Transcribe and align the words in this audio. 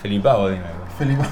Felipao, 0.00 0.48
dime. 0.48 0.62
Felipe. 0.98 1.22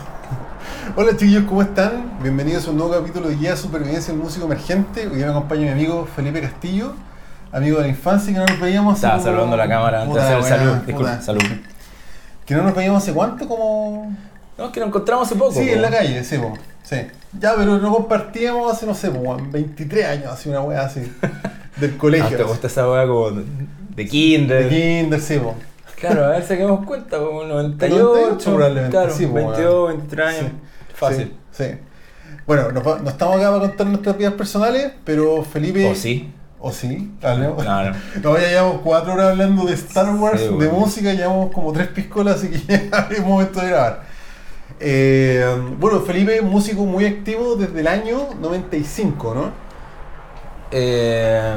Hola 0.96 1.12
chiquillos, 1.16 1.44
¿cómo 1.44 1.62
están? 1.62 2.18
Bienvenidos 2.22 2.66
a 2.66 2.70
un 2.70 2.78
nuevo 2.78 2.92
capítulo 2.94 3.28
de 3.28 3.36
Guía 3.36 3.50
de 3.52 3.56
Supervivencia 3.56 4.12
del 4.12 4.22
Músico 4.22 4.46
Emergente. 4.46 5.06
Hoy 5.06 5.16
me 5.18 5.24
acompaña 5.24 5.62
mi 5.62 5.70
amigo 5.70 6.06
Felipe 6.14 6.40
Castillo, 6.40 6.94
amigo 7.52 7.76
de 7.78 7.82
la 7.84 7.88
infancia 7.88 8.32
que 8.32 8.38
no 8.38 8.46
nos 8.46 8.60
veíamos 8.60 8.94
hace 8.94 9.06
Estaba 9.06 9.14
como- 9.16 9.24
saludando 9.26 9.56
la 9.56 9.68
cámara 9.68 10.02
antes 10.02 10.14
de 10.16 10.20
hacer 10.22 10.42
salud. 10.58 11.20
salud. 11.20 11.42
Que 12.46 12.54
no 12.54 12.62
nos 12.62 12.74
veíamos 12.74 13.02
hace 13.02 13.12
cuánto, 13.12 13.48
como... 13.48 14.14
No, 14.58 14.70
que 14.70 14.80
nos 14.80 14.88
encontramos 14.88 15.26
hace 15.26 15.36
poco. 15.36 15.52
Sí, 15.52 15.66
po. 15.66 15.72
en 15.72 15.82
la 15.82 15.90
calle, 15.90 16.22
sí, 16.24 16.38
po. 16.38 16.52
sí. 16.82 16.96
Ya, 17.40 17.54
pero 17.56 17.78
no 17.78 17.92
compartíamos 17.92 18.70
hace, 18.72 18.86
no 18.86 18.94
sé, 18.94 19.10
po, 19.10 19.36
23 19.50 20.06
años, 20.06 20.26
así 20.32 20.48
una 20.48 20.60
wea 20.60 20.82
así, 20.82 21.00
del 21.76 21.90
Ah, 21.94 21.98
colegio. 21.98 22.36
te 22.36 22.42
gusta 22.44 22.66
esa 22.68 22.88
weá 22.88 23.06
como 23.06 23.30
de, 23.30 23.44
de 23.96 24.06
kinder. 24.06 24.68
de 24.68 25.00
kinder, 25.02 25.20
sí, 25.20 25.38
po. 25.38 25.54
Claro, 26.06 26.24
a 26.24 26.28
ver, 26.30 26.42
saquemos 26.44 26.84
cuenta, 26.84 27.18
como 27.18 27.44
98, 27.44 27.96
98 28.02 28.50
probablemente, 28.50 28.90
claro, 28.90 29.14
sí, 29.14 29.26
po, 29.26 29.34
22, 29.34 29.88
23 29.88 30.26
años. 30.26 30.40
Sí. 30.40 30.52
Fácil. 30.94 31.34
Sí, 31.50 31.64
sí. 31.64 31.78
Bueno, 32.46 32.72
no, 32.72 33.08
estamos 33.08 33.36
acá 33.36 33.50
para 33.50 33.60
contar 33.60 33.86
nuestras 33.86 34.18
vidas 34.18 34.34
personales, 34.34 34.92
pero 35.04 35.42
Felipe... 35.42 35.90
¿O 35.90 35.94
sí? 35.94 36.30
¿O 36.60 36.72
sí? 36.72 37.12
Hablemos. 37.22 37.64
No, 37.64 37.84
no. 37.84 37.96
No, 38.22 38.38
ya 38.38 38.48
llevamos 38.48 38.80
cuatro 38.82 39.14
horas 39.14 39.30
hablando 39.30 39.64
de 39.64 39.74
Star 39.74 40.14
Wars, 40.14 40.40
Sí, 40.40 40.46
de 40.46 40.52
bueno. 40.52 40.72
música, 40.72 41.12
llevamos 41.12 41.52
como 41.52 41.72
tres 41.72 41.88
piscolas, 41.88 42.36
así 42.36 42.48
que 42.48 42.58
ya 42.90 43.08
es 43.10 43.20
momento 43.24 43.60
de 43.60 43.68
grabar. 43.68 44.02
Eh, 44.80 45.46
bueno, 45.78 46.00
Felipe, 46.00 46.42
músico 46.42 46.84
muy 46.84 47.06
activo 47.06 47.56
desde 47.56 47.80
el 47.80 47.86
año 47.86 48.28
95, 48.40 49.34
¿no? 49.34 49.52
Eh, 50.70 51.56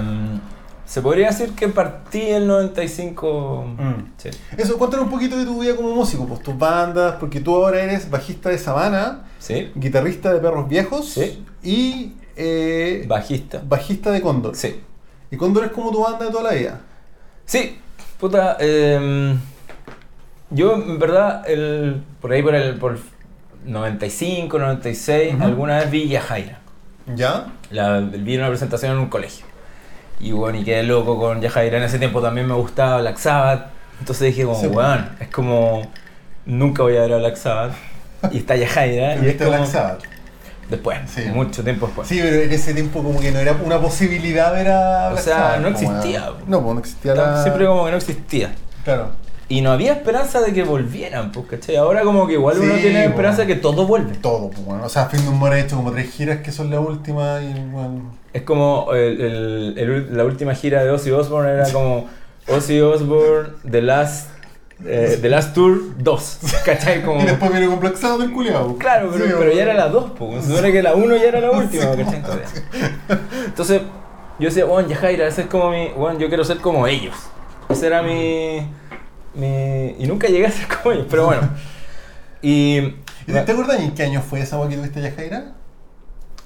se 0.88 1.02
podría 1.02 1.27
decir 1.27 1.52
que 1.54 1.68
partí 1.68 2.22
el 2.22 2.48
95. 2.48 3.66
Mm. 3.78 3.94
Sí. 4.18 4.30
Eso, 4.58 4.78
cuéntanos 4.80 5.05
un 5.05 5.12
poquito 5.12 5.38
de 5.38 5.45
tu 5.45 5.62
vida 5.62 5.76
como 5.76 5.94
músico, 5.94 6.26
pues 6.26 6.41
tus 6.41 6.58
bandas, 6.58 7.16
porque 7.20 7.40
tú 7.41 7.55
ahora 7.55 7.82
eres 7.84 8.09
bajista 8.09 8.50
de 8.50 8.58
Sabana, 8.58 9.26
¿Sí? 9.38 9.72
guitarrista 9.76 10.34
de 10.34 10.40
Perros 10.40 10.67
Viejos 10.70 11.09
Sí. 11.09 11.45
y 11.62 12.14
eh, 12.38 13.06
Bajista. 13.08 13.62
bajista 13.67 14.12
de 14.12 14.22
Cóndor. 14.22 14.56
Sí. 14.56 14.81
Y 15.30 15.38
Cóndor 15.38 15.66
es 15.66 15.72
como 15.72 15.92
tu 15.92 16.02
banda 16.03 16.25
de 16.25 16.31
toda 16.31 16.44
la 16.44 16.53
vida. 16.53 16.81
Sí, 17.45 17.78
puta. 18.19 18.56
eh, 18.59 19.36
yo, 20.50 20.75
en 20.75 20.97
verdad, 21.00 21.44
el, 21.50 22.02
por 22.22 22.31
ahí 22.31 22.42
por 22.42 22.56
el 22.56 22.75
por 22.80 22.97
95, 23.66 24.58
96, 24.58 25.34
Ujú. 25.34 25.44
alguna 25.44 25.80
vez 25.80 25.92
vi 25.92 26.08
Yajaira. 26.08 26.59
¿Ya? 27.16 27.47
La, 27.72 28.00
vi 28.00 28.36
en 28.36 28.40
una 28.42 28.50
presentación 28.50 28.94
en 28.94 29.00
un 29.00 29.08
colegio. 29.09 29.45
Y 30.20 30.32
bueno, 30.32 30.58
y 30.60 30.64
quedé 30.64 30.84
loco 30.84 31.20
con 31.20 31.42
Yajaira. 31.42 31.78
En 31.78 31.84
ese 31.84 32.00
tiempo 32.00 32.22
también 32.22 32.48
me 32.48 32.54
gustaba 32.56 33.02
Black 33.02 33.18
Sabbath. 33.18 33.68
Entonces 34.00 34.28
dije, 34.28 34.44
como, 34.46 34.59
Sí. 34.59 34.68
weón, 34.68 35.09
es 35.20 35.28
como. 35.30 35.84
Nunca 36.46 36.84
voy 36.84 36.98
a 36.98 37.02
ver 37.02 37.14
a 37.14 37.18
Black 37.18 37.36
Sabbath. 37.36 37.74
Y 38.32 38.38
está 38.38 38.56
Yajaira. 38.56 39.16
¿Te 39.16 39.26
y 39.26 39.30
es 39.30 39.36
como, 39.38 39.50
Black 39.52 39.66
Sabbath? 39.68 40.04
Después, 40.70 40.98
Sí. 41.09 41.22
mucho 41.34 41.64
tiempo 41.64 41.86
después. 41.86 42.08
Sí, 42.08 42.20
pero 42.22 42.42
en 42.42 42.52
ese 42.52 42.74
tiempo 42.74 43.02
como 43.04 43.20
que 43.20 43.32
no 43.32 43.40
era 43.40 43.54
una 43.64 43.80
posibilidad 43.80 44.52
ver 44.54 44.68
a 44.70 45.08
O 45.08 45.12
Black 45.12 45.24
sea, 45.24 45.36
Sabbath, 45.38 45.59
no 45.62 45.68
existía. 45.70 46.31
No, 46.48 46.62
pues 46.62 46.74
no 46.74 46.80
existía 46.80 47.16
la... 47.16 47.44
Siempre 47.44 47.66
como 47.68 47.86
que 47.86 47.92
no 47.92 47.98
existía. 47.98 48.54
Claro. 48.84 49.12
Y 49.50 49.62
no 49.62 49.72
había 49.72 49.94
esperanza 49.94 50.42
de 50.42 50.52
que 50.53 50.64
volvieran, 50.64 51.31
pues, 51.31 51.45
¿cachai? 51.48 51.78
Ahora 51.78 52.02
como 52.02 52.28
que 52.28 52.34
igual 52.34 52.59
uno 52.59 52.76
Sí, 52.76 52.81
tiene 52.81 52.98
bueno. 53.00 53.09
esperanza 53.12 53.42
de 53.44 53.48
que 53.48 53.56
todo 53.56 53.88
vuelve. 53.88 54.16
Todo, 54.17 54.50
pues 54.50 54.66
bueno. 54.66 54.84
O 54.86 54.90
sea, 54.90 55.06
Fin 55.06 55.22
de 55.23 55.30
Humor 55.30 55.53
ha 55.53 55.59
hecho 55.59 55.78
como 55.78 55.92
tres 55.94 56.12
giras 56.12 56.40
que 56.40 56.52
son 56.52 56.70
las 56.70 56.80
últimas 56.81 57.42
y 57.44 57.53
bueno... 57.72 58.12
Es 58.34 58.42
como 58.42 58.90
el- 58.94 59.22
el- 59.22 59.73
el- 59.78 60.18
la 60.18 60.25
última 60.25 60.53
gira 60.53 60.84
de 60.84 60.92
Ozzy 60.92 61.12
Osbourne 61.12 61.50
era 61.52 61.72
como 61.72 62.08
Ozzy 62.50 62.81
Osbourne, 62.81 63.53
The 63.72 63.81
Last, 63.81 64.30
eh, 64.86 65.18
The 65.22 65.30
Last 65.30 65.53
Tour 65.56 65.80
2, 65.98 66.40
¿cachai? 66.66 67.02
Como... 67.03 67.22
Y 67.23 67.25
después 67.25 67.50
viene 67.50 67.68
con 67.68 67.80
Black 67.80 67.95
Sabbath 67.95 68.22
el 68.28 68.34
culiao. 68.34 68.78
Claro, 68.78 69.09
pero, 69.14 69.50
Sí, 69.50 69.56
ya 69.58 69.64
era 69.64 69.73
la 69.75 69.88
2, 69.88 70.12
pues. 70.20 70.44
Se 70.44 70.50
supone 70.52 70.73
que 70.73 70.84
la 70.84 70.94
1 70.94 71.16
ya 71.16 71.23
era 71.23 71.40
la 71.40 71.52
última, 71.52 71.86
¿cachai? 71.95 72.16
Entonces, 72.18 72.64
entonces, 73.45 73.81
yo 74.40 74.45
decía, 74.50 74.66
bueno, 74.66 74.88
Yajaira, 74.90 75.25
ese 75.25 75.41
es 75.44 75.47
como 75.47 75.72
mi. 75.72 75.88
Bueno, 75.97 76.19
yo 76.19 76.28
quiero 76.28 76.44
ser 76.44 76.58
como 76.58 76.85
ellos. 76.85 77.16
Ese 77.69 77.88
era 77.88 78.02
mi. 78.03 78.69
Mi 79.38 79.96
y 80.03 80.08
nunca 80.08 80.28
llegué 80.28 80.48
a 80.48 80.52
ser 80.52 80.68
como 80.68 80.92
ellos, 80.94 81.08
pero 81.09 81.25
bueno. 81.28 81.50
Y. 82.42 82.78
¿Y 83.28 83.34
¿Te 83.34 83.52
acuerdas 83.52 83.80
en 83.81 83.92
qué 83.94 84.03
año 84.03 84.22
fue 84.22 84.40
esa 84.42 84.58
weá 84.58 84.70
que 84.70 84.78
tuviste 84.78 85.02
Yajaira? 85.02 85.53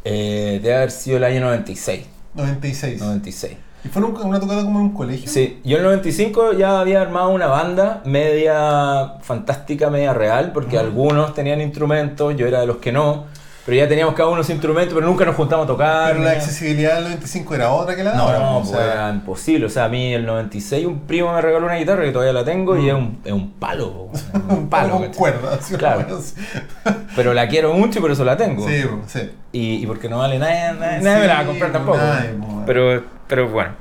Eh, 0.03 0.59
debe 0.63 0.75
haber 0.75 0.91
sido 0.91 1.17
el 1.17 1.23
año 1.23 1.41
96. 1.41 2.05
96. 2.33 2.99
96. 2.99 3.57
¿Y 3.83 3.87
fue 3.89 4.03
un- 4.03 4.15
una 4.15 4.39
tocada 4.39 4.63
como 4.63 4.79
en 4.79 4.85
un 4.85 4.93
colegio? 4.93 5.29
Sí, 5.29 5.59
yo 5.63 5.77
en 5.77 5.83
el 5.83 5.89
95 5.89 6.53
ya 6.53 6.79
había 6.79 7.01
armado 7.01 7.29
una 7.29 7.47
banda 7.47 8.01
media 8.05 9.15
fantástica, 9.21 9.89
media 9.89 10.13
real, 10.13 10.51
porque 10.53 10.77
algunos 10.79 11.33
tenían 11.33 11.61
instrumentos, 11.61 12.35
yo 12.35 12.47
era 12.47 12.61
de 12.61 12.67
los 12.67 12.77
que 12.77 12.91
no, 12.91 13.25
pero 13.65 13.77
ya 13.77 13.87
teníamos 13.87 14.15
cada 14.15 14.29
uno 14.29 14.43
su 14.43 14.51
instrumento, 14.51 14.95
pero 14.95 15.05
nunca 15.05 15.23
nos 15.23 15.35
juntamos 15.35 15.65
a 15.65 15.67
tocar. 15.67 16.11
Pero 16.13 16.23
la 16.23 16.31
accesibilidad 16.31 16.95
del 16.95 17.03
95 17.05 17.55
era 17.55 17.71
otra 17.71 17.95
que 17.95 18.03
la 18.03 18.11
de 18.11 18.17
No, 18.17 18.23
ahora. 18.23 18.39
no, 18.39 18.81
era 18.81 19.09
imposible. 19.11 19.65
O 19.67 19.69
sea, 19.69 19.85
a 19.85 19.89
mí 19.89 20.13
el 20.13 20.25
96 20.25 20.85
un 20.85 21.01
primo 21.01 21.31
me 21.33 21.41
regaló 21.41 21.65
una 21.67 21.75
guitarra 21.75 22.03
que 22.03 22.11
todavía 22.11 22.33
la 22.33 22.43
tengo 22.43 22.75
y 22.77 22.81
Mm. 22.83 22.87
es 22.87 22.93
un, 22.93 23.19
es 23.25 23.31
un 23.31 23.51
palo. 23.51 24.09
un 24.49 24.69
palo. 24.69 24.93
con 24.97 25.13
cuerdas. 25.13 25.69
una 25.69 25.77
Claro. 25.77 26.19
Pero 27.15 27.33
la 27.33 27.47
quiero 27.47 27.73
mucho 27.73 27.99
y 27.99 28.01
por 28.01 28.11
eso 28.11 28.23
la 28.25 28.35
tengo. 28.37 28.67
Sí, 28.67 28.83
sí. 29.07 29.29
Y, 29.51 29.83
y 29.83 29.85
porque 29.85 30.09
no 30.09 30.17
vale 30.19 30.39
nada, 30.39 30.73
nadie 30.73 31.19
me 31.21 31.27
la 31.27 31.33
va 31.35 31.39
a 31.41 31.45
comprar 31.45 31.71
tampoco. 31.71 31.97
nadie, 31.97 32.29
pero, 32.65 33.03
pero 33.27 33.49
bueno. 33.49 33.71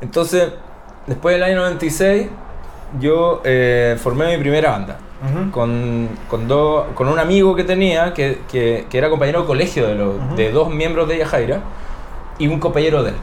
Entonces, 0.00 0.48
después 1.06 1.34
del 1.34 1.42
año 1.42 1.56
96, 1.56 2.28
yo 3.00 3.40
eh, 3.44 3.96
formé 4.00 4.36
mi 4.36 4.38
primera 4.42 4.70
banda. 4.70 4.98
Ujú. 5.20 5.50
Con, 5.50 6.08
con, 6.28 6.46
dos- 6.46 6.86
con 6.94 7.08
un 7.08 7.18
amigo 7.18 7.56
que 7.56 7.64
tenía, 7.64 8.14
que, 8.14 8.42
que, 8.50 8.86
que 8.88 8.98
era 8.98 9.10
compañero 9.10 9.40
de 9.42 9.46
colegio 9.46 9.86
de, 9.88 9.94
los, 9.96 10.14
Ujú. 10.16 10.36
de 10.36 10.52
dos 10.52 10.70
miembros 10.70 11.08
de 11.08 11.18
Yajaira, 11.18 11.60
y 12.38 12.46
un 12.46 12.60
compañero 12.60 13.02
de 13.02 13.10
él. 13.10 13.16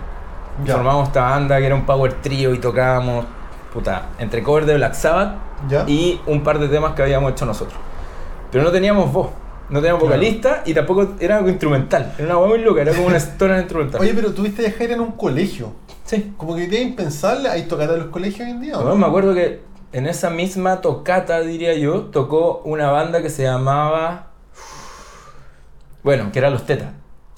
Ya. 0.66 0.73
Formamos 0.75 1.07
esta 1.07 1.22
banda 1.22 1.57
que 1.59 1.66
era 1.66 1.75
un 1.75 1.85
power 1.85 2.13
trio 2.22 2.53
y 2.53 2.59
tocábamos, 2.59 3.25
puta, 3.73 4.07
entre 4.19 4.44
covers 4.44 4.67
de 4.67 4.75
Black 4.75 4.94
Sabbath 4.94 5.35
¿Ya? 5.69 5.84
y 5.88 6.19
un 6.28 6.44
par 6.44 6.59
de 6.59 6.67
temas 6.67 6.94
que 6.94 7.01
habíamos 7.03 7.31
hecho 7.31 7.45
nosotros. 7.45 7.78
Pero 8.51 8.63
no 8.66 8.72
teníamos 8.72 9.11
voz, 9.11 9.29
no 9.69 9.79
teníamos 9.79 10.01
Claro. 10.03 10.16
vocalista 10.17 10.63
y 10.66 10.73
tampoco 10.73 11.07
era 11.19 11.38
algo 11.38 11.50
instrumental. 11.50 12.13
Era 12.17 12.28
una 12.28 12.38
hueá 12.38 12.50
muy 12.50 12.59
loca, 12.59 12.81
era 12.81 12.94
como 12.94 13.07
una 13.07 13.17
historia 13.17 13.57
instrumental. 13.59 14.01
Oye, 14.01 14.13
pero 14.13 14.31
tuviste 14.34 14.63
Yajaira 14.63 14.95
en 14.95 15.00
un 15.01 15.11
colegio. 15.13 15.72
sí. 16.03 16.34
Como 16.38 16.55
que 16.57 16.67
te 16.67 16.81
impensable, 16.81 17.47
¿hay 17.50 17.63
tocata 17.63 17.94
en 17.94 18.00
los 18.00 18.07
colegios 18.09 18.41
hoy 18.47 18.51
en 18.51 18.61
día? 18.61 18.73
o 18.75 18.81
Bueno, 18.81 18.91
no? 18.91 18.95
me 18.97 19.07
acuerdo 19.07 19.34
que 19.34 19.61
en 19.97 20.07
esa 20.07 20.29
misma 20.29 20.81
tocata, 20.81 21.39
diría 21.41 21.73
yo, 21.75 22.01
tocó 22.11 22.61
una 22.66 22.91
banda 22.91 23.22
que 23.22 23.29
se 23.29 23.44
llamaba. 23.44 24.28
Bueno, 26.03 26.31
que 26.31 26.39
era 26.39 26.50
Los 26.50 26.66
Tetas. 26.66 26.89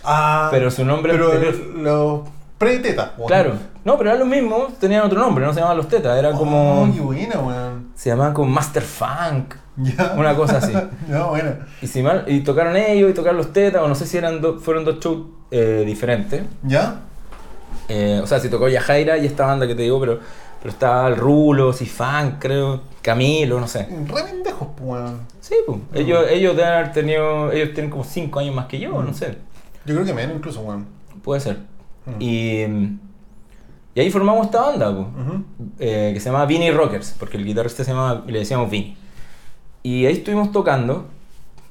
Ah, 0.04 0.48
Pero 0.52 0.70
su 0.72 0.86
nombre 0.86 1.14
pero 1.14 1.34
los 1.76 2.22
pre-tetas. 2.58 3.12
Claro. 3.28 3.54
No, 3.84 3.98
pero 3.98 4.10
era 4.12 4.20
lo 4.20 4.26
mismo, 4.26 4.68
tenían 4.80 5.04
otro 5.06 5.20
nombre, 5.20 5.46
no 5.46 5.54
se 5.54 5.60
llamaban 5.60 5.78
Los 5.78 5.88
Tetas, 5.88 6.18
era 6.18 6.32
como. 6.32 6.84
Oh, 6.84 6.94
qué 6.94 7.00
buena, 7.00 7.40
weón. 7.40 7.92
Se 7.96 8.10
llamaban 8.10 8.34
como 8.34 8.50
Master 8.52 8.84
Funk, 8.84 9.56
Ya. 9.78 10.14
una 10.18 10.36
cosa 10.36 10.58
así. 10.58 10.74
ya, 11.10 11.24
buena. 11.26 11.68
Y, 11.82 11.88
si 11.88 12.02
mal, 12.02 12.26
y 12.28 12.42
tocaron 12.42 12.76
ellos 12.76 13.10
y 13.10 13.14
tocaron 13.14 13.38
Los 13.38 13.54
Tetas, 13.54 13.82
o 13.82 13.88
no 13.88 13.96
sé 13.96 14.06
si 14.06 14.18
eran 14.18 14.42
do- 14.42 14.60
fueron 14.60 14.84
dos 14.84 15.00
shows 15.00 15.28
eh, 15.52 15.84
diferentes. 15.86 16.44
¿Ya? 16.64 17.02
Eh, 17.88 18.20
o 18.22 18.28
sea, 18.28 18.40
si 18.40 18.50
tocó 18.50 18.68
Yajaira 18.68 19.18
y 19.18 19.26
esta 19.26 19.46
banda 19.46 19.66
que 19.68 19.76
te 19.76 19.84
digo, 19.84 20.00
pero, 20.00 20.20
pero 20.68 20.74
estaba 20.74 21.08
el 21.08 21.16
Rulo, 21.16 21.72
Sifan, 21.72 22.40
creo, 22.40 22.82
Camilo, 23.02 23.58
no 23.58 23.70
sé. 23.70 23.88
Re 24.06 24.24
pendejos, 24.24 24.68
pues, 24.76 24.90
weón. 24.90 25.22
Sí, 25.40 25.56
pues. 25.66 25.80
Ellos, 25.94 26.26
ellos 26.30 26.58
deben 26.58 26.74
haber 26.74 26.92
tenido. 26.92 27.54
Ellos 27.54 27.74
tienen 27.74 27.90
como 27.90 28.04
5 28.04 28.38
años 28.40 28.54
más 28.54 28.66
que 28.66 28.78
yo, 28.78 28.92
Mm. 28.92 29.06
no 29.06 29.14
sé. 29.14 29.38
Yo 29.86 29.94
creo 29.96 30.06
que 30.06 30.14
menos 30.14 30.36
incluso, 30.36 30.60
weón. 30.60 30.86
Puede 31.24 31.40
ser. 31.40 31.60
Mm. 32.06 32.22
Y, 32.22 32.64
y 33.96 34.02
ahí 34.02 34.12
formamos 34.12 34.48
esta 34.48 34.60
banda, 34.62 34.94
pues, 34.94 35.08
eh, 35.80 36.12
que 36.14 36.20
se 36.20 36.30
llama 36.30 36.46
Vinny 36.46 36.70
Rockers, 36.72 37.16
porque 37.18 37.38
el 37.38 37.46
guitarrista 37.46 37.86
se 37.86 37.92
llama, 37.92 38.26
le 38.28 38.40
decíamos 38.40 38.70
Vinny. 38.70 38.98
Y 39.84 40.06
ahí 40.06 40.16
estuvimos 40.16 40.52
tocando, 40.52 41.06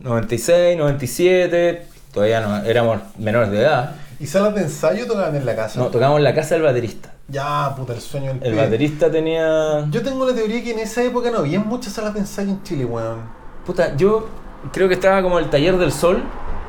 96, 0.00 0.78
97, 0.78 1.86
todavía 2.14 2.40
no, 2.40 2.56
éramos 2.64 3.00
menores 3.18 3.50
de 3.50 3.58
edad. 3.60 3.94
¿Y 4.18 4.26
salas 4.26 4.54
de 4.54 4.62
ensayo 4.62 5.06
tocaban 5.06 5.34
en 5.36 5.44
la 5.44 5.54
casa? 5.54 5.78
No, 5.78 5.86
tocábamos 5.88 6.18
en 6.18 6.24
la 6.24 6.34
casa 6.34 6.54
del 6.54 6.62
baterista. 6.64 7.12
Ya, 7.28 7.74
puta, 7.76 7.92
el 7.92 8.00
sueño 8.00 8.32
del 8.34 8.42
El 8.42 8.52
pibe. 8.52 8.62
baterista 8.64 9.10
tenía. 9.10 9.86
Yo 9.90 10.02
tengo 10.02 10.26
la 10.26 10.34
teoría 10.34 10.62
que 10.62 10.72
en 10.72 10.78
esa 10.78 11.02
época 11.02 11.30
no 11.30 11.38
había 11.38 11.60
muchas 11.60 11.92
salas 11.92 12.14
de 12.14 12.20
ensayo 12.20 12.50
en 12.50 12.62
Chile, 12.62 12.84
weón. 12.84 13.18
Puta, 13.66 13.94
yo 13.96 14.26
creo 14.72 14.88
que 14.88 14.94
estaba 14.94 15.22
como 15.22 15.38
el 15.38 15.50
Taller 15.50 15.76
del 15.76 15.92
Sol, 15.92 16.22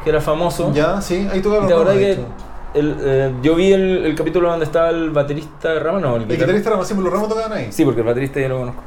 que 0.03 0.09
era 0.09 0.19
famoso. 0.19 0.73
Ya, 0.73 0.99
sí, 0.99 1.27
ahí 1.31 1.39
¿Y 1.39 1.41
tocaban 1.41 1.65
acordás 1.71 1.85
dos, 1.94 1.95
de 1.95 1.99
que 2.01 2.11
hecho. 2.13 2.25
el, 2.73 2.97
eh, 2.99 3.33
yo 3.44 3.55
vi 3.55 3.71
el, 3.71 4.05
el 4.05 4.15
capítulo 4.15 4.49
donde 4.49 4.65
estaba 4.65 4.89
el 4.89 5.11
baterista 5.11 5.77
Rama? 5.79 5.99
No, 5.99 6.15
el, 6.15 6.23
El 6.23 6.27
guitar- 6.27 6.39
guitarrista 6.47 6.73
era 6.73 6.83
siempre 6.83 7.03
los 7.05 7.13
ramos 7.13 7.29
tocaban 7.29 7.53
ahí. 7.53 7.67
Sí, 7.71 7.85
porque 7.85 8.01
el 8.01 8.07
baterista 8.07 8.39
yo 8.41 8.49
lo 8.49 8.57
conozco. 8.59 8.81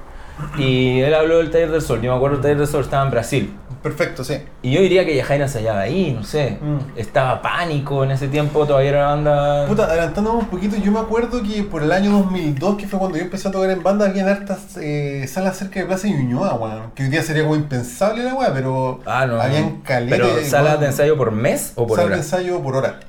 Y 0.58 1.00
él 1.00 1.14
habló 1.14 1.38
del 1.38 1.50
Taller 1.50 1.70
del 1.70 1.82
Sol. 1.82 2.00
Yo 2.02 2.10
me 2.10 2.16
acuerdo 2.16 2.36
del 2.36 2.42
Taller 2.42 2.58
del 2.58 2.66
Sol 2.66 2.80
estaba 2.82 3.04
en 3.04 3.10
Brasil. 3.10 3.56
Perfecto, 3.82 4.24
sí. 4.24 4.34
Y 4.62 4.72
yo 4.72 4.80
diría 4.82 5.04
que 5.04 5.16
Yajaira 5.16 5.44
ensayaba 5.44 5.80
ahí, 5.80 6.12
no 6.12 6.22
sé. 6.22 6.58
Mm. 6.60 6.98
Estaba 6.98 7.40
pánico 7.42 8.04
en 8.04 8.10
ese 8.12 8.28
tiempo, 8.28 8.66
todavía 8.66 8.90
era 8.90 9.06
banda. 9.06 9.66
Puta, 9.66 9.84
adelantándonos 9.84 10.42
un 10.42 10.48
poquito, 10.48 10.76
yo 10.76 10.92
me 10.92 11.00
acuerdo 11.00 11.42
que 11.42 11.62
por 11.62 11.82
el 11.82 11.92
año 11.92 12.10
2002, 12.12 12.76
que 12.76 12.86
fue 12.86 12.98
cuando 12.98 13.16
yo 13.18 13.24
empecé 13.24 13.48
a 13.48 13.50
tocar 13.50 13.70
en 13.70 13.82
banda, 13.82 14.06
había 14.06 14.26
hartas 14.30 14.76
eh, 14.80 15.26
salas 15.28 15.56
cerca 15.56 15.80
de 15.80 15.86
Plaza 15.86 16.08
Ñuñoa, 16.08 16.54
weón. 16.54 16.90
Que 16.94 17.04
hoy 17.04 17.08
día 17.08 17.22
sería 17.22 17.42
como 17.42 17.56
impensable 17.56 18.22
la 18.24 18.34
weá, 18.34 18.52
pero 18.52 19.00
Ah, 19.06 19.26
no. 19.26 19.40
habían 19.40 19.80
caleta. 19.80 20.16
Pero 20.16 20.44
salas 20.44 20.78
de 20.80 20.86
ensayo 20.86 21.16
por 21.16 21.30
mes 21.32 21.72
o 21.76 21.86
por 21.86 21.96
salas 21.96 22.06
hora. 22.06 22.16
de 22.16 22.22
ensayo 22.22 22.60
por 22.62 22.76
hora. 22.76 23.00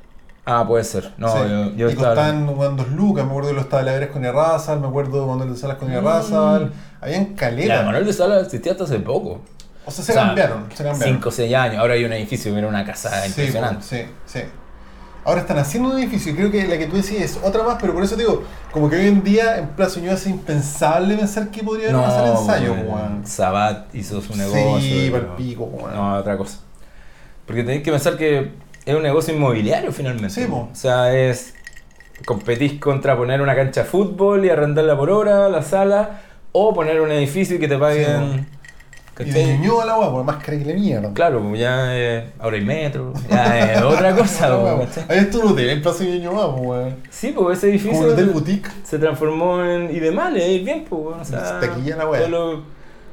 Ah, 0.43 0.65
puede 0.67 0.83
ser. 0.83 1.11
No, 1.17 1.27
Sí. 1.31 1.37
yo, 1.47 1.71
yo 1.75 1.87
y 1.89 1.91
estaba. 1.91 2.15
costaban 2.15 2.49
weón, 2.57 2.75
dos 2.75 2.89
lucas, 2.89 3.23
me 3.25 3.29
acuerdo 3.29 3.49
de 3.49 3.55
los 3.55 3.69
tabladeres 3.69 4.09
con 4.09 4.25
Errazal, 4.25 4.79
me 4.79 4.87
acuerdo 4.87 5.25
cuando 5.27 5.45
de 5.45 5.55
salas 5.55 5.77
con 5.77 5.91
Errazal. 5.91 6.71
Habían 6.99 7.29
La 7.31 7.35
caleta. 7.35 7.83
Manuel 7.83 8.05
de 8.05 8.13
Sala 8.13 8.39
existía 8.41 8.71
hasta 8.71 8.85
hace 8.85 8.99
poco. 8.99 9.41
O 9.85 9.91
sea, 9.91 10.03
se 10.05 10.11
O 10.11 10.15
sea, 10.15 10.25
cambiaron, 10.27 10.65
se 10.73 10.83
cambiaron. 10.83 11.15
5 11.15 11.29
o 11.29 11.31
6 11.31 11.55
años. 11.55 11.77
Ahora 11.77 11.93
hay 11.95 12.03
un 12.05 12.13
edificio, 12.13 12.53
mira 12.53 12.67
una 12.67 12.85
casa 12.85 13.21
Sí, 13.23 13.27
impresionante. 13.29 13.83
Sí, 13.83 14.05
sí. 14.25 14.39
Ahora 15.23 15.41
están 15.41 15.57
haciendo 15.59 15.89
un 15.91 15.99
edificio 15.99 16.31
y 16.31 16.35
creo 16.35 16.49
que 16.51 16.67
la 16.67 16.77
que 16.79 16.87
tú 16.87 16.95
decís 16.95 17.11
es 17.21 17.39
otra 17.43 17.61
más, 17.63 17.77
pero 17.79 17.93
por 17.93 18.03
eso 18.03 18.15
te 18.15 18.23
digo, 18.23 18.43
como 18.71 18.89
que 18.89 18.95
hoy 18.95 19.07
en 19.07 19.23
día 19.23 19.57
en 19.59 19.67
Plaza 19.69 19.99
Ñuñoa 19.99 20.15
es 20.15 20.25
impensable 20.25 21.15
pensar 21.15 21.49
que 21.49 21.61
podría 21.63 21.89
haber 21.89 22.09
sala 22.11 22.31
de 22.31 22.37
ensayo, 22.39 22.73
weón. 22.73 23.25
Sabat 23.27 23.93
hizo 23.93 24.19
su 24.21 24.35
negocio. 24.35 24.79
Sí, 24.79 25.09
pero- 25.11 25.35
pico, 25.35 25.63
weón. 25.65 25.93
No, 25.93 26.15
otra 26.15 26.37
cosa. 26.37 26.57
Porque 27.45 27.63
tenéis 27.63 27.83
que 27.83 27.91
pensar 27.91 28.17
que 28.17 28.51
es 28.85 28.95
un 28.95 29.03
negocio 29.03 29.33
inmobiliario 29.33 29.91
finalmente. 29.91 30.29
Sí, 30.29 30.45
po. 30.47 30.69
O 30.71 30.75
sea, 30.75 31.13
es. 31.15 31.53
Competís 32.25 32.79
contra 32.79 33.15
poner 33.17 33.41
una 33.41 33.55
cancha 33.55 33.81
de 33.81 33.87
fútbol 33.89 34.45
y 34.45 34.49
arrendarla 34.49 34.95
por 34.95 35.09
hora, 35.09 35.49
la 35.49 35.61
sala, 35.63 36.21
o 36.51 36.71
poner 36.73 37.01
un 37.01 37.11
edificio 37.11 37.55
y 37.57 37.59
que 37.59 37.67
te 37.67 37.77
paguen. 37.77 38.47
¿Cachai? 39.13 39.57
Ñuñoa 39.59 39.85
la 39.85 39.97
weá, 39.99 40.11
por 40.11 40.23
más 40.23 40.37
cara 40.43 40.57
que 40.57 40.65
la 40.65 40.73
mierda. 40.73 41.13
Claro, 41.13 41.41
pues 41.41 41.59
ya 41.59 41.95
es. 41.97 42.23
Ahora 42.39 42.57
hay 42.57 42.65
metro, 42.65 43.13
ya 43.29 43.73
es 43.73 43.81
otra 43.81 44.15
cosa, 44.15 44.55
Otra 44.57 44.75
pues, 44.75 44.79
weá. 44.79 44.87
¿cachai? 45.05 45.17
Ahí 45.17 45.23
está 45.25 45.37
un 45.39 45.47
hotel 45.51 45.69
en 45.69 45.81
Plaza 45.81 46.03
Ñuñoa, 46.03 46.55
pues, 46.55 46.67
weón. 46.67 46.95
Sí, 47.09 47.33
pues 47.35 47.57
ese 47.57 47.67
Como 47.67 47.73
edificio. 47.73 48.07
un 48.07 48.13
hotel 48.13 48.29
boutique. 48.29 48.69
se 48.83 48.99
transformó 48.99 49.63
en. 49.63 49.95
Y 49.95 49.99
de 49.99 50.11
mal, 50.11 50.35
es 50.37 50.63
bien, 50.65 50.85
pues, 50.89 51.17
o 51.21 51.25
sea. 51.25 51.59
Taquilla 51.59 51.97
la 51.97 52.07
wea. 52.09 52.19
Todos 52.21 52.31
los 52.31 52.59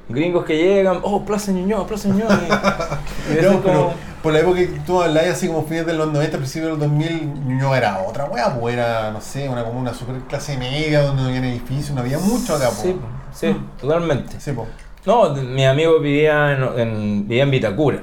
gringos 0.08 0.44
que 0.46 0.56
llegan, 0.56 1.00
oh, 1.02 1.24
Plaza 1.24 1.52
Ñuñoa, 1.52 1.86
Plaza 1.86 2.08
Ñuñoa. 2.08 2.28
Y, 2.32 2.46
y 2.46 2.48
No, 3.42 3.50
es 3.50 3.56
pero 3.58 3.62
como. 3.62 3.94
por 4.22 4.32
la 4.32 4.38
época 4.40 4.58
que 4.60 4.66
tú 4.86 5.02
hablabas, 5.02 5.30
así 5.32 5.48
como 5.48 5.64
fines 5.66 5.84
de 5.84 5.92
los 5.92 6.10
90, 6.10 6.38
principios 6.38 6.66
de 6.66 6.70
los 6.70 6.80
2000, 6.80 7.34
Ñuñoa 7.46 7.76
era 7.76 7.98
otra 8.06 8.24
weá, 8.24 8.58
pues 8.58 8.74
era, 8.74 9.10
no 9.10 9.20
sé, 9.20 9.48
una 9.50 9.64
como 9.64 9.78
una 9.80 9.92
super 9.92 10.16
clase 10.22 10.56
media 10.56 11.02
donde 11.02 11.22
no 11.22 11.28
había 11.28 11.40
edificios, 11.40 11.90
no 11.94 12.00
había 12.00 12.18
mucho 12.18 12.54
acá, 12.54 12.68
pues. 12.70 12.80
Sí, 12.80 12.96
sí, 13.34 13.56
totalmente. 13.78 14.40
Sí, 14.40 14.52
pues. 14.52 14.66
No, 15.06 15.34
mi 15.34 15.64
amigo 15.64 15.98
vivía 16.00 16.52
en, 16.52 16.78
en- 16.80 17.28
vivía 17.28 17.42
en 17.44 17.50
Vitacura. 17.50 17.98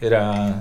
Era. 0.00 0.60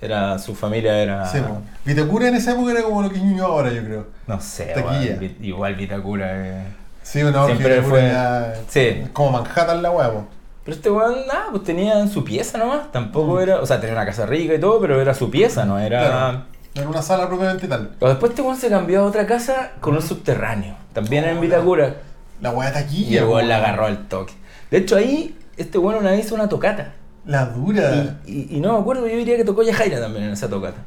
Era. 0.00 0.38
Su 0.38 0.54
familia 0.54 0.98
era. 0.98 1.26
Sí, 1.26 1.38
pues. 1.40 1.60
Vitacura 1.84 2.28
en 2.28 2.34
esa 2.36 2.52
época 2.52 2.72
era 2.72 2.82
como 2.82 3.02
lo 3.02 3.10
que 3.10 3.16
es 3.16 3.22
Ñuñoa 3.22 3.46
ahora, 3.46 3.70
yo 3.72 3.82
creo. 3.84 4.06
No 4.26 4.40
sé, 4.40 4.66
Taquilla. 4.66 5.18
igual 5.40 5.74
Vitacura. 5.74 6.26
eh. 6.32 6.62
Sí, 7.02 7.20
que 7.20 7.52
Siempre 7.56 7.82
fue- 7.82 8.02
ya- 8.02 8.54
Sí. 8.68 9.02
Como 9.12 9.32
Manhattan 9.32 9.82
la 9.82 9.90
pues. 9.90 10.24
Pero 10.64 10.76
este 10.76 10.90
weón, 10.90 11.26
nada, 11.26 11.46
pues 11.50 11.64
tenía 11.64 11.98
en 11.98 12.08
su 12.08 12.22
pieza 12.24 12.56
nomás. 12.58 12.92
Tampoco 12.92 13.34
Mm. 13.36 13.40
era. 13.40 13.60
O 13.60 13.66
sea, 13.66 13.80
tenía 13.80 13.96
una 13.96 14.06
casa 14.06 14.26
rica 14.26 14.54
y 14.54 14.60
todo, 14.60 14.80
pero 14.80 15.00
era 15.00 15.12
su 15.14 15.28
pieza, 15.30 15.64
no 15.64 15.78
era. 15.78 16.06
Claro. 16.06 16.42
Era 16.74 16.88
una 16.88 17.02
sala 17.02 17.26
propiamente 17.28 17.66
tal. 17.68 17.90
Pero 17.98 18.10
después 18.10 18.30
este 18.30 18.42
weón 18.42 18.56
se 18.56 18.68
cambió 18.70 19.00
a 19.00 19.04
otra 19.04 19.26
casa 19.26 19.72
con 19.80 19.94
un 19.94 20.02
subterráneo. 20.02 20.74
También 20.92 21.24
en 21.24 21.38
Oh, 21.38 21.40
Vitacura. 21.40 21.94
La 22.40 22.50
weá 22.50 22.72
taquilla. 22.72 23.10
Y 23.10 23.16
el 23.18 23.24
weón 23.24 23.48
la 23.48 23.56
agarró 23.56 23.86
al 23.86 24.06
toque. 24.08 24.32
De 24.72 24.78
hecho, 24.78 24.96
ahí, 24.96 25.36
este 25.56 25.78
weón 25.78 26.00
una 26.00 26.10
vez 26.10 26.26
hizo 26.26 26.34
una 26.34 26.48
tocata. 26.48 26.94
La 27.26 27.44
dura. 27.46 28.18
Y, 28.26 28.32
y- 28.32 28.56
y 28.56 28.60
no 28.60 28.72
me 28.72 28.80
acuerdo, 28.80 29.06
yo 29.06 29.16
diría 29.16 29.36
que 29.36 29.44
tocó 29.44 29.62
Yajaira 29.62 30.00
también 30.00 30.24
en 30.24 30.32
esa 30.32 30.48
tocata. 30.48 30.78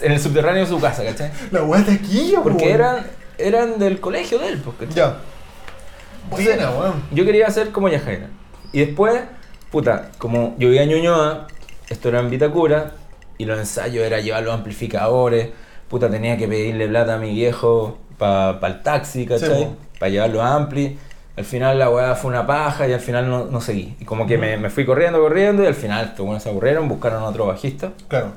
En 0.00 0.12
el 0.12 0.18
subterráneo 0.20 0.62
de 0.64 0.68
su 0.70 0.80
casa, 0.80 1.04
¿cachai? 1.04 1.30
La 1.50 1.62
weá 1.64 1.84
taquilla, 1.84 2.40
Porque 2.42 2.64
weón. 2.64 2.74
eran, 2.74 3.06
eran 3.36 3.78
del 3.78 4.00
colegio 4.00 4.38
de 4.38 4.48
él, 4.48 4.62
pues, 4.64 4.76
¿cachai? 4.78 4.94
Ya. 4.94 5.16
Entonces, 6.24 6.56
Buena. 6.56 6.94
Yo 7.12 7.24
quería 7.24 7.46
hacer 7.46 7.70
como 7.72 7.88
Yajaira. 7.88 8.28
Y 8.72 8.80
después, 8.80 9.20
puta, 9.70 10.10
como 10.18 10.54
yo 10.58 10.68
vivía 10.68 10.82
en 10.84 10.88
Ñuñoa, 10.90 11.46
esto 11.88 12.08
era 12.08 12.20
en 12.20 12.30
Vitacura, 12.30 12.92
y 13.38 13.44
los 13.44 13.58
ensayos 13.58 14.04
era 14.04 14.20
llevar 14.20 14.42
los 14.44 14.54
amplificadores, 14.54 15.50
puta, 15.88 16.08
tenía 16.10 16.36
que 16.36 16.48
pedirle 16.48 16.88
plata 16.88 17.14
a 17.14 17.18
mi 17.18 17.32
viejo 17.32 17.98
para 18.18 18.58
el 18.66 18.82
taxi, 18.82 19.20
Sí, 19.22 19.26
¿cachai? 19.26 19.64
po. 19.64 19.76
para 19.98 20.10
llevar 20.10 20.30
los 20.30 20.42
ampli. 20.42 20.98
Al 21.36 21.44
final 21.44 21.78
la 21.78 21.90
weá 21.90 22.14
fue 22.14 22.30
una 22.30 22.46
paja 22.46 22.88
y 22.88 22.92
al 22.92 23.00
final 23.00 23.28
no, 23.28 23.44
no 23.44 23.60
seguí. 23.60 23.94
Y 24.00 24.04
como 24.04 24.26
que 24.26 24.38
me, 24.38 24.56
me 24.56 24.70
fui 24.70 24.86
corriendo, 24.86 25.20
corriendo, 25.20 25.62
y 25.62 25.66
al 25.66 25.74
final 25.74 26.06
estos 26.06 26.42
se 26.42 26.48
aburrieron, 26.48 26.88
buscaron 26.88 27.22
otro 27.22 27.46
bajista. 27.46 27.92
Claro. 28.08 28.28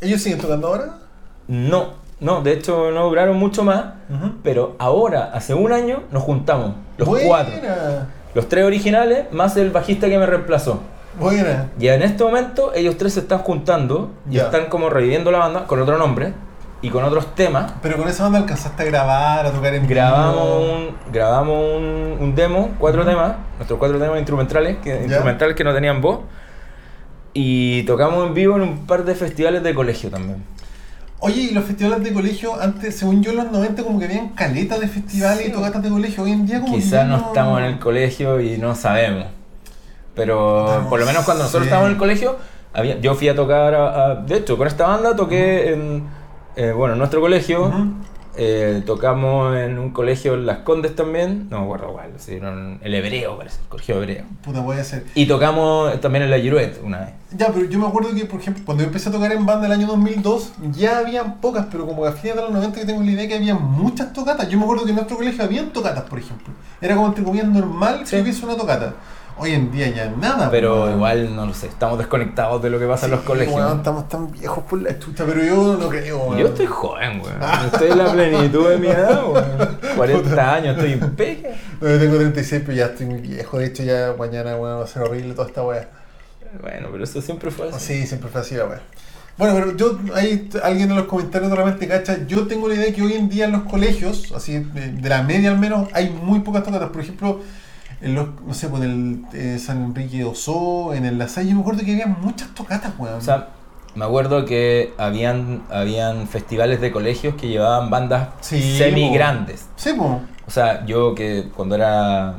¿Ellos 0.00 0.20
siguen 0.20 0.40
tocando 0.40 0.68
ahora? 0.68 0.98
No, 1.48 1.94
no, 2.20 2.40
de 2.42 2.52
hecho 2.52 2.92
no 2.92 3.04
duraron 3.08 3.36
mucho 3.36 3.64
más, 3.64 3.84
pero 4.44 4.76
ahora, 4.78 5.30
hace 5.34 5.54
un 5.54 5.72
año, 5.72 6.04
nos 6.12 6.22
juntamos, 6.22 6.74
los 6.98 7.08
Buena. 7.08 7.26
cuatro. 7.28 7.54
Los 8.34 8.48
tres 8.48 8.64
originales, 8.64 9.26
más 9.32 9.56
el 9.56 9.70
bajista 9.70 10.08
que 10.08 10.18
me 10.18 10.26
reemplazó. 10.26 10.80
Buena. 11.18 11.70
Y 11.78 11.88
en 11.88 12.02
este 12.02 12.24
momento 12.24 12.72
ellos 12.74 12.96
tres 12.96 13.14
se 13.14 13.20
están 13.20 13.40
juntando 13.40 14.10
y 14.30 14.38
están 14.38 14.66
como 14.66 14.88
reviviendo 14.88 15.30
la 15.30 15.38
banda 15.38 15.66
con 15.66 15.80
otro 15.80 15.98
nombre 15.98 16.32
y 16.82 16.90
con 16.90 17.04
otros 17.04 17.34
temas. 17.34 17.72
Pero 17.80 17.96
con 17.96 18.08
esa 18.08 18.24
banda 18.24 18.40
alcanzaste 18.40 18.82
a 18.82 18.86
grabar, 18.86 19.46
a 19.46 19.50
tocar 19.52 19.74
en 19.74 19.86
Grabamos 19.86 20.34
vivo. 20.66 20.74
un, 20.74 21.12
grabamos 21.12 21.58
un, 21.78 22.16
un 22.20 22.34
demo, 22.34 22.70
cuatro 22.78 23.04
temas, 23.04 23.34
nuestros 23.56 23.78
cuatro 23.78 23.98
temas 23.98 24.18
instrumentales 24.18 24.76
que, 24.82 25.02
instrumentales 25.04 25.54
que 25.56 25.64
no 25.64 25.72
tenían 25.72 26.00
voz. 26.00 26.20
Y 27.34 27.84
tocamos 27.84 28.26
en 28.26 28.34
vivo 28.34 28.56
en 28.56 28.62
un 28.62 28.86
par 28.86 29.04
de 29.04 29.14
festivales 29.14 29.62
de 29.62 29.74
colegio 29.74 30.10
también. 30.10 30.44
Oye, 31.20 31.42
y 31.42 31.50
los 31.54 31.64
festivales 31.64 32.02
de 32.02 32.12
colegio, 32.12 32.60
antes, 32.60 32.96
según 32.98 33.22
yo, 33.22 33.30
en 33.30 33.36
los 33.38 33.50
90 33.52 33.84
como 33.84 33.98
que 34.00 34.06
habían 34.06 34.30
caletas 34.30 34.80
de 34.80 34.88
festivales 34.88 35.38
Sí. 35.44 35.48
y 35.48 35.52
tocatas 35.52 35.82
de 35.82 35.88
colegio. 35.88 36.24
Hoy 36.24 36.32
en 36.32 36.46
día 36.46 36.60
como 36.60 36.74
Quizás 36.74 37.06
no 37.06 37.16
estamos 37.16 37.60
en 37.60 37.66
el 37.66 37.78
colegio 37.78 38.40
y 38.40 38.58
no 38.58 38.74
sabemos. 38.74 39.26
Pero 40.14 40.84
por 40.90 40.98
lo 41.00 41.06
menos 41.06 41.24
cuando 41.24 41.44
nosotros 41.44 41.64
estábamos 41.64 41.88
en 41.88 41.92
el 41.94 41.98
colegio, 41.98 42.36
había, 42.74 42.98
yo 43.00 43.14
fui 43.14 43.28
a 43.28 43.34
tocar, 43.36 43.72
a- 43.74 44.04
a- 44.10 44.14
de 44.16 44.36
hecho, 44.36 44.58
con 44.58 44.66
esta 44.66 44.86
banda 44.86 45.14
toqué 45.16 45.72
en, 45.72 46.04
eh, 46.56 46.72
bueno, 46.72 46.92
en 46.94 46.98
nuestro 46.98 47.20
colegio, 47.20 47.72
eh, 48.34 48.82
tocamos 48.86 49.54
en 49.56 49.78
un 49.78 49.90
colegio 49.90 50.34
en 50.34 50.46
Las 50.46 50.58
Condes 50.58 50.96
también, 50.96 51.48
no 51.50 51.58
me 51.58 51.64
acuerdo 51.64 51.92
cuál, 51.92 52.10
sí, 52.16 52.38
el 52.80 52.94
Hebreo 52.94 53.36
parece, 53.36 53.58
el 53.62 53.68
colegio 53.68 53.96
Hebreo. 53.96 54.24
Puta, 54.42 54.64
puede 54.64 54.82
ser. 54.84 55.04
Y 55.14 55.26
tocamos 55.26 56.00
también 56.00 56.24
en 56.24 56.30
la 56.30 56.38
Girouette 56.38 56.80
una 56.82 57.00
vez. 57.00 57.10
Ya, 57.36 57.48
pero 57.48 57.66
yo 57.66 57.78
me 57.78 57.86
acuerdo 57.86 58.14
que, 58.14 58.24
por 58.24 58.40
ejemplo, 58.40 58.62
cuando 58.64 58.82
yo 58.82 58.86
empecé 58.88 59.08
a 59.08 59.12
tocar 59.12 59.32
en 59.32 59.44
banda 59.44 59.66
el 59.66 59.72
año 59.72 59.86
2002, 59.86 60.52
ya 60.72 60.98
habían 60.98 61.40
pocas, 61.40 61.66
pero 61.70 61.86
como 61.86 62.04
a 62.06 62.12
fines 62.12 62.36
de 62.36 62.42
los 62.42 62.50
90 62.52 62.80
que 62.80 62.86
tengo 62.86 63.02
la 63.02 63.10
idea 63.10 63.28
que 63.28 63.34
había 63.34 63.54
muchas 63.54 64.12
tocatas. 64.12 64.48
Yo 64.48 64.56
me 64.58 64.64
acuerdo 64.64 64.84
que 64.84 64.90
en 64.90 64.96
nuestro 64.96 65.16
colegio 65.16 65.44
habían 65.44 65.70
tocatas, 65.70 66.04
por 66.04 66.18
ejemplo. 66.18 66.52
Era 66.80 66.94
como 66.94 67.08
entre 67.08 67.24
comillas 67.24 67.48
normal 67.48 68.00
Sí. 68.04 68.16
que 68.16 68.22
hubiese 68.22 68.44
una 68.44 68.56
tocata. 68.56 68.94
Hoy 69.38 69.52
en 69.52 69.72
día 69.72 69.88
ya 69.88 70.10
nada. 70.10 70.50
Pero 70.50 70.90
igual, 70.90 71.34
no 71.34 71.46
lo 71.46 71.54
sé, 71.54 71.66
estamos 71.66 71.98
desconectados 71.98 72.62
de 72.62 72.70
lo 72.70 72.78
que 72.78 72.86
pasa 72.86 73.06
en 73.06 73.12
los 73.12 73.20
colegios. 73.20 73.76
estamos 73.76 74.08
tan 74.08 74.30
viejos 74.30 74.64
por 74.64 74.80
la 74.82 74.98
chucha, 74.98 75.24
pero 75.26 75.42
yo 75.42 75.76
no 75.76 75.88
creo, 75.88 76.18
weón. 76.18 76.38
Yo 76.38 76.46
estoy 76.48 76.66
joven, 76.66 77.20
weón. 77.20 77.66
Estoy 77.66 77.90
en 77.90 77.98
la 77.98 78.12
plenitud 78.12 78.68
de 78.68 78.78
mi 78.78 78.88
edad, 78.88 79.24
weón. 79.26 79.78
40 79.96 80.54
años, 80.54 80.76
estoy 80.76 80.92
impeque. 80.92 81.54
No, 81.80 81.88
yo 81.88 81.98
tengo 81.98 82.16
36, 82.16 82.62
pero 82.64 82.76
ya 82.76 82.86
estoy 82.86 83.06
muy 83.06 83.20
viejo. 83.20 83.58
De 83.58 83.66
hecho, 83.66 83.82
ya 83.82 84.14
mañana 84.18 84.56
weón, 84.56 84.80
va 84.80 84.84
a 84.84 84.86
ser 84.86 85.02
horrible 85.02 85.34
toda 85.34 85.48
esta 85.48 85.62
weá. 85.62 85.88
Bueno, 86.60 86.88
pero 86.92 87.02
eso 87.02 87.20
siempre 87.22 87.50
fue 87.50 87.68
así. 87.70 88.00
Sí, 88.00 88.06
siempre 88.06 88.28
fue 88.28 88.40
así 88.42 88.54
la 88.54 88.66
weá. 88.66 88.80
Bueno, 89.38 89.54
pero 89.54 89.76
yo, 89.76 89.98
hay 90.14 90.50
alguien 90.62 90.90
en 90.90 90.96
los 90.96 91.06
comentarios 91.06 91.50
realmente 91.50 91.88
cacha. 91.88 92.18
Yo 92.26 92.46
tengo 92.46 92.68
la 92.68 92.74
idea 92.74 92.92
que 92.92 93.00
hoy 93.00 93.14
en 93.14 93.30
día 93.30 93.46
en 93.46 93.52
los 93.52 93.62
colegios, 93.62 94.30
así 94.36 94.58
de, 94.58 94.92
de 94.92 95.08
la 95.08 95.22
media 95.22 95.50
al 95.50 95.58
menos, 95.58 95.88
hay 95.94 96.10
muy 96.10 96.40
pocas 96.40 96.62
tocatas. 96.62 96.90
Por 96.90 97.00
ejemplo, 97.00 97.40
en 98.02 98.14
los, 98.14 98.28
no 98.46 98.52
sé, 98.54 98.68
pues 98.68 98.82
en 98.82 99.26
el 99.32 99.38
eh, 99.40 99.58
San 99.58 99.82
Enrique 99.84 100.24
Oso, 100.24 100.92
en 100.94 101.04
el 101.06 101.18
La 101.18 101.28
Salle, 101.28 101.50
yo 101.50 101.54
me 101.56 101.60
acuerdo 101.62 101.84
que 101.84 101.92
había 101.92 102.06
muchas 102.06 102.48
tocatas, 102.54 102.92
weón. 102.98 103.14
O 103.14 103.20
sea, 103.20 103.48
me 103.94 104.04
acuerdo 104.04 104.44
que 104.44 104.92
habían, 104.98 105.62
habían 105.70 106.26
festivales 106.26 106.80
de 106.80 106.90
colegios 106.92 107.34
que 107.36 107.48
llevaban 107.48 107.90
bandas 107.90 108.28
Sí, 108.40 108.76
semi 108.78 109.08
po. 109.08 109.14
grandes. 109.14 109.68
sí, 109.76 109.90
pues. 109.96 110.10
O 110.46 110.50
sea, 110.50 110.84
yo 110.86 111.14
que 111.14 111.48
cuando 111.54 111.76
era, 111.76 112.34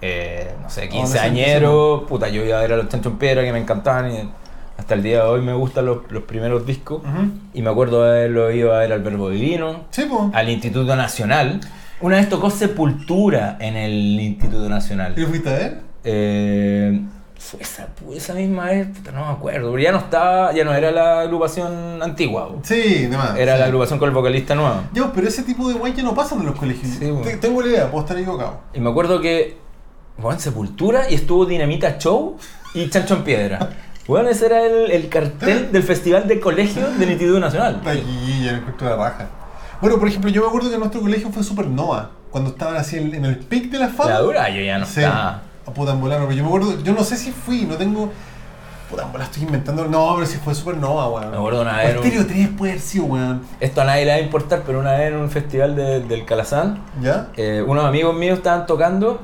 eh, 0.00 0.54
no 0.62 0.68
sé, 0.68 0.88
quinceañero, 0.88 2.04
puta, 2.08 2.28
yo 2.28 2.44
iba 2.44 2.58
a 2.58 2.60
ver 2.62 2.72
a 2.74 2.76
los 2.76 2.88
Chancho 2.88 3.08
en 3.10 3.16
Piedra 3.18 3.42
que 3.42 3.52
me 3.52 3.58
encantaban 3.58 4.12
y 4.12 4.30
hasta 4.76 4.94
el 4.94 5.02
día 5.02 5.22
de 5.22 5.28
hoy 5.30 5.40
me 5.42 5.54
gustan 5.54 5.86
los, 5.86 5.98
los 6.10 6.24
primeros 6.24 6.66
discos. 6.66 7.02
Y 7.54 7.62
me 7.62 7.70
acuerdo 7.70 8.02
de 8.02 8.10
haberlo 8.10 8.50
ido 8.50 8.74
a 8.74 8.80
ver 8.80 8.92
al 8.92 9.02
Verbo 9.02 9.30
Divino, 9.30 9.84
Sí, 9.90 10.06
al 10.32 10.48
Instituto 10.50 10.94
Nacional. 10.96 11.60
Una 12.02 12.16
vez 12.16 12.28
tocó 12.28 12.50
Sepultura 12.50 13.56
en 13.60 13.76
el 13.76 13.92
Instituto 14.20 14.68
Nacional. 14.68 15.14
¿Y 15.16 15.24
fuiste 15.24 15.48
a 15.48 15.52
ver? 15.52 15.80
Eh, 16.04 17.00
fue 17.38 17.60
esa, 17.62 17.88
esa 18.14 18.34
misma 18.34 18.66
vez, 18.66 18.86
puta, 18.88 19.10
no 19.12 19.26
me 19.26 19.32
acuerdo, 19.32 19.70
pero 19.72 19.82
ya 19.82 19.92
no 19.92 19.98
estaba, 19.98 20.52
ya 20.52 20.64
no 20.64 20.72
era 20.74 20.90
la 20.92 21.20
agrupación 21.22 22.00
antigua, 22.02 22.48
po. 22.48 22.60
Sí, 22.62 23.06
de 23.06 23.16
más. 23.16 23.36
era 23.36 23.54
sí. 23.54 23.58
la 23.60 23.64
agrupación 23.66 23.98
con 23.98 24.08
el 24.08 24.14
vocalista 24.14 24.54
nuevo. 24.54 24.82
Yo, 24.92 25.12
pero 25.12 25.26
ese 25.28 25.42
tipo 25.42 25.68
de 25.68 25.74
guay 25.74 25.92
ya 25.94 26.02
no 26.02 26.14
pasan 26.14 26.40
en 26.40 26.46
los 26.46 26.56
colegios. 26.56 26.92
Sí, 26.98 27.06
bueno. 27.10 27.22
Te- 27.22 27.36
Tengo 27.38 27.60
la 27.62 27.68
idea, 27.68 27.90
puedo 27.90 28.04
estar 28.04 28.16
equivocado. 28.18 28.60
Y 28.74 28.80
me 28.80 28.90
acuerdo 28.90 29.20
que, 29.20 29.56
bueno, 30.18 30.38
Sepultura 30.38 31.10
y 31.10 31.14
estuvo 31.14 31.46
Dinamita 31.46 31.98
Show 31.98 32.36
y 32.74 32.88
Chancho 32.90 33.14
en 33.16 33.22
Piedra. 33.24 33.70
Bueno, 34.08 34.28
ese 34.28 34.46
era 34.46 34.64
el, 34.66 34.90
el 34.90 35.08
cartel 35.08 35.70
del 35.72 35.82
Festival 35.84 36.26
de 36.26 36.40
Colegio 36.40 36.90
de 36.98 37.06
Nititud 37.06 37.38
Nacional. 37.38 37.80
Aquí, 37.84 38.00
ya 38.44 38.52
me 38.52 38.58
encuentro 38.58 38.88
la 38.88 38.96
raja. 38.96 39.28
Bueno, 39.82 39.98
por 39.98 40.08
ejemplo, 40.08 40.30
yo 40.30 40.40
me 40.42 40.48
acuerdo 40.48 40.70
que 40.70 40.78
nuestro 40.78 41.00
colegio 41.02 41.28
fue 41.30 41.42
Supernova, 41.42 42.10
cuando 42.30 42.50
estaban 42.50 42.76
así 42.76 42.96
en, 42.96 43.14
en 43.14 43.24
el 43.26 43.36
pic 43.36 43.70
de 43.70 43.78
la 43.78 43.88
fama. 43.88 44.10
La 44.10 44.20
dura, 44.20 44.48
yo 44.48 44.62
ya 44.62 44.78
no 44.78 44.84
estaba. 44.84 45.42
A 45.66 45.70
puta 45.72 45.92
en 45.92 46.00
volano, 46.00 46.24
pero 46.26 46.36
yo 46.36 46.42
me 46.44 46.48
acuerdo, 46.48 46.80
yo 46.82 46.92
no 46.94 47.04
sé 47.04 47.16
si 47.18 47.30
fui, 47.32 47.66
no 47.66 47.74
tengo. 47.74 48.10
Puta 48.88 49.04
volano, 49.04 49.24
estoy 49.24 49.42
inventando. 49.42 49.84
No, 49.86 50.14
pero 50.14 50.26
si 50.26 50.38
fue 50.38 50.54
Supernova, 50.54 51.08
weón. 51.10 51.30
Me 51.30 51.36
acuerdo 51.36 51.62
una 51.62 51.76
vez. 51.78 51.96
un- 51.98 52.04
Estéreo 52.04 52.26
3 52.26 52.48
puede 52.56 52.72
haber 52.72 52.82
sido, 52.82 53.04
weón. 53.04 53.42
Esto 53.60 53.82
a 53.82 53.84
nadie 53.84 54.04
le 54.04 54.10
va 54.12 54.16
a 54.18 54.20
importar, 54.20 54.62
pero 54.66 54.78
una 54.80 54.92
vez 54.92 55.12
en 55.12 55.16
un 55.18 55.30
festival 55.30 55.74
de- 55.76 56.00
del 56.00 56.24
Calazán, 56.24 56.78
¿Ya? 57.02 57.28
eh, 57.36 57.62
unos 57.66 57.84
amigos 57.84 58.14
míos 58.16 58.38
estaban 58.38 58.66
tocando 58.66 59.20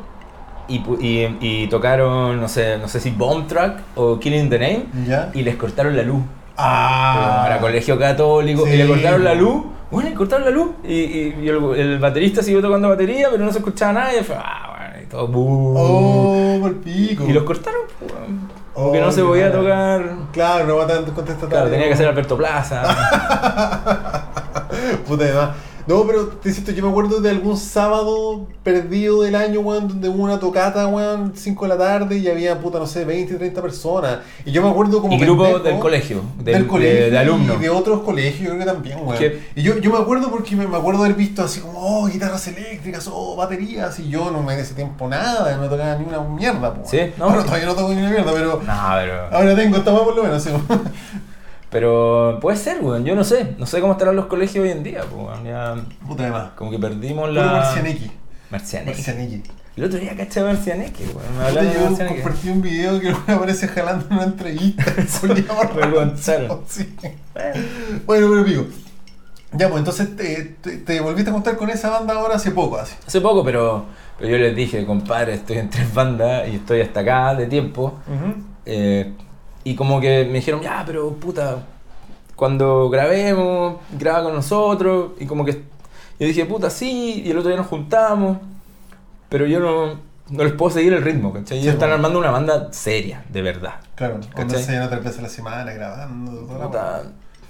y, 0.69 0.77
y, 1.01 1.39
y 1.41 1.67
tocaron, 1.69 2.41
no 2.41 2.49
sé, 2.49 2.79
no 2.79 2.89
sé 2.89 2.99
si 3.01 3.11
Bomb 3.11 3.47
Track 3.47 3.79
o 3.95 4.19
Killing 4.19 4.51
the 4.51 4.59
Name 4.59 4.87
¿Ya? 5.07 5.31
y 5.35 5.43
les 5.43 5.55
cortaron 5.57 5.97
la 5.97 6.03
luz. 6.03 6.23
Ah. 6.57 7.45
Era 7.47 7.59
colegio 7.61 7.99
católico 7.99 8.65
Sí. 8.67 8.73
y 8.73 8.77
le 8.79 8.87
cortaron 8.89 9.23
la 9.23 9.35
luz. 9.35 9.65
Bueno, 9.91 10.11
le 10.11 10.15
cortaron 10.15 10.45
la 10.45 10.51
luz 10.51 10.71
y, 10.85 10.93
y- 10.95 11.37
y 11.43 11.49
el, 11.49 11.65
el 11.77 11.99
baterista 11.99 12.43
siguió 12.43 12.61
tocando 12.61 12.89
batería, 12.91 13.29
pero 13.31 13.45
no 13.45 13.51
se 13.53 13.59
escuchaba 13.59 13.93
nada 13.95 14.15
y 14.15 14.23
fue, 14.23 14.37
ah, 14.39 14.75
bueno, 14.77 15.03
y 15.03 15.07
todo. 15.07 15.27
"Bú". 15.29 15.75
Oh, 15.79 16.59
por 16.61 16.77
pico. 16.79 17.25
Y 17.27 17.33
los 17.33 17.45
cortaron, 17.45 17.81
pues, 17.99 18.13
weón. 18.13 18.49
como 18.75 18.93
que 18.93 19.01
Oh, 19.01 19.05
no 19.07 19.11
se 19.13 19.23
podía 19.23 19.51
tocar. 19.51 20.11
Claro, 20.33 20.67
no 20.67 20.77
va 20.77 20.87
tan 20.87 21.05
contestatario. 21.07 21.49
Claro, 21.49 21.71
tenía 21.71 21.89
que 21.89 21.97
ser 21.97 22.07
Alberto 22.09 22.37
Plaza. 22.37 22.83
Puta 25.07 25.25
de 25.25 25.33
más. 25.35 25.51
No, 25.89 26.07
pero 26.07 26.27
te 26.27 26.51
insisto, 26.51 26.71
yo 26.71 26.85
me 26.85 26.91
acuerdo 26.91 27.21
de 27.23 27.31
algún 27.31 27.57
sábado 27.57 28.47
perdido 28.63 29.23
del 29.23 29.35
año, 29.35 29.61
weón, 29.61 29.89
donde 29.89 30.09
hubo 30.11 30.23
una 30.23 30.39
tocata, 30.39 30.87
weón, 30.87 31.33
5 31.35 31.65
de 31.65 31.69
la 31.71 31.79
tarde 31.79 32.19
y 32.19 32.29
había, 32.29 32.61
puta, 32.61 32.79
no 32.79 32.87
sé, 32.87 33.07
20, 33.07 33.37
30 33.37 33.63
personas. 33.63 34.19
Y 34.45 34.53
yo 34.53 34.61
me 34.63 34.69
acuerdo 34.69 35.01
como 35.01 35.15
y 35.15 35.19
pendejo, 35.19 35.59
del 35.61 35.79
colegio, 35.79 36.21
del, 36.37 36.45
del, 36.45 36.63
de- 36.65 36.69
colegio 36.69 37.11
de, 37.11 37.19
alumnos. 37.19 37.57
y 37.57 37.61
de 37.61 37.71
otros 37.71 38.03
colegios, 38.03 38.41
yo 38.41 38.49
creo 38.51 38.59
que 38.59 38.67
también, 38.67 38.99
weón. 39.03 39.17
¿Qué? 39.19 39.41
Y 39.57 39.63
yo, 39.63 39.79
yo 39.79 39.91
me 39.91 39.97
acuerdo 39.99 40.31
porque 40.31 40.55
me, 40.57 40.67
me 40.69 40.77
acuerdo 40.77 41.03
haber 41.05 41.17
visto 41.17 41.43
así 41.43 41.61
como, 41.61 41.79
oh, 41.81 42.07
guitarras 42.07 42.47
eléctricas, 42.49 43.09
oh, 43.11 43.35
baterías, 43.37 43.99
y 43.99 44.11
yo 44.11 44.31
no 44.31 44.43
me 44.43 44.53
en 44.53 44.61
ese 44.61 44.75
tiempo 44.75 45.09
nada, 45.09 45.57
no 45.57 45.69
tocaba 45.71 45.97
ni 45.97 46.05
una 46.05 46.21
mierda, 46.21 46.75
po, 46.75 46.87
Sí. 46.87 46.99
¿no? 47.17 47.29
Bueno, 47.29 47.45
todavía 47.45 47.65
no 47.67 47.75
toco 47.75 47.95
ni 47.95 48.01
una 48.01 48.11
mierda, 48.11 48.31
pero 48.35 48.61
No, 48.63 48.83
pero. 48.95 49.29
ahora 49.33 49.57
tengo 49.57 49.77
esta 49.79 49.93
weá 49.95 50.05
por 50.05 50.17
lo 50.17 50.23
menos, 50.25 50.43
sí. 50.43 50.51
Pero 51.71 52.39
puede 52.41 52.57
ser, 52.57 52.83
weón. 52.83 53.05
Yo 53.05 53.15
no 53.15 53.25
sé. 53.25 53.55
No 53.59 53.67
sé 53.67 53.81
cómo 53.81 53.93
estarán 53.93 54.17
los 54.17 54.27
colegios 54.27 54.65
hoy 54.65 54.71
en 54.71 54.83
día, 54.83 55.01
pues, 55.11 55.27
weón. 55.27 55.45
Ya, 55.45 55.77
Puta 56.07 56.25
de 56.25 56.31
más. 56.31 56.51
como 56.53 56.71
que 56.71 56.79
perdimos 56.79 57.29
Puro 57.29 57.41
la. 57.43 57.53
Marcianeque. 57.53 58.11
Marcianeque. 58.51 59.43
El 59.77 59.85
otro 59.85 59.99
día 60.01 60.17
caché 60.17 60.41
a 60.41 60.45
Marcianeque, 60.45 61.05
weón. 61.05 61.55
Me 61.55 61.63
de 61.63 61.75
yo 61.75 62.09
compartí 62.09 62.49
un 62.49 62.63
video 62.63 62.99
que 63.01 63.15
me 63.27 63.35
aparece 63.35 63.69
jalando 63.69 64.07
una 64.11 64.25
entrevista. 64.25 64.85
Contaron. 65.21 66.63
Sí. 66.67 66.95
Bueno, 67.35 67.61
Bueno, 68.07 68.29
pero 68.31 68.45
pico. 68.45 68.67
Ya, 69.53 69.69
pues 69.69 69.79
entonces 69.79 70.15
te, 70.17 70.57
te, 70.61 70.79
te 70.79 71.01
volviste 71.01 71.31
a 71.31 71.33
contar 71.33 71.57
con 71.57 71.71
esa 71.71 71.89
banda 71.89 72.15
ahora 72.15 72.35
hace 72.37 72.51
poco, 72.51 72.77
así. 72.77 72.95
Hace 73.07 73.21
poco, 73.21 73.43
pero, 73.43 73.87
pero 74.19 74.31
yo 74.31 74.37
les 74.37 74.55
dije, 74.55 74.85
compadre, 74.85 75.35
estoy 75.35 75.57
en 75.59 75.71
tres 75.71 75.93
bandas 75.95 76.47
y 76.49 76.57
estoy 76.57 76.83
hasta 76.83 77.01
acá 77.01 77.35
de 77.35 77.47
tiempo. 77.47 77.95
Eh, 78.67 79.15
y 79.71 79.75
como 79.75 80.01
que 80.01 80.25
me 80.27 80.35
dijeron, 80.35 80.61
ya, 80.61 80.83
pero 80.87 81.13
puta, 81.15 81.65
cuando 82.37 82.89
grabemos, 82.91 83.77
graba 83.99 84.25
con 84.25 84.35
nosotros. 84.35 85.13
Y 85.19 85.27
como 85.27 85.45
que 85.45 85.53
yo 85.53 86.27
dije, 86.27 86.45
puta, 86.47 86.71
sí. 86.71 87.23
Y 87.25 87.31
el 87.31 87.39
otro 87.39 87.49
día 87.51 87.59
nos 87.59 87.67
juntamos. 87.69 88.39
Pero 89.29 89.47
yo 89.47 89.61
no, 89.61 90.01
no 90.31 90.45
les 90.45 90.53
puedo 90.53 90.71
seguir 90.71 90.93
el 90.93 91.03
ritmo, 91.03 91.33
¿cachai? 91.33 91.59
Ellos 91.59 91.65
Sí, 91.65 91.69
están 91.71 91.89
bueno. 91.91 91.95
armando 91.97 92.19
una 92.19 92.31
banda 92.31 92.73
seria, 92.73 93.25
de 93.29 93.43
verdad. 93.43 93.75
Claro, 93.95 94.21
¿Cachai? 94.35 94.63
se 94.63 94.79
ven 94.79 94.89
tres 94.89 95.05
veces 95.05 95.19
a 95.19 95.23
la 95.23 95.29
semana 95.29 95.73
grabando. 95.73 96.47
Puta, 96.47 97.03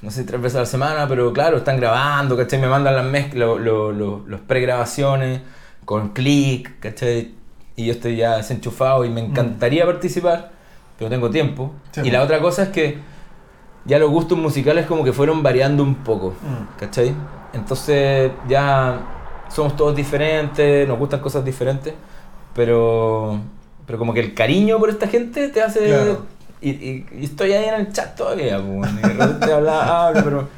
no 0.02 0.10
sé, 0.10 0.24
tres 0.24 0.40
veces 0.40 0.56
a 0.56 0.60
la 0.60 0.66
semana, 0.66 1.06
pero 1.08 1.32
claro, 1.32 1.58
están 1.58 1.76
grabando, 1.76 2.36
¿cachai? 2.36 2.58
Me 2.60 2.68
mandan 2.68 2.96
las 2.96 3.04
mezclas, 3.04 3.46
lo- 3.48 3.58
lo- 3.58 3.92
lo- 3.92 4.22
los 4.26 4.40
pregrabaciones 4.40 5.40
con 5.84 6.08
clic, 6.10 6.78
¿cachai? 6.80 7.34
Y 7.76 7.86
yo 7.86 7.92
estoy 7.92 8.16
ya 8.16 8.36
desenchufado 8.38 9.04
y 9.04 9.10
me 9.10 9.20
encantaría 9.20 9.86
participar, 9.86 10.50
pero 10.98 11.08
no 11.08 11.16
tengo 11.16 11.30
tiempo. 11.30 11.72
Sí, 11.92 12.00
y 12.04 12.10
la 12.10 12.22
otra 12.22 12.40
cosa 12.40 12.64
es 12.64 12.68
que 12.70 12.98
ya 13.84 13.98
los 13.98 14.10
gustos 14.10 14.36
musicales 14.36 14.84
como 14.86 15.04
que 15.04 15.12
fueron 15.12 15.42
variando 15.42 15.82
un 15.82 15.94
poco, 15.96 16.30
Mm. 16.42 16.78
¿cachai? 16.78 17.14
Entonces 17.54 18.30
ya 18.48 19.00
somos 19.48 19.74
todos 19.76 19.96
diferentes, 19.96 20.86
nos 20.86 20.98
gustan 20.98 21.20
cosas 21.20 21.42
diferentes, 21.44 21.94
pero, 22.54 23.38
pero 23.86 23.98
como 23.98 24.12
que 24.12 24.20
el 24.20 24.34
cariño 24.34 24.78
por 24.78 24.90
esta 24.90 25.06
gente 25.08 25.48
te 25.48 25.62
hace... 25.62 25.86
Claro. 25.86 26.26
Y, 26.60 26.70
y- 26.70 27.06
y 27.20 27.24
estoy 27.24 27.52
ahí 27.52 27.66
en 27.68 27.74
el 27.74 27.92
chat 27.92 28.16
todavía, 28.16 28.60
pues, 28.60 28.90
y 28.92 28.96
de 28.96 29.08
repente 29.14 29.52
habla, 29.52 30.06
hablo, 30.08 30.24
pero, 30.24 30.48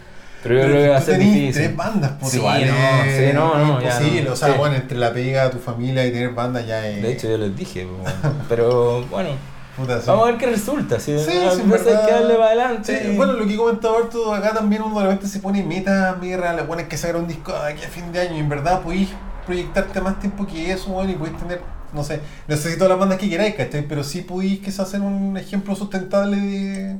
pero 0.42 0.54
yo 0.54 0.64
creo 0.64 0.82
que 0.82 0.88
va 0.88 0.96
a 0.96 1.00
ser 1.02 1.18
difícil. 1.18 1.52
tres 1.52 1.76
bandas, 1.76 2.12
por 2.12 2.28
Sí, 2.30 2.38
igual. 2.38 2.66
no, 2.66 2.74
sí, 3.04 3.32
no, 3.34 3.54
no, 3.58 3.80
imposible. 3.82 4.22
no, 4.22 4.32
o 4.32 4.36
sea, 4.36 4.48
sí. 4.48 4.54
bueno, 4.58 4.76
entre 4.76 4.96
la 4.96 5.12
pega, 5.12 5.50
tu 5.50 5.58
familia 5.58 6.06
y 6.06 6.10
tener 6.10 6.30
bandas 6.30 6.66
ya 6.66 6.88
es. 6.88 7.02
De 7.02 7.12
hecho, 7.12 7.28
yo 7.28 7.36
les 7.36 7.54
dije, 7.54 7.86
pero 8.48 9.02
bueno, 9.10 9.28
puta, 9.76 10.00
sí. 10.00 10.04
vamos 10.06 10.24
a 10.24 10.30
ver 10.30 10.38
qué 10.38 10.46
resulta. 10.46 10.98
Si 11.00 11.18
Sí, 11.18 11.24
sí, 11.30 11.36
hay 11.38 11.58
que 11.60 12.12
darle 12.12 12.34
para 12.34 12.46
adelante. 12.46 13.00
Sí, 13.02 13.08
y- 13.12 13.16
bueno, 13.16 13.32
lo 13.34 13.46
que 13.46 13.54
he 13.54 13.56
comentado 13.56 13.96
harto 13.96 14.34
acá 14.34 14.52
también 14.52 14.82
uno 14.82 14.98
de 14.98 15.04
repente 15.06 15.26
se 15.26 15.40
pone 15.40 15.62
metas 15.62 16.18
medio 16.18 16.38
reales, 16.38 16.66
bueno, 16.66 16.82
es 16.82 16.88
que 16.88 16.96
sacar 16.96 17.16
un 17.16 17.28
disco 17.28 17.52
de 17.52 17.72
aquí 17.72 17.84
a 17.84 17.88
fin 17.88 18.12
de 18.12 18.20
año 18.20 18.36
y 18.36 18.40
en 18.40 18.48
verdad 18.48 18.80
podéis 18.82 19.08
proyectarte 19.46 20.00
más 20.00 20.18
tiempo 20.20 20.46
que 20.46 20.70
eso, 20.72 20.90
bueno, 20.90 21.10
y 21.10 21.14
podéis 21.14 21.38
tener, 21.38 21.60
no 21.92 22.04
sé, 22.04 22.20
necesito 22.46 22.88
las 22.88 22.98
bandas 22.98 23.18
que 23.18 23.28
queráis, 23.28 23.54
¿cachai? 23.54 23.82
Pero 23.88 24.04
sí 24.04 24.20
podéis 24.22 24.60
quizás 24.60 24.80
hacer 24.88 25.00
un 25.00 25.36
ejemplo 25.36 25.74
sustentable 25.74 26.36
de 26.36 26.96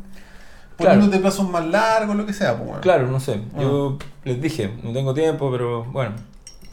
Claro. 0.77 0.95
poniéndote 0.95 1.21
plazos 1.21 1.49
más 1.49 1.67
largos, 1.67 2.17
lo 2.17 2.25
que 2.25 2.33
sea, 2.33 2.55
pues 2.57 2.65
bueno. 2.67 2.81
Claro, 2.81 3.07
no 3.07 3.21
sé. 3.21 3.41
Ah. 3.55 3.59
Yo 3.61 3.99
les 4.25 4.41
dije, 4.41 4.73
no 4.83 4.93
tengo 4.95 5.13
tiempo, 5.13 5.51
pero 5.53 5.85
bueno, 5.85 6.13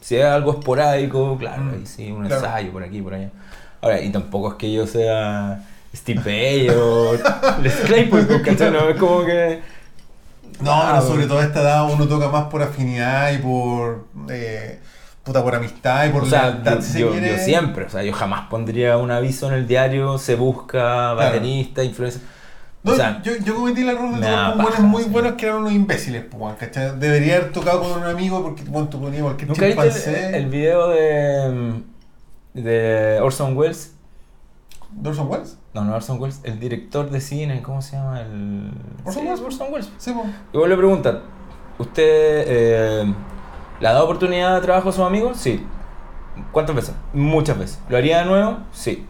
si 0.00 0.16
es 0.16 0.24
algo 0.24 0.52
esporádico, 0.52 1.36
claro, 1.36 1.62
Mm, 1.64 1.70
ahí 1.74 1.86
sí, 1.86 2.10
un 2.10 2.24
claro. 2.26 2.36
ensayo 2.42 2.72
por 2.72 2.82
aquí, 2.82 3.02
por 3.02 3.12
allá. 3.14 3.30
Ahora, 3.82 4.00
y 4.00 4.10
tampoco 4.10 4.48
es 4.48 4.54
que 4.54 4.72
yo 4.72 4.86
sea 4.86 5.62
Steve 5.94 6.20
Bay 6.24 6.68
o 6.70 7.12
Les 7.62 7.74
Claypool, 7.74 8.42
¿cachai? 8.42 8.70
No, 8.70 8.88
es 8.88 8.96
como 8.98 9.24
que. 9.24 9.60
No, 10.60 10.72
Ah, 10.72 10.88
pero 10.94 11.02
sobre 11.02 11.12
bueno. 11.18 11.28
todo 11.28 11.38
a 11.40 11.44
esta 11.44 11.60
edad 11.62 11.90
uno 11.92 12.06
toca 12.08 12.28
más 12.28 12.44
por 12.46 12.62
afinidad 12.62 13.32
y 13.32 13.38
por, 13.38 14.06
eh, 14.28 14.80
puta, 15.22 15.42
por 15.42 15.54
amistad 15.54 16.06
y 16.06 16.10
por 16.10 16.24
O 16.24 16.26
sea, 16.26 16.62
yo, 16.64 16.82
si 16.82 16.98
yo- 17.00 17.14
yo 17.14 17.38
siempre, 17.38 17.84
o 17.84 17.90
sea, 17.90 18.02
yo 18.02 18.12
jamás 18.12 18.48
pondría 18.48 18.96
un 18.98 19.10
aviso 19.10 19.46
en 19.48 19.54
el 19.54 19.66
diario, 19.68 20.18
se 20.18 20.34
busca 20.34 21.12
baterista, 21.14 21.84
influencer. 21.84 22.22
No, 22.82 22.92
o 22.92 22.96
sea, 22.96 23.20
yo, 23.22 23.32
yo 23.44 23.54
cometí 23.56 23.82
el 23.82 23.88
error 23.90 24.10
de 24.14 24.20
tocar 24.20 24.52
con 24.54 24.62
buenos 24.62 24.80
muy 24.80 25.02
sí. 25.04 25.08
buenos 25.10 25.32
que 25.34 25.46
eran 25.46 25.58
unos 25.58 25.72
imbéciles, 25.72 26.24
pues, 26.30 26.54
¿cachai? 26.56 26.98
Debería 26.98 27.36
haber 27.36 27.52
tocado 27.52 27.80
con 27.82 27.92
un 27.92 28.04
amigo 28.04 28.42
porque 28.42 28.62
bueno, 28.64 28.88
tú 28.88 29.00
ponías 29.00 29.22
cualquier 29.22 29.48
¿Nunca 29.48 29.66
viste 29.66 30.28
el, 30.28 30.34
el 30.34 30.46
video 30.46 30.88
de, 30.88 31.82
de 32.54 33.20
Orson 33.20 33.56
Welles? 33.56 33.92
¿Dorson 34.90 35.28
Wells? 35.28 35.56
No, 35.84 35.90
no 35.90 35.96
Orson 35.96 36.20
Welles, 36.20 36.40
el 36.44 36.58
director 36.60 37.10
de 37.10 37.20
cine, 37.20 37.62
¿cómo 37.62 37.82
se 37.82 37.96
llama? 37.96 38.20
El... 38.20 38.70
¿Orson 39.04 39.22
Sí, 39.22 39.28
Welles? 39.28 39.40
Orson 39.44 39.66
Welles. 39.72 39.92
Sí. 39.98 40.14
Y 40.52 40.56
vos 40.56 40.68
le 40.68 40.76
preguntan, 40.76 41.20
¿usted 41.78 42.02
eh, 42.46 43.14
le 43.80 43.88
ha 43.88 43.92
dado 43.92 44.04
oportunidad 44.04 44.54
de 44.56 44.60
trabajo 44.60 44.88
a 44.88 44.92
sus 44.92 45.04
amigos? 45.04 45.36
Sí. 45.38 45.64
¿Cuántas 46.52 46.74
veces? 46.76 46.94
Muchas 47.12 47.58
veces. 47.58 47.80
¿Lo 47.88 47.96
haría 47.96 48.20
de 48.20 48.24
nuevo? 48.26 48.58
Sí. 48.72 49.06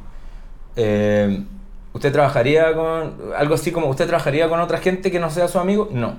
Eh, 0.76 1.44
¿Usted 1.92 2.12
trabajaría 2.12 2.74
con 2.74 3.14
algo 3.36 3.54
así 3.54 3.72
como, 3.72 3.88
¿usted 3.88 4.06
trabajaría 4.06 4.48
con 4.48 4.60
otra 4.60 4.78
gente 4.78 5.10
que 5.10 5.18
no 5.18 5.30
sea 5.30 5.48
su 5.48 5.58
amigo? 5.58 5.88
No. 5.90 6.14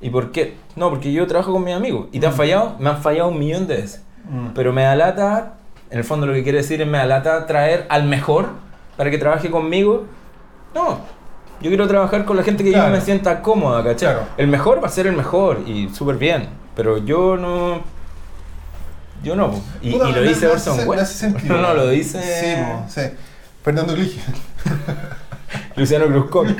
¿Y 0.00 0.10
por 0.10 0.32
qué? 0.32 0.56
No, 0.74 0.90
porque 0.90 1.12
yo 1.12 1.26
trabajo 1.26 1.52
con 1.52 1.64
mis 1.64 1.74
amigos. 1.74 2.08
¿Y 2.12 2.20
te 2.20 2.26
han 2.26 2.32
Mm. 2.32 2.36
fallado? 2.36 2.76
Me 2.78 2.90
han 2.90 2.98
fallado 3.02 3.28
un 3.28 3.38
millón 3.38 3.66
de 3.66 3.76
veces. 3.76 4.02
Mm. 4.28 4.48
Pero 4.54 4.72
me 4.72 4.82
da 4.82 4.96
lata, 4.96 5.54
en 5.90 5.98
el 5.98 6.04
fondo 6.04 6.26
lo 6.26 6.32
que 6.34 6.42
quiere 6.42 6.58
decir 6.58 6.82
es 6.82 6.88
me 6.88 6.98
da 6.98 7.06
lata 7.06 7.46
traer 7.46 7.86
al 7.88 8.04
mejor 8.04 8.48
para 8.96 9.10
que 9.10 9.18
trabaje 9.18 9.50
conmigo. 9.50 10.04
No, 10.74 10.98
yo 11.60 11.68
quiero 11.70 11.86
trabajar 11.88 12.24
con 12.24 12.36
la 12.36 12.42
gente 12.42 12.62
que 12.62 12.70
Claro. 12.70 12.88
yo 12.88 12.94
me 12.96 13.00
sienta 13.00 13.40
cómoda, 13.42 13.82
¿cachai? 13.82 14.12
Claro. 14.12 14.26
El 14.36 14.48
mejor 14.48 14.82
va 14.82 14.88
a 14.88 14.90
ser 14.90 15.06
el 15.06 15.16
mejor 15.16 15.60
y 15.66 15.88
súper 15.90 16.16
bien, 16.16 16.48
pero 16.74 16.98
yo 16.98 17.36
no... 17.36 17.80
Yo 19.22 19.34
no, 19.34 19.50
y, 19.80 19.92
Puta, 19.92 20.10
y 20.10 20.12
lo 20.12 20.22
dice 20.22 20.46
Orson 20.46 20.86
Welles. 20.86 21.22
No, 21.44 21.60
no, 21.60 21.72
lo 21.74 21.88
dice 21.88 22.20
Sí, 22.20 22.62
po, 22.62 22.84
sí. 22.88 23.00
Fernando 23.64 23.94
Glige. 23.94 24.20
Luciano 25.76 26.06
Cruzcock. 26.06 26.48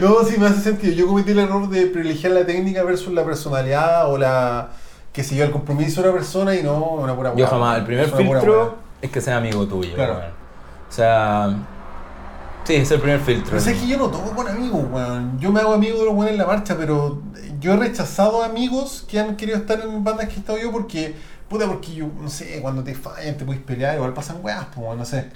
No, 0.00 0.22
sí, 0.24 0.38
me 0.38 0.46
hace 0.46 0.60
sentido. 0.60 0.92
Yo 0.92 1.06
cometí 1.08 1.32
el 1.32 1.40
error 1.40 1.68
de 1.68 1.86
privilegiar 1.86 2.32
la 2.32 2.46
técnica 2.46 2.84
versus 2.84 3.12
la 3.12 3.24
personalidad 3.24 4.08
o 4.10 4.16
la. 4.16 4.68
que 5.12 5.24
sé 5.24 5.34
yo, 5.34 5.44
el 5.44 5.50
compromiso 5.50 6.00
de 6.00 6.08
una 6.10 6.16
persona 6.18 6.54
y 6.54 6.62
no 6.62 6.76
una 6.78 7.14
pura 7.16 7.34
Yo 7.34 7.46
jamás, 7.46 7.78
el 7.78 7.84
primer 7.84 8.08
filtro 8.08 8.76
es 9.02 9.10
que 9.10 9.20
sea 9.20 9.36
amigo 9.38 9.66
tuyo. 9.66 9.94
Claro. 9.94 10.20
O 10.88 10.92
sea, 10.92 11.56
sí, 12.64 12.74
es 12.76 12.90
el 12.90 13.00
primer 13.00 13.20
filtro. 13.20 13.56
Pero 13.56 13.70
es 13.70 13.80
que 13.80 13.86
yo 13.86 13.98
no 13.98 14.08
toco 14.08 14.34
con 14.34 14.48
amigos, 14.48 14.84
weón. 14.90 15.38
Yo 15.38 15.52
me 15.52 15.60
hago 15.60 15.74
amigo 15.74 15.98
de 15.98 16.04
los 16.06 16.14
buenos 16.14 16.32
en 16.32 16.38
la 16.38 16.46
marcha, 16.46 16.76
pero 16.76 17.22
yo 17.60 17.74
he 17.74 17.76
rechazado 17.76 18.42
amigos 18.42 19.04
que 19.08 19.20
han 19.20 19.36
querido 19.36 19.58
estar 19.58 19.80
en 19.80 20.02
bandas 20.04 20.28
que 20.28 20.34
he 20.34 20.38
estado 20.38 20.58
yo 20.58 20.72
porque, 20.72 21.14
puta, 21.48 21.66
porque 21.66 21.94
yo, 21.94 22.06
no 22.20 22.30
sé, 22.30 22.60
cuando 22.60 22.82
te 22.82 22.94
fallan, 22.94 23.36
te 23.36 23.44
puedes 23.44 23.62
pelear, 23.62 23.96
igual 23.96 24.14
pasan 24.14 24.38
weas, 24.42 24.66
pues, 24.74 24.96
no 24.96 25.04
sé. 25.04 25.30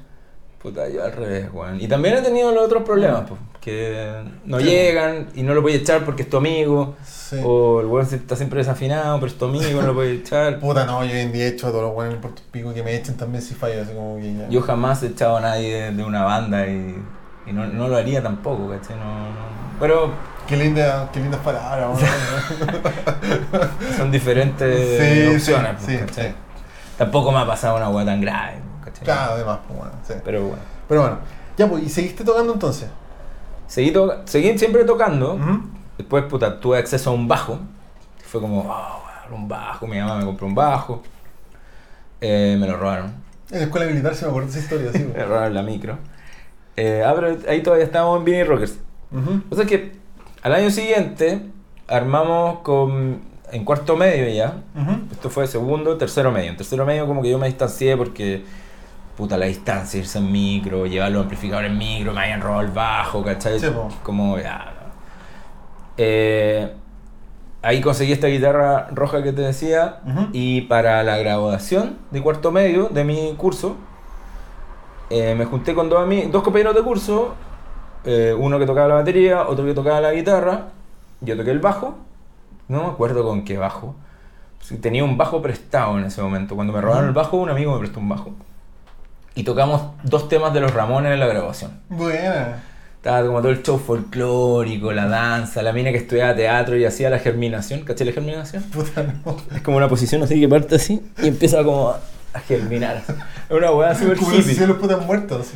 Puta, 0.62 0.88
yo 0.88 1.04
al 1.04 1.12
revés, 1.12 1.48
weón. 1.52 1.80
Y 1.80 1.88
también 1.88 2.16
he 2.16 2.22
tenido 2.22 2.52
los 2.52 2.64
otros 2.64 2.84
problemas, 2.84 3.22
pues, 3.28 3.40
que 3.60 4.12
no 4.44 4.58
Sí. 4.60 4.64
llegan 4.66 5.26
y 5.34 5.42
no 5.42 5.54
lo 5.54 5.62
voy 5.62 5.72
a 5.72 5.76
echar 5.76 6.04
porque 6.04 6.22
es 6.22 6.30
tu 6.30 6.36
amigo. 6.36 6.94
Sí. 7.04 7.40
O 7.44 7.80
el 7.80 7.86
weón 7.86 8.06
está 8.12 8.36
siempre 8.36 8.58
desafinado, 8.58 9.18
pero 9.18 9.32
es 9.32 9.38
tu 9.38 9.46
amigo, 9.46 9.80
no 9.80 9.88
lo 9.88 9.94
voy 9.94 10.06
a 10.08 10.12
echar. 10.12 10.60
Puta, 10.60 10.84
no, 10.84 11.04
yo 11.04 11.12
hoy 11.12 11.18
en 11.20 11.32
día 11.32 11.44
he 11.46 11.48
hecho 11.48 11.66
a 11.66 11.70
todos 11.70 11.84
los 11.84 11.94
buenos 11.94 12.16
por 12.16 12.32
pico 12.52 12.72
que 12.72 12.82
me 12.84 12.94
echen 12.94 13.16
también 13.16 13.42
si 13.42 13.54
fallo, 13.54 13.82
así 13.82 13.92
como 13.92 14.16
que 14.18 14.34
ya. 14.34 14.48
Yo 14.48 14.60
jamás 14.62 15.02
he 15.02 15.06
echado 15.08 15.36
a 15.38 15.40
nadie 15.40 15.90
de, 15.90 16.04
una 16.04 16.22
banda 16.22 16.66
y, 16.68 16.96
y 17.46 17.52
no, 17.52 17.66
no 17.66 17.88
lo 17.88 17.96
haría 17.96 18.22
tampoco, 18.22 18.68
¿cachai? 18.70 18.96
No, 18.96 19.04
no. 19.04 19.52
Pero 19.80 20.10
Qué 20.46 20.56
linda, 20.56 21.08
qué 21.12 21.20
lindas 21.20 21.40
palabras, 21.40 21.98
son 23.96 24.10
diferentes 24.10 25.00
Sí, 25.00 25.36
opciones, 25.36 25.72
pues, 25.78 25.86
sí, 25.86 25.98
¿cachai? 25.98 26.28
sí. 26.30 26.34
Tampoco 26.98 27.32
me 27.32 27.38
ha 27.38 27.46
pasado 27.46 27.76
una 27.76 27.88
weá 27.88 28.04
tan 28.04 28.20
grave, 28.20 28.54
¿cachai? 28.92 29.04
Claro, 29.04 29.32
además, 29.34 29.58
pues 29.66 29.78
bueno, 29.78 29.92
sí. 30.06 30.14
Pero 30.24 30.42
bueno. 30.42 30.62
Pero 30.88 31.00
bueno, 31.02 31.18
ya 31.56 31.68
pues, 31.68 31.82
¿y 31.84 31.88
seguiste 31.88 32.24
tocando 32.24 32.52
entonces? 32.52 32.88
Seguí, 33.66 33.90
to- 33.90 34.22
seguí 34.26 34.56
siempre 34.58 34.84
tocando. 34.84 35.38
Después, 35.98 36.24
puta, 36.24 36.60
tuve 36.60 36.78
acceso 36.78 37.10
a 37.10 37.12
un 37.12 37.26
bajo. 37.28 37.58
Fue 38.24 38.40
como, 38.40 38.60
oh, 38.60 39.34
un 39.34 39.48
bajo. 39.48 39.86
Mi 39.86 39.98
mamá 39.98 40.16
me 40.18 40.24
compró 40.24 40.46
un 40.46 40.54
bajo. 40.54 41.02
Eh, 42.20 42.56
me 42.60 42.66
lo 42.66 42.76
robaron. 42.76 43.12
En 43.50 43.58
la 43.58 43.64
escuela 43.64 43.86
militar 43.86 44.14
se 44.14 44.24
me 44.24 44.30
acuerda 44.30 44.48
esa 44.50 44.58
historia, 44.60 44.92
sí. 44.92 44.98
Me 45.16 45.24
robaron 45.24 45.54
la 45.54 45.62
micro. 45.62 45.98
Eh, 46.76 47.02
ah, 47.06 47.12
pero 47.14 47.36
ahí 47.48 47.62
todavía 47.62 47.84
estábamos 47.84 48.18
en 48.18 48.24
Vinny 48.24 48.44
Rockers. 48.44 48.78
O 49.50 49.54
sea 49.56 49.66
que 49.66 49.92
al 50.42 50.54
año 50.54 50.70
siguiente 50.70 51.42
armamos 51.86 52.60
con 52.60 53.20
en 53.50 53.64
cuarto 53.66 53.94
medio 53.96 54.26
ya. 54.34 54.62
Esto 55.10 55.28
fue 55.28 55.46
segundo, 55.46 55.98
tercero 55.98 56.32
medio. 56.32 56.50
En 56.50 56.56
tercero 56.56 56.86
medio 56.86 57.06
como 57.06 57.20
que 57.20 57.28
yo 57.30 57.38
me 57.38 57.46
distancié 57.46 57.94
porque 57.96 58.44
puta 59.16 59.36
la 59.36 59.46
distancia, 59.46 60.00
irse 60.00 60.18
en 60.18 60.32
micro, 60.32 60.86
llevar 60.86 61.12
los 61.12 61.22
amplificadores 61.22 61.70
en 61.70 61.78
micro, 61.78 62.12
me 62.12 62.20
habían 62.22 62.40
robado 62.40 62.62
el 62.62 62.70
bajo, 62.70 63.22
¿cachai? 63.22 63.58
Sí, 63.58 63.66
como 64.02 64.38
ya. 64.38 64.72
Eh, 65.98 66.72
ahí 67.60 67.80
conseguí 67.80 68.12
esta 68.12 68.26
guitarra 68.26 68.88
roja 68.92 69.22
que 69.22 69.32
te 69.32 69.42
decía 69.42 70.00
y 70.32 70.62
para 70.62 71.02
la 71.02 71.18
graduación 71.18 71.98
de 72.10 72.22
cuarto 72.22 72.50
medio 72.50 72.88
de 72.88 73.04
mi 73.04 73.34
curso 73.36 73.76
eh, 75.10 75.34
me 75.34 75.44
junté 75.44 75.74
con 75.74 75.90
dos, 75.90 76.08
dos 76.30 76.42
compañeros 76.42 76.74
de 76.74 76.82
curso, 76.82 77.34
eh, 78.04 78.34
uno 78.36 78.58
que 78.58 78.64
tocaba 78.64 78.88
la 78.88 78.94
batería, 78.94 79.46
otro 79.46 79.66
que 79.66 79.74
tocaba 79.74 80.00
la 80.00 80.12
guitarra, 80.12 80.68
yo 81.20 81.36
toqué 81.36 81.50
el 81.50 81.58
bajo, 81.58 81.96
no 82.68 82.84
me 82.84 82.88
acuerdo 82.88 83.22
con 83.22 83.44
qué 83.44 83.58
bajo, 83.58 83.94
tenía 84.80 85.04
un 85.04 85.18
bajo 85.18 85.42
prestado 85.42 85.98
en 85.98 86.06
ese 86.06 86.22
momento, 86.22 86.54
cuando 86.54 86.72
me 86.72 86.80
robaron 86.80 87.08
el 87.08 87.12
bajo 87.12 87.36
un 87.36 87.50
amigo 87.50 87.74
me 87.74 87.80
prestó 87.80 88.00
un 88.00 88.08
bajo 88.08 88.32
y 89.34 89.44
tocamos 89.44 89.82
dos 90.02 90.28
temas 90.28 90.52
de 90.54 90.60
los 90.60 90.72
Ramones 90.74 91.12
en 91.12 91.20
la 91.20 91.26
grabación. 91.26 91.72
Buena. 91.88 92.62
Estaba 92.96 93.26
como 93.26 93.40
todo 93.40 93.50
el 93.50 93.62
show 93.62 93.78
folclórico, 93.78 94.92
la 94.92 95.06
danza, 95.06 95.60
la 95.62 95.72
mina 95.72 95.90
que 95.90 95.96
estudiaba 95.96 96.36
teatro 96.36 96.76
y 96.76 96.84
hacía 96.84 97.10
la 97.10 97.18
germinación, 97.18 97.80
¿caché 97.80 98.04
la 98.04 98.12
germinación? 98.12 98.62
Puta, 98.64 99.02
no. 99.24 99.36
Es 99.54 99.62
como 99.62 99.76
una 99.76 99.88
posición 99.88 100.22
así 100.22 100.38
que 100.40 100.48
parte 100.48 100.76
así 100.76 101.02
y 101.20 101.26
empieza 101.28 101.64
como 101.64 101.88
a, 101.90 102.40
germinar. 102.46 103.02
Es 103.50 103.56
una 103.56 103.72
weá 103.72 103.94
súper 103.94 104.18
Como 104.18 104.30
si 104.30 104.52
hippie. 104.52 104.66
los 104.66 104.76
putas 104.78 105.04
muertos. 105.04 105.48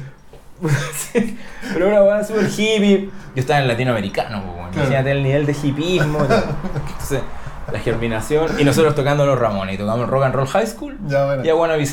Sí, 1.13 1.39
pero 1.75 1.89
una 1.89 2.03
weá 2.03 2.25
súper 2.25 2.47
hippie. 2.47 3.11
Yo 3.35 3.41
estaba 3.41 3.61
en 3.61 3.69
latinoamericano, 3.69 4.39
weón. 4.39 4.71
Claro. 4.71 4.89
imagínate 4.89 5.11
el 5.13 5.23
nivel 5.23 5.47
de 5.47 5.53
hippismo. 5.53 6.21
Entonces, 6.21 7.21
la 7.71 7.79
germinación 7.79 8.59
y 8.59 8.65
nosotros 8.65 8.95
tocando 8.95 9.27
los 9.27 9.39
Ramones 9.39 9.75
y 9.75 9.79
tocamos 9.79 10.09
Rock 10.09 10.25
and 10.25 10.35
Roll 10.35 10.47
High 10.49 10.67
School 10.67 10.99
Ya, 11.07 11.27
bueno. 11.27 11.45
y 11.45 11.49
a 11.49 11.55
Wanna 11.55 11.77
Be. 11.77 11.87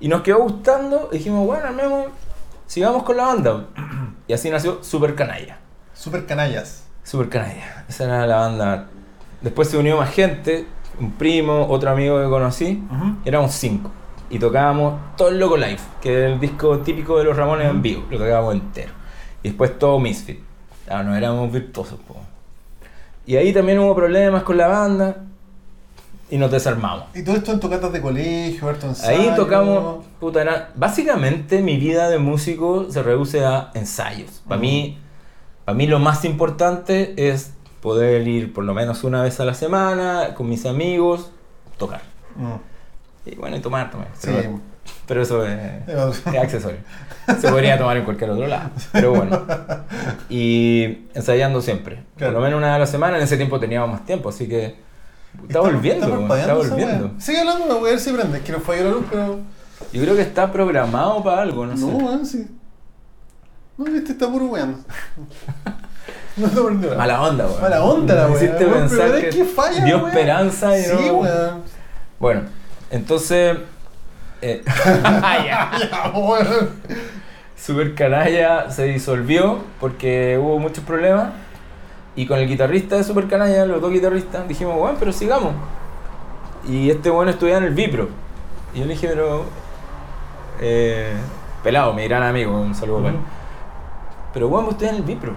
Y 0.00 0.08
nos 0.08 0.22
quedó 0.22 0.38
gustando 0.38 1.08
y 1.12 1.18
dijimos, 1.18 1.46
bueno, 1.46 1.66
armemos, 1.66 2.08
sigamos 2.66 3.02
con 3.02 3.16
la 3.16 3.24
banda. 3.26 3.66
Y 4.26 4.32
así 4.32 4.48
nació 4.48 4.82
Super 4.82 5.14
Canalla. 5.14 5.58
Super 5.92 6.26
canallas. 6.26 6.84
Super 7.02 7.28
Canalla. 7.28 7.84
Esa 7.88 8.04
era 8.04 8.26
la 8.26 8.36
banda. 8.36 8.88
Después 9.42 9.68
se 9.68 9.76
unió 9.76 9.98
más 9.98 10.10
gente, 10.10 10.66
un 10.98 11.12
primo, 11.12 11.66
otro 11.68 11.90
amigo 11.90 12.20
que 12.20 12.28
conocí. 12.28 12.82
Ujú. 12.90 13.16
Éramos 13.24 13.52
cinco. 13.52 13.90
Y 14.30 14.38
tocábamos 14.38 14.98
todo 15.16 15.28
el 15.28 15.38
Loco 15.38 15.56
Life, 15.56 15.84
que 16.00 16.24
es 16.24 16.32
el 16.32 16.40
disco 16.40 16.78
típico 16.78 17.18
de 17.18 17.24
los 17.24 17.36
Ramones 17.36 17.70
en 17.70 17.82
vivo. 17.82 18.04
Lo 18.10 18.18
tocábamos 18.18 18.54
entero. 18.54 18.92
Y 19.42 19.48
después 19.48 19.78
todo 19.78 19.98
Misfit. 19.98 20.40
Ah, 20.88 21.02
no 21.02 21.14
éramos 21.14 21.52
virtuosos, 21.52 22.00
po. 22.00 22.16
Y 23.26 23.36
ahí 23.36 23.52
también 23.52 23.78
hubo 23.78 23.94
problemas 23.94 24.42
con 24.42 24.56
la 24.56 24.68
banda. 24.68 25.16
Y 26.30 26.38
nos 26.38 26.50
desarmamos. 26.50 27.04
Y 27.14 27.22
todo 27.22 27.36
esto 27.36 27.52
en 27.52 27.60
tocatas 27.60 27.92
de 27.92 28.00
colegio, 28.00 28.68
harto 28.68 28.86
ensayo. 28.86 29.20
Ahí 29.20 29.36
tocamos, 29.36 30.04
puta, 30.18 30.40
era- 30.42 30.70
básicamente 30.74 31.60
mi 31.60 31.76
vida 31.76 32.08
de 32.08 32.18
músico 32.18 32.90
se 32.90 33.02
reduce 33.02 33.44
a 33.44 33.70
ensayos. 33.74 34.42
Para 34.48 34.60
mí, 34.60 34.98
para 35.64 35.76
mí 35.76 35.86
lo 35.86 35.98
más 35.98 36.24
importante 36.24 37.14
es 37.30 37.52
poder 37.82 38.26
ir 38.26 38.52
por 38.54 38.64
lo 38.64 38.72
menos 38.74 39.04
una 39.04 39.22
vez 39.22 39.38
a 39.40 39.44
la 39.44 39.54
semana 39.54 40.34
con 40.34 40.48
mis 40.48 40.64
amigos, 40.64 41.30
tocar. 41.76 42.00
Mm. 42.36 43.30
Y 43.30 43.34
bueno, 43.36 43.56
y 43.56 43.60
tomar 43.60 43.90
también. 43.90 44.10
Sí. 44.18 44.30
Pero, 44.32 44.60
pero 45.06 45.22
eso 45.22 45.46
es, 45.46 45.58
es 45.88 46.38
accesorio. 46.40 46.78
Se 47.40 47.48
podría 47.50 47.78
tomar 47.78 47.96
en 47.98 48.04
cualquier 48.04 48.30
otro 48.30 48.46
lado. 48.46 48.70
Pero 48.92 49.14
bueno. 49.14 49.42
Y 50.28 51.06
ensayando 51.14 51.60
siempre. 51.60 52.02
Claro. 52.16 52.32
Por 52.32 52.40
lo 52.42 52.46
menos 52.46 52.58
una 52.58 52.68
vez 52.68 52.76
a 52.76 52.78
la 52.80 52.86
semana. 52.86 53.16
En 53.18 53.22
ese 53.22 53.36
tiempo 53.36 53.60
teníamos 53.60 53.90
más 53.90 54.04
tiempo, 54.06 54.30
así 54.30 54.48
que... 54.48 54.83
Está 55.46 55.60
volviendo, 55.60 56.06
Está, 56.36 56.54
volviendo. 56.54 57.10
Sigue 57.18 57.40
hablando, 57.40 57.78
voy 57.80 57.88
a 57.88 57.92
ver 57.92 58.00
si 58.00 58.12
prende. 58.12 58.38
Es 58.38 58.44
que 58.44 58.52
no 58.52 58.60
falló 58.60 58.84
la 58.84 58.90
luz, 58.90 59.04
pero. 59.10 59.38
Yo 59.92 60.02
creo 60.02 60.16
que 60.16 60.22
está 60.22 60.50
programado 60.50 61.22
para 61.22 61.42
algo, 61.42 61.66
no, 61.66 61.72
No, 61.74 61.78
sé. 61.78 61.84
weón, 61.86 62.26
sí. 62.26 62.46
No, 63.76 63.86
este 63.86 64.12
está 64.12 64.30
puro 64.30 64.46
weando. 64.46 64.78
No 66.36 66.48
está 66.48 66.64
prendido 66.64 66.90
nada. 66.96 66.98
Mala 67.06 67.22
onda, 67.22 67.46
weón. 67.46 67.60
Mala 67.62 67.84
onda 67.84 68.14
la 68.14 68.34
hiciste 68.34 68.64
weón, 68.66 68.88
pensar 68.88 69.10
pero 69.12 69.16
es 69.18 69.34
que, 69.36 69.44
falla, 69.44 69.84
dio 69.84 70.08
esperanza 70.08 70.76
y 70.78 70.82
Sí, 70.82 70.90
no... 71.06 71.14
weón. 71.18 71.62
Bueno, 72.18 72.40
entonces... 72.90 73.58
Eh, 74.42 74.62
ya. 75.04 75.70
Super 77.56 77.94
Canalla 77.94 78.68
se 78.70 78.84
disolvió 78.84 79.60
porque 79.80 80.36
hubo 80.42 80.58
muchos 80.58 80.82
problemas. 80.84 81.30
Y 82.16 82.26
con 82.26 82.38
el 82.38 82.48
guitarrista 82.48 82.96
de 82.96 83.04
Super 83.04 83.26
Canalla, 83.26 83.66
los 83.66 83.80
dos 83.80 83.90
guitarristas, 83.90 84.46
dijimos, 84.46 84.76
bueno, 84.76 84.96
pero 84.98 85.12
sigamos. 85.12 85.52
Y 86.68 86.90
este 86.90 87.10
bueno 87.10 87.30
estudiaba 87.30 87.58
en 87.58 87.64
el 87.64 87.74
Vipro. 87.74 88.08
Y 88.74 88.80
yo 88.80 88.86
le 88.86 88.94
dije, 88.94 89.08
pero... 89.08 89.44
eh, 90.60 91.12
pelado, 91.62 91.92
mi 91.92 92.04
gran 92.04 92.22
amigo, 92.22 92.52
un 92.60 92.74
saludo 92.74 92.98
para 92.98 93.14
él. 93.14 93.20
Pero 94.32 94.48
usted 94.48 94.88
en 94.88 94.94
el 94.96 95.02
Vipro. 95.02 95.34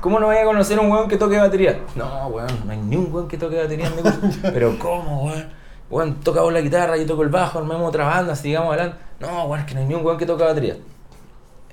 ¿Cómo 0.00 0.20
no 0.20 0.28
vaya 0.28 0.42
a 0.42 0.44
conocer 0.44 0.78
a 0.78 0.82
un 0.82 0.90
weón 0.90 1.08
que 1.08 1.16
toque 1.16 1.38
batería? 1.38 1.80
No, 1.94 2.28
weón, 2.28 2.48
no 2.64 2.72
hay 2.72 2.78
ni 2.78 2.96
un 2.96 3.12
weón 3.12 3.28
que 3.28 3.38
toque 3.38 3.56
batería 3.56 3.86
en 3.86 3.96
mi 3.96 4.02
curso. 4.02 4.38
Pero 4.42 4.78
¿cómo, 4.78 5.26
weón? 5.26 5.48
Weón, 5.88 6.14
toca 6.20 6.42
vos 6.42 6.52
la 6.52 6.60
guitarra, 6.60 6.96
yo 6.96 7.06
toco 7.06 7.22
el 7.22 7.28
bajo, 7.28 7.58
armemos 7.58 7.88
otra 7.88 8.04
banda, 8.06 8.34
sigamos 8.36 8.68
adelante. 8.72 8.98
No, 9.20 9.44
weón, 9.44 9.60
es 9.60 9.66
que 9.66 9.74
no 9.74 9.80
hay 9.80 9.86
ni 9.86 9.94
un 9.94 10.04
weón 10.04 10.18
que 10.18 10.26
toque 10.26 10.44
batería. 10.44 10.76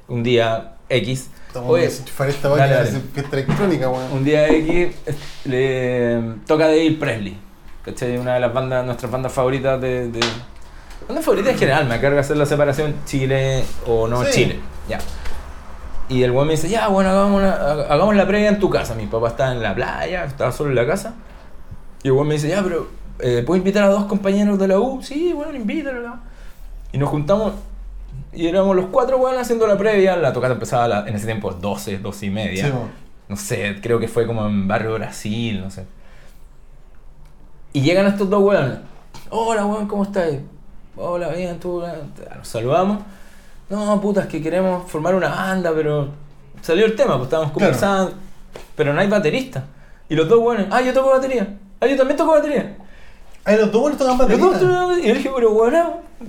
Un 0.08 0.24
día 0.24 0.76
X. 0.90 1.30
Estamos 1.54 1.70
Oye, 1.70 1.84
desenchufar 1.84 2.30
esta 2.30 2.50
dale, 2.50 2.74
dale. 2.74 2.90
fiesta 3.14 3.36
electrónica, 3.38 3.88
weón. 3.88 4.12
un 4.12 4.24
día 4.24 4.48
X 4.48 4.96
eh, 5.06 5.16
le 5.46 6.36
toca 6.48 6.66
Dave 6.66 6.98
Presley. 7.00 7.38
¿Cachai? 7.86 8.18
Una 8.18 8.34
de 8.34 8.40
las 8.40 8.52
bandas, 8.52 8.84
nuestras 8.84 9.12
bandas 9.12 9.32
favoritas 9.32 9.80
de. 9.80 10.08
de 10.08 10.20
bandas 11.08 11.24
favoritas 11.24 11.54
en 11.54 11.60
general, 11.60 11.86
me 11.88 12.00
carga 12.02 12.22
hacer 12.22 12.38
la 12.38 12.48
separación 12.48 12.96
Chile 13.06 13.64
o 13.86 14.08
no 14.08 14.24
Sí. 14.26 14.32
Chile. 14.32 14.60
Ya. 14.90 14.98
Y 16.10 16.24
el 16.24 16.32
weón 16.32 16.48
me 16.48 16.54
dice, 16.54 16.70
ya, 16.70 16.88
bueno, 16.88 17.12
hagamos, 17.12 17.40
una- 17.40 17.54
ha- 17.54 17.94
hagamos 17.94 18.16
la 18.16 18.26
previa 18.26 18.50
en 18.50 18.60
tu 18.60 18.72
casa. 18.72 18.96
Mi 18.96 19.06
papá 19.06 19.28
estaba 19.28 19.52
en 19.52 19.62
la 19.62 19.76
playa, 19.76 20.26
estaba 20.26 20.52
solo 20.52 20.72
en 20.72 20.76
la 20.78 20.88
casa. 20.88 21.14
Y 22.02 22.08
el 22.08 22.14
weón 22.14 22.30
me 22.30 22.34
dice, 22.34 22.50
ya, 22.50 22.64
pero 22.64 22.88
eh, 23.20 23.44
¿puedo 23.46 23.60
invitar 23.60 23.84
a 23.84 23.90
dos 23.90 24.06
compañeros 24.06 24.58
de 24.58 24.70
la 24.70 24.80
U? 24.80 25.04
Sí, 25.04 25.32
bueno, 25.34 25.56
invítalo. 25.56 26.16
Y 26.92 26.98
nos 26.98 27.10
juntamos 27.10 27.54
y 28.34 28.48
éramos 28.48 28.76
los 28.76 28.88
cuatro 28.88 29.18
weón 29.18 29.38
haciendo 29.38 29.68
la 29.68 29.78
previa. 29.78 30.16
La 30.18 30.34
tocata 30.34 30.54
empezaba 30.54 30.88
la- 30.88 31.08
en 31.08 31.16
ese 31.16 31.26
tiempo 31.26 31.52
12, 31.52 32.00
12 32.00 32.26
y 32.26 32.30
media 32.30 32.66
Sí, 32.68 32.74
no 33.30 33.36
sé, 33.36 33.78
creo 33.82 34.00
que 34.00 34.08
fue 34.08 34.26
como 34.28 34.46
en 34.46 34.68
Barrio 34.68 34.94
Brasil, 34.96 35.62
no 35.62 35.70
sé. 35.72 35.86
Y 37.74 37.82
llegan 37.82 38.06
estos 38.08 38.30
dos 38.30 38.44
weones. 38.44 38.78
Hola, 39.30 39.66
weón, 39.66 39.88
¿cómo 39.88 40.04
estás? 40.04 40.30
Hola, 40.96 41.30
bien, 41.30 41.60
tú. 41.60 41.80
weón?". 41.80 42.12
Nos 42.38 42.48
saludamos. 42.48 43.00
No, 43.70 44.00
puta, 44.02 44.22
es 44.22 44.28
que 44.28 44.42
queremos 44.42 44.90
formar 44.92 45.16
una 45.16 45.30
banda, 45.30 45.72
pero 45.74 46.10
salió 46.62 46.86
el 46.86 46.96
tema, 46.96 47.14
pues 47.16 47.24
estábamos 47.26 47.52
Claro. 47.54 47.72
conversando. 47.72 48.14
Pero 48.76 48.94
no 48.94 49.02
hay 49.02 49.08
baterista. 49.08 49.64
Y 50.10 50.16
los 50.16 50.28
dos 50.30 50.40
weones, 50.40 50.68
ah, 50.70 50.82
yo 50.82 50.94
toco 50.94 51.10
batería. 51.10 51.56
Ah, 51.80 51.88
yo 51.88 51.96
también 51.98 52.18
toco 52.18 52.32
batería. 52.34 52.78
Ay, 53.46 53.58
los 53.58 53.72
dos 53.72 53.82
buenos 53.82 53.98
tocan 53.98 54.18
Los 54.18 54.28
batería. 54.28 54.46
dos 54.46 54.60
tocan 54.60 54.88
batería. 54.90 55.04
Y 55.06 55.08
yo 55.10 55.14
dije, 55.16 55.32
pero 55.36 55.52
weón, 55.52 55.74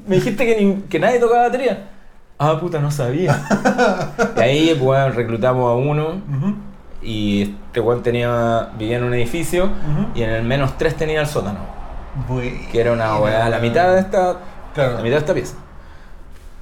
me 0.07 0.17
dijiste 0.17 0.47
que, 0.47 0.65
ni- 0.65 0.83
que 0.83 0.99
nadie 0.99 1.19
tocaba 1.19 1.43
batería. 1.43 1.91
Ah, 2.39 2.59
puta, 2.61 2.81
no 2.81 2.91
sabía. 2.91 3.41
y 4.37 4.41
ahí, 4.41 4.79
pues, 4.81 5.15
reclutamos 5.15 5.71
a 5.71 5.75
uno. 5.75 6.21
Y 7.03 7.55
este 7.67 7.81
weón 7.81 8.03
tenía, 8.03 8.71
vivía 8.79 8.97
en 8.97 9.05
un 9.05 9.15
edificio 9.15 9.69
y 10.15 10.23
en 10.23 10.31
el 10.31 10.43
menos 10.43 10.77
3 10.79 10.97
tenía 10.97 11.21
el 11.21 11.27
sótano. 11.27 11.61
Que 12.73 12.81
era 12.81 12.93
una 12.93 13.19
weá, 13.19 13.49
la 13.49 13.59
mitad 13.59 13.95
de 13.95 14.01
esta. 14.01 14.37
Claro. 14.75 14.95
La 14.95 15.03
mitad 15.03 15.17
de 15.17 15.21
esta 15.21 15.35
pieza. 15.35 15.57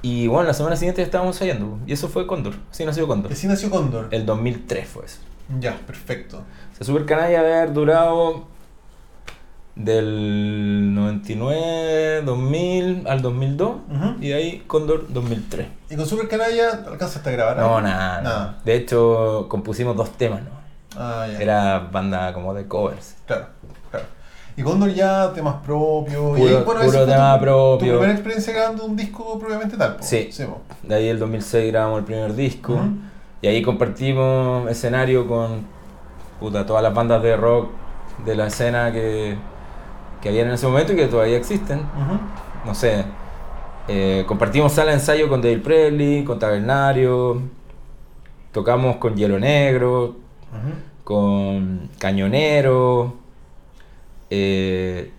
Y 0.01 0.27
bueno, 0.27 0.47
la 0.47 0.53
semana 0.53 0.75
siguiente 0.75 1.01
ya 1.01 1.05
estábamos 1.05 1.37
ensayando. 1.37 1.79
Y 1.87 1.93
eso 1.93 2.09
fue 2.09 2.27
Cóndor. 2.27 2.55
Así 2.69 2.85
nació 2.85 3.07
Cóndor. 3.07 3.31
Así 3.31 3.47
nació 3.47 3.69
Cóndor. 3.69 4.09
El 4.11 4.25
2003 4.25 4.87
fue 4.87 5.05
eso. 5.05 5.19
Ya, 5.59 5.77
perfecto. 5.87 6.39
O 6.39 6.75
sea, 6.75 6.85
Super 6.85 7.05
debe 7.05 7.37
haber 7.37 7.73
durado 7.73 8.47
del 9.75 10.93
99, 10.93 12.21
2000 12.25 13.07
al 13.07 13.21
2002. 13.21 13.69
Ujú. 13.69 14.15
Y 14.21 14.27
de 14.29 14.33
ahí 14.35 14.63
Cóndor 14.67 15.05
2003. 15.11 15.67
¿Y 15.89 15.95
con 15.95 16.05
Super 16.05 16.27
Canalla 16.27 16.83
alcanzaste 16.87 17.29
a 17.29 17.33
grabar? 17.33 17.57
No, 17.57 17.81
nada. 17.81 18.57
De 18.63 18.75
hecho, 18.75 19.47
compusimos 19.49 19.95
dos 19.95 20.11
temas, 20.11 20.41
¿no? 20.43 20.49
Ah, 20.95 21.25
ya. 21.31 21.39
Era 21.39 21.79
banda 21.91 22.33
como 22.33 22.53
de 22.53 22.67
covers. 22.67 23.15
Claro, 23.25 23.47
claro. 23.89 24.05
Y 24.55 24.61
Condor 24.61 24.93
ya 24.93 25.31
temas 25.33 25.55
propios. 25.65 26.37
y 26.37 26.41
Puro- 26.41 26.57
ahí, 26.59 26.63
puro 26.63 26.81
esa 26.81 26.91
fue 26.99 27.05
tema 27.07 27.33
tu, 27.39 27.41
propio. 27.43 27.93
Tu 27.93 27.99
primera 27.99 28.11
experiencia 28.13 28.53
grabando 28.53 28.85
un 28.85 28.95
disco 28.95 29.39
propiamente 29.39 29.75
tal. 29.75 29.95
po. 29.95 30.03
Sí. 30.03 30.29
po. 30.45 30.61
De 30.87 30.93
ahí 30.93 31.07
el 31.07 31.17
2006 31.17 31.71
grabamos 31.71 31.99
el 31.99 32.05
primer 32.05 32.35
disco. 32.35 32.79
Y 33.41 33.47
ahí 33.47 33.63
compartimos 33.63 34.69
escenario 34.69 35.27
con 35.27 35.65
puta, 36.39 36.63
todas 36.65 36.83
las 36.83 36.93
bandas 36.93 37.23
de 37.23 37.35
rock 37.35 37.71
de 38.23 38.35
la 38.35 38.47
escena 38.47 38.91
que, 38.91 39.35
que 40.23 40.29
había 40.29 40.43
en 40.43 40.51
ese 40.51 40.65
momento 40.65 40.93
y 40.93 40.95
que 40.95 41.07
todavía 41.07 41.35
existen. 41.37 41.81
No 42.65 42.73
sé. 42.73 43.03
eh, 43.89 44.23
compartimos 44.25 44.71
sala 44.71 44.91
de 44.91 44.97
ensayo 44.97 45.27
con 45.27 45.41
Dave 45.41 45.57
Presley, 45.57 46.23
con 46.23 46.39
Tabernario. 46.39 47.41
Tocamos 48.53 48.95
con 48.95 49.15
Hielo 49.17 49.37
Negro, 49.37 50.15
con 51.03 51.89
Cañonero. 51.99 53.15
eh, 54.29 55.11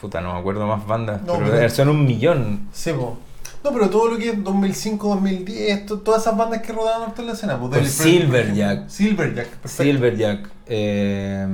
puta, 0.00 0.20
no 0.20 0.32
me 0.34 0.40
acuerdo 0.40 0.66
más 0.66 0.84
bandas. 0.86 1.22
No, 1.22 1.34
pero 1.34 1.50
pero- 1.50 1.70
son 1.70 1.88
un 1.88 2.04
millón. 2.04 2.68
Sí, 2.72 2.92
po. 2.92 3.16
No, 3.64 3.72
pero 3.72 3.88
todo 3.90 4.08
lo 4.08 4.18
que 4.18 4.30
es 4.30 4.42
2005, 4.44 5.08
2010, 5.08 5.86
to- 5.86 6.00
todas 6.00 6.22
esas 6.22 6.36
bandas 6.36 6.62
que 6.62 6.72
rodaban 6.72 7.12
en 7.16 7.26
la 7.26 7.32
escena. 7.32 7.58
Pues, 7.58 7.90
Silverjack. 7.92 8.88
Silverjack, 8.88 9.48
perfecto. 9.48 9.82
Silverjack. 9.84 10.48
eh, 10.66 11.46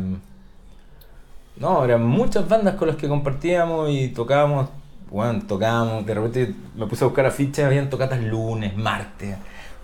no, 1.56 1.84
eran 1.84 2.04
muchas 2.04 2.48
bandas 2.48 2.74
con 2.74 2.88
las 2.88 2.96
que 2.96 3.08
compartíamos 3.08 3.90
y 3.90 4.08
tocábamos. 4.08 4.68
Bueno, 5.10 5.42
tocábamos. 5.46 6.04
De 6.04 6.14
repente 6.14 6.54
me 6.76 6.86
puse 6.86 7.04
a 7.04 7.06
buscar 7.06 7.26
afiches, 7.26 7.64
habían 7.64 7.88
tocatas 7.90 8.20
lunes, 8.22 8.76
martes. 8.76 9.36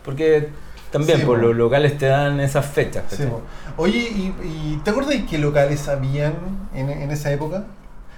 Porque 0.05 0.49
también 0.91 1.21
Sí, 1.21 1.25
por 1.25 1.39
po. 1.39 1.47
los 1.47 1.57
locales 1.57 1.97
te 1.99 2.07
dan 2.07 2.41
esas 2.41 2.67
fechas. 2.67 3.05
Sí. 3.09 3.25
Oye, 3.77 3.99
¿y, 3.99 4.35
y 4.43 4.81
te 4.83 4.91
acuerdas 4.91 5.13
de 5.15 5.27
qué 5.27 5.39
locales 5.39 5.89
habían 5.89 6.35
en, 6.75 6.91
en 6.91 7.11
esa 7.11 7.31
época? 7.33 7.65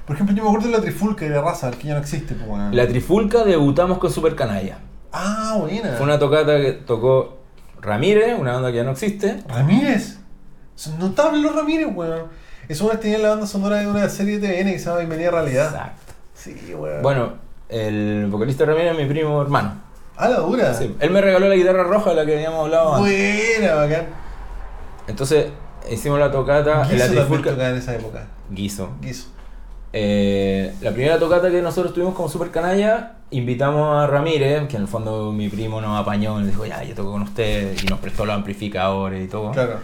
Por 0.07 0.17
ejemplo, 0.17 0.35
yo 0.35 0.43
me 0.43 0.49
acuerdo 0.49 0.69
de 0.69 0.75
la 0.77 0.81
Trifulca 0.81 1.25
de 1.27 1.41
Raza, 1.41 1.71
que 1.73 1.89
ya 1.89 1.95
no 1.95 2.01
existe. 2.01 2.35
Pues, 2.35 2.49
bueno. 2.49 2.71
La 2.73 2.89
Trifulca 2.89 3.45
debutamos 3.45 3.99
con 3.99 4.11
Super 4.11 4.35
Canalla. 4.35 4.79
Ah, 5.13 5.57
buena. 5.61 5.91
Fue 5.93 6.05
una 6.05 6.19
tocata 6.19 6.57
que 6.61 6.73
tocó 6.73 7.39
Ramírez, 7.81 8.39
una 8.39 8.55
banda 8.55 8.71
que 8.71 8.79
ya 8.79 8.85
no 8.85 8.93
existe. 8.93 9.43
Ramírez. 9.47 10.19
Son 10.75 10.99
notables 10.99 11.43
los 11.43 11.55
Ramírez, 11.55 11.89
weón. 11.95 12.23
Esos 12.69 12.83
weones 12.83 13.01
tenían 13.01 13.23
la 13.23 13.31
banda 13.31 13.47
sonora 13.47 13.77
de 13.79 13.87
una 13.87 14.09
serie 14.09 14.39
de 14.39 14.49
TVN 14.49 14.73
que 14.73 14.79
se 14.79 14.85
llama 14.85 14.99
Bienvenida 14.99 15.29
a 15.29 15.33
Realidad. 15.33 15.67
Exacto. 15.67 16.13
Sí, 16.35 16.75
weón. 16.75 17.03
Bueno, 17.03 17.33
el 17.69 18.29
vocalista 18.31 18.65
Ramírez 18.65 18.93
es 18.93 18.99
mi 18.99 19.07
primo 19.07 19.43
hermano. 19.43 19.75
Ah, 20.17 20.29
la 20.29 20.39
dura. 20.39 20.73
Sí, 20.75 20.95
él 21.01 21.11
me 21.11 21.21
regaló 21.21 21.49
la 21.49 21.55
guitarra 21.57 21.83
roja 21.85 22.11
de 22.11 22.17
la 22.17 22.27
que 22.27 22.35
habíamos 22.35 22.65
hablado 22.65 22.95
antes. 22.95 23.59
Buena, 23.59 23.75
bacán. 23.75 24.07
Entonces 25.09 25.47
hicimos 25.91 26.19
la 26.19 26.31
tocata 26.31 26.85
Guiso 26.85 26.97
la 27.07 27.11
Trifulca. 27.11 27.51
tocaba 27.51 27.71
en 27.71 27.77
esa 27.77 27.95
época. 27.95 28.27
Guiso. 28.51 28.91
Guiso. 29.01 29.27
Eh, 29.93 30.73
la 30.81 30.93
primera 30.93 31.19
tocata 31.19 31.51
que 31.51 31.61
nosotros 31.61 31.93
tuvimos 31.93 32.15
como 32.15 32.29
super 32.29 32.51
canalla, 32.51 33.17
invitamos 33.31 33.97
a 34.03 34.07
Ramírez, 34.07 34.69
que 34.69 34.77
en 34.77 34.83
el 34.83 34.89
fondo 34.89 35.33
mi 35.33 35.49
primo 35.49 35.81
nos 35.81 36.01
apañó 36.01 36.37
y 36.39 36.45
nos 36.45 36.51
dijo, 36.51 36.65
ya, 36.65 36.83
yo 36.85 36.95
toco 36.95 37.13
con 37.13 37.23
usted, 37.23 37.77
y 37.83 37.87
nos 37.87 37.99
prestó 37.99 38.25
los 38.25 38.35
amplificadores 38.35 39.25
y 39.25 39.29
todo. 39.29 39.51
Claro. 39.51 39.79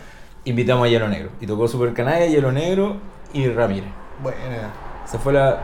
Invitamos 0.48 0.86
a 0.86 0.88
Hielo 0.88 1.08
Negro. 1.08 1.28
Y 1.42 1.46
tocó 1.46 1.68
super 1.68 1.92
canalla, 1.92 2.24
Hielo 2.24 2.50
Negro 2.50 2.96
y 3.34 3.48
Ramírez. 3.48 3.90
Buena. 4.22 4.72
Esa 5.04 5.18
fue 5.18 5.34
la, 5.34 5.60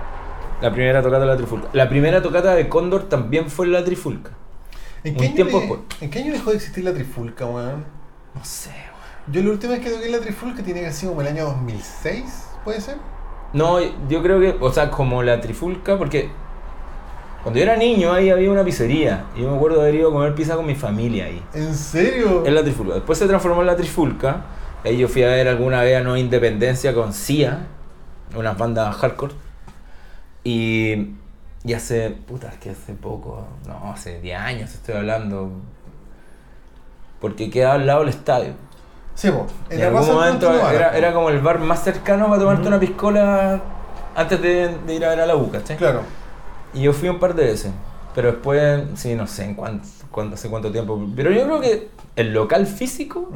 la 0.61 0.71
primera 0.71 1.01
tocata 1.01 1.21
de 1.21 1.27
la 1.27 1.37
Trifulca. 1.39 1.69
La 1.73 1.89
primera 1.89 2.21
tocata 2.21 2.55
de 2.55 2.69
Cóndor 2.69 3.09
también 3.09 3.49
fue 3.49 3.65
en 3.65 3.73
la 3.73 3.83
Trifulca. 3.83 4.33
¿En 5.03 5.17
qué, 5.17 5.25
año 5.25 5.35
tiempo 5.35 5.61
de-. 5.61 6.05
¿En 6.05 6.11
qué 6.11 6.19
año 6.19 6.33
dejó 6.33 6.51
de 6.51 6.57
existir 6.57 6.85
la 6.85 6.93
Trifulca, 6.93 7.47
weón? 7.47 7.83
No 8.35 8.45
sé, 8.45 8.69
weón. 8.69 9.33
Yo 9.33 9.43
la 9.43 9.51
última 9.53 9.73
vez 9.73 9.81
que 9.83 9.91
toqué 9.91 10.11
la 10.11 10.21
Trifulca 10.21 10.63
tiene 10.63 10.81
que 10.81 10.87
haber 10.87 10.93
sido 10.93 11.13
como 11.13 11.23
el 11.23 11.29
año 11.29 11.45
2006, 11.47 12.49
¿puede 12.63 12.83
ser? 12.83 12.97
No, 13.55 13.79
yo 13.81 14.23
creo 14.23 14.39
que, 14.39 14.55
o 14.61 14.71
sea, 14.71 14.91
como 14.91 15.23
la 15.23 15.41
trifulca, 15.41 15.97
porque 15.97 16.29
cuando 17.43 17.59
yo 17.59 17.65
era 17.65 17.77
niño 17.77 18.13
ahí 18.13 18.29
había 18.29 18.51
una 18.51 18.65
pizzería. 18.65 19.27
Y 19.37 19.43
yo 19.43 19.51
me 19.51 19.57
acuerdo 19.57 19.77
de 19.77 19.85
haber 19.85 19.95
ido 19.95 20.11
a 20.11 20.13
comer 20.13 20.35
pizza 20.35 20.57
con 20.57 20.67
mi 20.67 20.75
familia 20.75 21.27
ahí. 21.27 21.43
¿En 21.55 21.75
serio? 21.75 22.45
En 22.45 22.55
la 22.55 22.63
trifulca. 22.63 22.95
Después 22.95 23.19
se 23.19 23.27
transformó 23.27 23.61
en 23.61 23.69
la 23.69 23.77
trifulca. 23.77 24.45
Ahí 24.85 24.99
yo 24.99 25.09
fui 25.09 25.23
a 25.23 25.29
ver 25.29 25.49
alguna 25.49 25.83
vez 25.83 25.97
a 25.99 26.03
No 26.03 26.17
Independencia 26.17 26.93
con 26.95 27.13
Cia, 27.13 27.67
unas 28.37 28.57
bandas 28.59 28.95
hardcore. 28.97 29.35
Y, 30.45 31.15
y 31.65 31.73
hace, 31.73 32.11
puta, 32.11 32.49
es 32.49 32.59
que 32.59 32.71
hace 32.71 32.93
poco, 32.93 33.47
no, 33.67 33.93
hace 33.93 34.21
10 34.21 34.39
años 34.39 34.75
estoy 34.75 34.97
hablando. 34.97 35.51
Porque 37.21 37.49
quedaba 37.51 37.75
al 37.75 37.87
lado 37.87 38.01
del 38.01 38.11
estadio. 38.11 38.53
Sí, 39.15 39.31
po. 39.31 39.47
En, 39.71 39.83
algún 39.83 40.07
momento 40.07 40.53
era, 40.71 40.97
era 40.97 41.13
como 41.15 41.31
el 41.31 41.41
bar 41.41 41.61
más 41.61 41.83
cercano 41.83 42.27
para 42.27 42.39
tomarte 42.41 42.63
Ujú. 42.63 42.69
una 42.69 42.81
piscola 42.81 43.61
antes 44.15 44.43
de, 44.43 44.77
de 44.87 44.95
ir 44.95 45.05
a 45.05 45.11
ver 45.11 45.21
a 45.21 45.27
la 45.27 45.37
U, 45.37 45.51
¿cachai? 45.51 45.77
Claro. 45.77 46.03
Y 46.75 46.83
yo 46.83 46.93
fui 46.93 47.09
un 47.09 47.19
par 47.19 47.35
de 47.35 47.45
veces. 47.45 47.73
Pero 48.15 48.33
después, 48.33 48.83
sí, 48.97 49.15
no 49.15 49.27
sé 49.27 49.45
en 49.45 49.55
cuánto, 49.55 49.89
cuánto- 50.11 50.35
hace 50.35 50.51
cuánto 50.51 50.71
tiempo. 50.71 51.01
Pero 51.17 51.31
yo 51.31 51.45
creo 51.45 51.61
que 51.61 51.89
el 52.17 52.33
local 52.35 52.67
físico. 52.67 53.31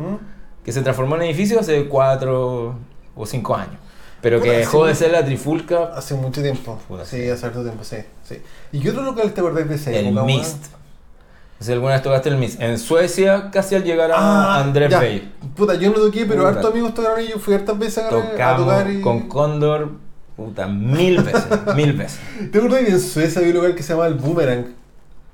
Que 0.69 0.73
se 0.73 0.83
transformó 0.83 1.17
en 1.17 1.23
edificio 1.23 1.59
hace 1.59 1.87
cuatro 1.87 2.75
o 3.17 3.25
cinco 3.25 3.57
años. 3.57 3.77
Pero 4.21 4.39
que 4.43 4.51
dejó 4.51 4.85
de 4.85 4.95
ser 4.95 5.13
la 5.13 5.25
trifulca, 5.25 5.93
Hace 5.97 6.15
mucho 6.15 6.43
tiempo. 6.43 6.79
Puta, 6.87 7.07
sí, 7.07 7.23
sí. 7.23 7.31
hace 7.31 7.47
harto 7.47 7.63
tiempo, 7.63 7.85
sí, 7.85 7.97
sí. 8.23 8.43
¿Y 8.73 8.81
qué 8.81 8.91
otro 8.91 9.03
local 9.03 9.33
te 9.33 9.41
acordás 9.41 9.67
de 9.67 9.77
esa 9.77 9.93
el? 9.93 10.13
Mist. 10.13 10.65
No 10.65 11.61
sé 11.61 11.65
si 11.65 11.73
alguna 11.73 11.95
vez 11.95 12.03
tocaste 12.03 12.29
el 12.29 12.37
Mist. 12.37 12.61
En 12.61 12.79
Suecia, 12.79 13.51
casi 13.51 13.77
al 13.77 13.85
llegar 13.85 14.11
a 14.13 14.17
Ah, 14.19 14.61
Andrés. 14.61 14.91
Bay. 14.93 15.33
Puta, 15.57 15.73
yo 15.77 15.89
no 15.89 15.97
toqué, 15.97 16.27
pero 16.27 16.43
Puta. 16.43 16.49
hartos 16.57 16.71
amigos 16.73 16.93
tocaron 16.93 17.23
y 17.25 17.29
yo 17.29 17.39
fui 17.39 17.55
hartas 17.55 17.79
veces 17.79 18.05
a, 18.05 18.09
a 18.09 18.57
tocar 18.59 18.91
y... 18.91 19.01
con 19.01 19.27
Cóndor, 19.27 19.93
puta, 20.37 20.67
mil 20.67 21.23
veces, 21.23 21.47
mil 21.75 21.95
veces. 21.95 22.21
¿Te 22.53 22.59
acuerdas 22.59 22.85
que 22.85 22.91
en 22.91 23.01
Suecia 23.01 23.41
había 23.41 23.53
un 23.53 23.57
lugar 23.57 23.75
que 23.75 23.83
se 23.83 23.95
llamaba 23.95 24.09
el 24.09 24.15
Boomerang? 24.17 24.67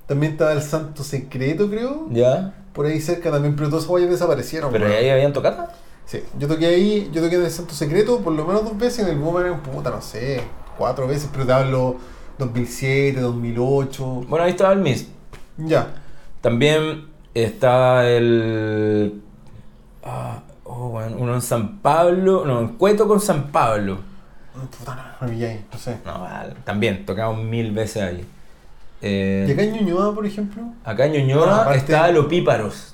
También 0.06 0.32
estaba 0.32 0.52
el 0.52 0.62
Santo 0.62 1.02
Secreto, 1.02 1.68
creo. 1.70 2.06
¿Ya? 2.10 2.54
Por 2.72 2.86
ahí 2.86 3.00
cerca 3.00 3.30
también, 3.30 3.56
pero 3.56 3.68
todos 3.68 3.84
esos 3.84 3.90
guayas 3.90 4.10
desaparecieron. 4.10 4.70
¿Pero 4.70 4.86
weón. 4.86 4.96
ahí 4.96 5.08
habían 5.08 5.32
tocado? 5.32 5.68
Sí, 6.06 6.22
yo 6.38 6.46
toqué 6.46 6.66
ahí, 6.66 7.10
yo 7.12 7.22
toqué 7.22 7.36
en 7.36 7.44
el 7.44 7.50
Santo 7.50 7.72
Secreto 7.72 8.20
por 8.20 8.34
lo 8.34 8.44
menos 8.44 8.64
dos 8.64 8.76
veces, 8.76 9.00
en 9.00 9.08
el 9.08 9.16
Boomerang, 9.16 9.62
puta, 9.62 9.90
no 9.90 10.02
sé, 10.02 10.42
cuatro 10.76 11.06
veces, 11.06 11.30
pero 11.32 11.46
te 11.46 11.52
hablo 11.52 11.96
2007, 12.38 13.20
2008. 13.20 14.04
Bueno, 14.28 14.44
ahí 14.44 14.50
estaba 14.50 14.72
el 14.72 14.80
Mist. 14.80 15.08
Ya. 15.56 15.94
También 16.42 17.06
está 17.32 18.06
el. 18.06 19.22
ah, 20.02 20.42
oh, 20.64 20.88
bueno, 20.90 21.16
uno 21.18 21.34
en 21.34 21.42
San 21.42 21.78
Pablo. 21.78 22.44
No, 22.44 22.60
en 22.60 22.68
Cueto 22.76 23.08
con 23.08 23.20
San 23.20 23.50
Pablo. 23.50 23.98
Puta, 24.78 25.16
no, 25.20 25.26
no 25.26 25.32
no 25.32 25.78
sé. 25.78 25.98
No, 26.04 26.20
vale, 26.20 26.54
también, 26.64 27.06
tocamos 27.06 27.42
mil 27.42 27.72
veces 27.72 28.02
ahí. 28.02 28.26
Eh, 29.02 29.44
¿Y 29.48 29.52
acá 29.52 29.62
en 29.62 29.72
Ñuñoa, 29.74 30.14
por 30.14 30.24
ejemplo? 30.26 30.62
acá 30.84 31.06
en 31.06 31.12
Ñuñoa 31.12 31.74
está 31.74 32.10
Los 32.10 32.26
Píparos. 32.26 32.90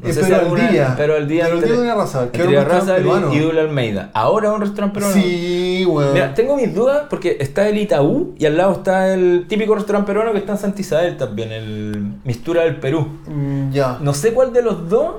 Eh, 0.00 0.12
pero 0.14 0.26
al 0.26 0.34
alguna- 0.42 0.68
día. 0.70 0.94
Pero 0.96 1.16
al 1.16 1.26
día. 1.26 1.44
Pero 1.46 1.56
al 1.56 1.62
entre- 1.64 1.72
día 1.74 1.80
de 1.80 1.86
una 1.92 1.94
raza, 2.00 2.30
que 2.30 2.40
era 2.42 2.60
un 2.62 2.66
Raza 2.68 2.94
peruano. 2.94 3.34
y 3.34 3.38
Dula 3.40 3.60
Almeida. 3.62 4.10
Ahora 4.14 4.48
es 4.48 4.54
un 4.54 4.60
restaurante 4.60 4.94
peruano. 5.00 5.20
Sí, 5.20 5.84
weón. 5.88 6.12
Mira, 6.12 6.34
tengo 6.34 6.54
mis 6.56 6.72
dudas 6.72 7.06
porque 7.10 7.36
está 7.40 7.68
el 7.68 7.78
Itaú 7.78 8.32
y 8.38 8.46
al 8.46 8.56
lado 8.56 8.72
está 8.74 9.12
el 9.12 9.46
típico 9.48 9.74
restaurante 9.74 10.06
peruano 10.06 10.30
que 10.32 10.38
está 10.38 10.52
en 10.52 10.58
Santa 10.58 10.80
Isabel 10.80 11.16
también, 11.16 11.50
el 11.50 12.12
Mistura 12.22 12.62
del 12.62 12.76
Perú. 12.76 13.08
Mm, 13.26 13.72
ya. 13.72 13.98
No 14.00 14.14
sé 14.14 14.32
cuál 14.32 14.52
de 14.52 14.62
los 14.62 14.88
dos 14.88 15.16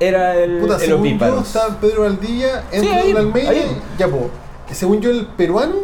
era 0.00 0.34
el, 0.36 0.58
Puta, 0.58 0.74
el 0.74 0.80
según 0.80 1.18
yo, 1.18 1.40
está 1.40 1.68
Pedro 1.80 2.08
Sí, 2.20 2.42
entre 2.72 2.92
ahí, 2.94 3.12
Don 3.12 3.26
Almeida, 3.26 3.52
ya 3.96 4.08
po. 4.08 4.28
Que 4.68 4.74
según 4.74 5.00
yo, 5.00 5.10
el 5.10 5.24
peruano 5.26 5.74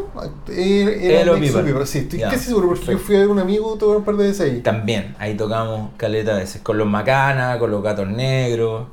era, 0.47 0.91
era 0.91 1.21
El. 1.23 1.29
Opíparo. 1.31 1.87
Sí, 1.87 2.01
estoy 2.01 2.21
casi 2.21 2.47
seguro 2.47 2.69
porque 2.69 2.93
yo 2.93 2.99
fui 2.99 3.17
a 3.17 3.21
ver 3.21 3.29
un 3.29 3.39
amigo 3.39 3.77
todo 3.77 3.97
un 3.97 4.05
par 4.05 4.17
de 4.17 4.29
veces 4.29 4.41
ahí. 4.43 4.61
También, 4.61 5.17
ahí 5.19 5.37
tocamos 5.37 5.93
caleta 5.97 6.35
de 6.35 6.41
veces. 6.41 6.61
Con 6.61 6.77
los 6.77 6.87
macanas, 6.87 7.59
con 7.59 7.71
los 7.71 7.83
gatos 7.83 8.07
negros. 8.09 8.87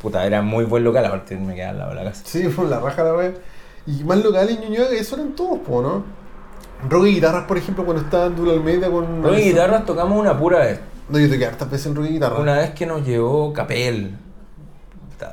Puta, 0.00 0.24
era 0.24 0.42
muy 0.42 0.64
buen 0.64 0.84
local, 0.84 1.04
aparte 1.04 1.36
me 1.36 1.54
quedaba 1.54 1.72
al 1.72 1.78
lado 1.78 1.90
de 1.90 1.96
la 1.96 2.04
casa. 2.04 2.22
Sí, 2.24 2.44
fue 2.48 2.66
la 2.68 2.78
raja 2.78 3.02
la 3.02 3.14
wea. 3.14 3.34
Y 3.86 4.04
más 4.04 4.22
locales 4.22 4.56
en 4.56 4.62
Ñuñoa, 4.62 4.90
eso 4.90 5.16
eran 5.16 5.34
todos, 5.34 5.58
po, 5.58 5.82
¿no? 5.82 6.04
Rock 6.88 7.06
y 7.06 7.14
guitarras, 7.14 7.44
por 7.44 7.58
ejemplo, 7.58 7.84
cuando 7.84 8.02
estaba 8.02 8.26
en 8.26 8.36
Dula 8.36 8.52
Almeida 8.52 8.90
con. 8.90 9.22
Rock 9.22 9.38
y 9.38 9.42
guitarras 9.42 9.84
tocamos 9.84 10.18
una 10.18 10.38
pura 10.38 10.60
vez. 10.60 10.80
No, 11.08 11.18
yo 11.18 11.28
toqué 11.28 11.46
hartas 11.46 11.68
veces 11.68 11.86
en 11.86 11.96
rock 11.96 12.06
y 12.06 12.12
guitarra. 12.12 12.38
Una 12.38 12.58
vez 12.58 12.70
que 12.70 12.86
nos 12.86 13.04
llevó 13.04 13.52
Capel. 13.52 14.16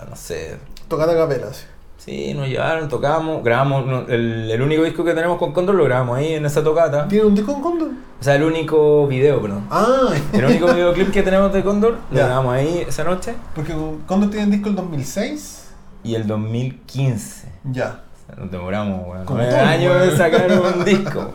No 0.09 0.15
sé. 0.15 0.57
Tocada 0.87 1.13
a 1.13 1.15
capela, 1.15 1.53
sí. 1.53 1.63
Sí, 1.97 2.33
nos 2.33 2.47
llevaron, 2.47 2.88
tocamos, 2.88 3.43
grabamos. 3.43 4.07
el, 4.10 4.49
el 4.51 4.62
único 4.62 4.83
disco 4.83 5.03
que 5.03 5.13
tenemos 5.13 5.38
con 5.38 5.51
Condor 5.51 5.75
lo 5.75 5.83
grabamos 5.83 6.17
ahí 6.17 6.33
en 6.36 6.45
esa 6.45 6.63
tocata. 6.63 7.07
¿Tiene 7.07 7.25
un 7.25 7.36
disco 7.36 7.53
con 7.53 7.62
Condor? 7.62 7.89
O 8.19 8.23
sea, 8.23 8.36
el 8.36 8.43
único 8.43 9.07
video, 9.07 9.41
perdón. 9.41 9.67
Ah, 9.69 10.10
El 10.31 10.45
único 10.45 10.67
videoclip 10.73 11.12
que 11.12 11.23
tenemos 11.23 11.51
de 11.51 11.63
Condor 11.63 11.97
lo 12.12 12.17
Ya. 12.17 12.25
grabamos 12.27 12.53
ahí 12.55 12.86
esa 12.88 13.03
noche. 13.03 13.33
porque 13.53 13.73
con- 13.73 13.99
Condor 14.01 14.29
tiene 14.29 14.45
un 14.45 14.51
disco 14.51 14.69
el 14.69 14.75
2006. 14.75 15.69
Y 16.03 16.15
el 16.15 16.25
2015. 16.27 17.51
Ya. 17.71 18.01
O 18.13 18.27
sea, 18.27 18.36
Nos 18.43 18.51
demoramos, 18.51 19.05
weón. 19.07 19.25
Todo, 19.25 19.38
años 19.39 20.13
sacar 20.15 20.49
un 20.51 20.86
disco. 20.86 21.19
weón. 21.19 21.31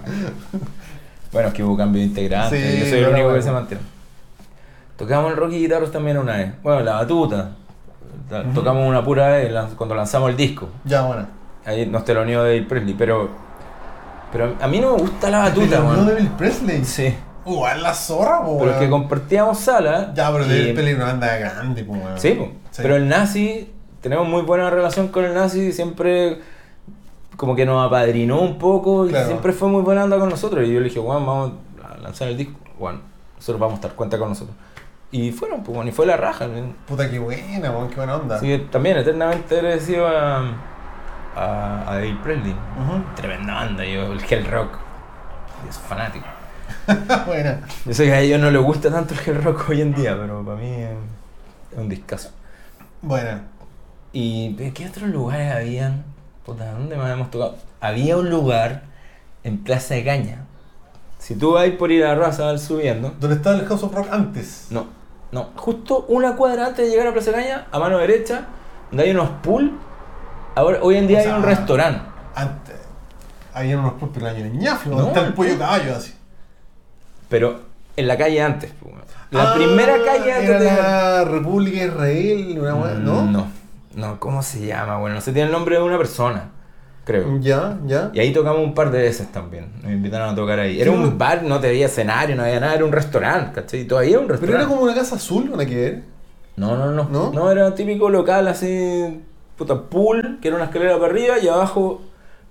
Bueno, 1.33 1.49
es 1.49 1.55
que 1.55 1.65
hubo 1.65 1.77
cambio 1.77 2.01
de 2.01 2.07
integrante. 2.09 2.57
Sí, 2.73 2.81
yo 2.81 2.87
soy 2.89 2.99
el 3.01 3.05
único 3.07 3.17
que 3.19 3.25
bueno. 3.25 3.43
se 3.43 3.51
mantiene. 3.51 3.83
Tocamos 4.97 5.31
el 5.33 5.37
rock 5.37 5.53
y 5.53 5.59
guitarras 5.59 5.91
también 5.91 6.17
una 6.19 6.37
vez. 6.37 6.53
Bueno, 6.63 6.81
la 6.81 6.93
batuta. 6.95 7.51
Tocamos 8.55 8.87
una 8.89 9.05
pura 9.05 9.29
vez 9.29 9.53
cuando 9.77 9.95
lanzamos 9.95 10.31
el 10.31 10.37
disco. 10.37 10.69
Ya, 10.85 11.03
bueno. 11.03 11.27
Ahí 11.65 11.87
nos 11.87 12.05
teloneó 12.05 12.43
Dave 12.43 12.63
Presley, 12.63 12.95
pero. 12.95 13.29
Pero 14.33 14.55
a 14.61 14.67
mí 14.67 14.81
no 14.81 14.97
me 14.97 15.03
gusta 15.03 15.29
la 15.31 15.41
batuta, 15.41 15.79
¿No 15.81 15.89
weón. 15.89 16.07
de 16.07 16.15
Bill 16.15 16.29
Presley? 16.31 16.85
Sí. 16.85 17.15
Uh, 17.45 17.67
es 17.67 17.83
la 17.83 17.93
zorra, 17.93 18.43
po, 18.45 18.57
Pero 18.59 18.71
es 18.73 18.77
que 18.79 18.89
compartíamos 18.89 19.59
sala. 19.59 20.13
Ya, 20.15 20.33
pero 20.33 20.47
de 20.47 20.73
Presley 20.73 20.91
es 20.93 20.97
una 20.97 21.07
banda 21.07 21.37
grande, 21.37 21.85
po, 21.85 21.93
weón. 21.93 22.19
Sí, 22.19 22.31
po. 22.31 22.49
pero 22.79 22.97
el 22.97 23.09
nazi, 23.09 23.71
tenemos 24.01 24.27
muy 24.27 24.43
buena 24.43 24.71
relación 24.71 25.09
con 25.09 25.25
el 25.25 25.35
nazi, 25.35 25.73
siempre 25.73 26.39
como 27.37 27.55
que 27.57 27.67
nos 27.67 27.85
apadrinó 27.87 28.41
un 28.41 28.59
poco 28.59 29.07
y 29.07 29.11
Claro. 29.11 29.27
siempre 29.27 29.53
fue 29.53 29.69
muy 29.69 29.83
buena 29.83 30.05
onda 30.05 30.19
con 30.19 30.29
nosotros. 30.29 30.67
Y 30.67 30.73
yo 30.73 30.79
le 30.81 30.85
dije, 30.85 31.01
Juan, 31.01 31.27
vamos 31.27 31.53
a 31.83 31.99
lanzar 31.99 32.29
el 32.29 32.37
disco. 32.37 32.55
Juan, 32.79 33.01
nosotros 33.37 33.61
vamos 33.61 33.75
a 33.75 33.77
estar 33.77 33.93
cuenta 33.93 34.19
con 34.19 34.29
nosotros. 34.31 34.57
Y 35.13 35.31
fueron, 35.31 35.63
pues, 35.63 35.75
bueno, 35.77 35.91
y 35.91 35.93
fue 35.93 36.07
la 36.07 36.17
raja. 36.17 36.49
Puta, 36.87 37.09
qué 37.11 37.19
buena, 37.19 37.71
weón, 37.71 37.89
qué 37.91 37.97
buena 37.97 38.17
onda. 38.17 38.37
Así 38.37 38.47
que 38.47 38.59
también 38.59 38.97
eternamente 38.97 39.57
agradecido 39.57 40.09
a, 40.09 40.39
a, 41.37 41.83
a 41.91 41.95
Dave 41.97 42.17
Presley. 42.23 42.53
Ujú. 42.53 43.05
Tremenda 43.15 43.55
banda, 43.55 43.85
yo, 43.85 44.13
el 44.13 44.21
Hell 44.29 44.47
Rock. 44.47 44.79
Es 45.69 45.79
fanático. 45.79 46.27
buena. 47.27 47.61
Yo 47.85 47.93
sé 47.93 48.07
que 48.07 48.13
a 48.13 48.21
ellos 48.21 48.41
no 48.41 48.51
les 48.51 48.63
gusta 48.63 48.91
tanto 48.91 49.13
el 49.15 49.21
Hell 49.21 49.45
Rock 49.45 49.69
hoy 49.69 49.83
en 49.83 49.95
día, 49.95 50.17
pero 50.19 50.43
para 50.43 50.57
mí 50.57 50.71
es, 50.71 50.91
es 51.73 51.79
un 51.79 51.89
discazo. 51.91 52.31
Buena. 53.03 53.43
¿Y 54.15 54.55
qué 54.73 54.87
otros 54.87 55.11
lugares 55.11 55.53
habían? 55.53 56.05
Puta, 56.45 56.73
¿dónde 56.73 56.97
más 56.97 57.13
hemos 57.13 57.31
tocado? 57.31 57.57
Había 57.81 58.17
un 58.17 58.31
lugar 58.31 58.83
en 59.45 59.59
Plaza 59.59 59.95
de 59.95 60.05
Caña. 60.05 60.45
Si 61.19 61.37
tú 61.37 61.53
vas 61.53 61.69
por 61.71 61.93
ir 61.93 62.05
a 62.05 62.15
Raza 62.15 62.57
subiendo, 62.59 63.15
¿Dónde 63.21 63.37
estaba 63.37 63.57
el 63.57 63.67
House 63.67 63.83
of 63.85 63.95
Rock 63.95 64.09
antes? 64.11 64.67
no, 64.71 64.87
no, 65.33 65.51
justo 65.57 66.05
una 66.09 66.37
cuadra 66.37 66.67
antes 66.67 66.85
de 66.87 66.91
llegar 66.91 67.07
a 67.09 67.13
Plaza 67.13 67.33
Caña, 67.33 67.67
a 67.73 67.79
mano 67.79 67.99
derecha, 67.99 68.47
donde 68.91 69.05
hay 69.05 69.11
unos 69.11 69.31
pool, 69.43 69.73
ahora, 70.55 70.79
hoy 70.83 70.97
en 70.97 71.07
día 71.09 71.19
O 71.19 71.21
hay 71.21 71.27
sea, 71.27 71.37
un 71.37 71.43
restaurante. 71.43 72.03
Antes. 72.35 72.77
Había 73.55 73.79
unos 73.79 73.95
pulpos 73.95 74.19
el 74.23 74.27
año 74.29 74.45
de 74.45 74.51
ñafio, 74.51 74.93
No, 74.93 74.97
donde 74.99 75.11
está 75.13 75.27
el 75.27 75.35
pollo 75.35 75.59
caballo 75.59 75.97
así. 75.97 76.15
Pero 77.29 77.61
en 77.97 78.07
la 78.09 78.17
calle 78.17 78.43
antes. 78.43 78.73
La 79.31 79.53
Ah, 79.53 79.55
primera 79.55 79.95
calle 80.05 80.33
antes 80.33 80.49
era 80.51 80.59
de... 80.61 80.65
la 80.67 81.25
República 81.25 81.85
Israel, 81.85 82.59
una 82.61 82.95
¿no? 82.95 83.23
No, 83.27 83.47
no, 83.95 84.21
¿cómo 84.21 84.43
se 84.43 84.67
llama? 84.67 84.99
Bueno, 84.99 85.17
no 85.17 85.21
sé, 85.23 85.33
tiene 85.33 85.47
el 85.47 85.53
nombre 85.53 85.77
de 85.77 85.83
una 85.83 85.97
persona, 85.99 86.51
creo. 87.05 87.39
Ya, 87.41 87.79
ya. 87.87 88.11
Y 88.15 88.21
ahí 88.21 88.33
tocamos 88.33 88.61
un 88.63 88.75
par 88.75 88.91
de 88.91 89.03
veces 89.03 89.31
también. 89.33 89.73
Nos 89.83 89.93
invitaron 89.93 90.31
a 90.31 90.35
tocar 90.35 90.59
ahí. 90.61 90.81
Era 90.81 90.91
Sí, 90.91 90.97
un 90.97 91.19
bar, 91.19 91.43
no 91.43 91.61
te 91.61 91.69
había 91.69 91.87
escenario, 91.87 92.37
no 92.37 92.43
había 92.43 92.61
nada, 92.61 92.75
era 92.75 92.85
un 92.85 92.93
restaurante, 92.93 93.53
¿cachai? 93.61 93.85
Todavía 93.87 94.11
era 94.13 94.21
un 94.21 94.27
Pero 94.27 94.39
restaurante. 94.41 94.63
era 94.65 94.69
como 94.69 94.83
una 94.83 94.95
casa 94.95 95.17
azul, 95.17 95.51
¿no 95.51 95.59
que 95.59 95.75
ver? 95.77 96.03
No, 96.57 96.77
no, 96.77 96.93
no, 96.93 97.09
¿No? 97.09 97.33
no. 97.33 97.51
era 97.51 97.67
un 97.69 97.75
típico 97.75 98.11
local 98.11 98.47
así, 98.49 99.21
puta, 99.57 99.81
pool, 99.83 100.39
que 100.41 100.49
era 100.49 100.57
una 100.57 100.67
escalera 100.67 100.99
para 100.99 101.13
arriba 101.13 101.39
y 101.39 101.49
abajo 101.49 102.03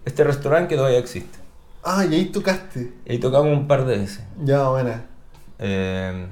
este 0.05 0.23
restaurante 0.23 0.69
que 0.69 0.75
todavía 0.75 0.97
existe. 0.99 1.37
Ah, 1.83 2.05
y 2.09 2.13
ahí 2.15 2.25
tocaste. 2.25 2.93
Y 3.05 3.11
ahí 3.13 3.17
tocamos 3.19 3.55
un 3.55 3.67
par 3.67 3.85
de 3.85 3.97
veces. 3.97 4.23
Ya, 4.43 4.67
buena. 4.69 5.03
Eh, 5.59 6.25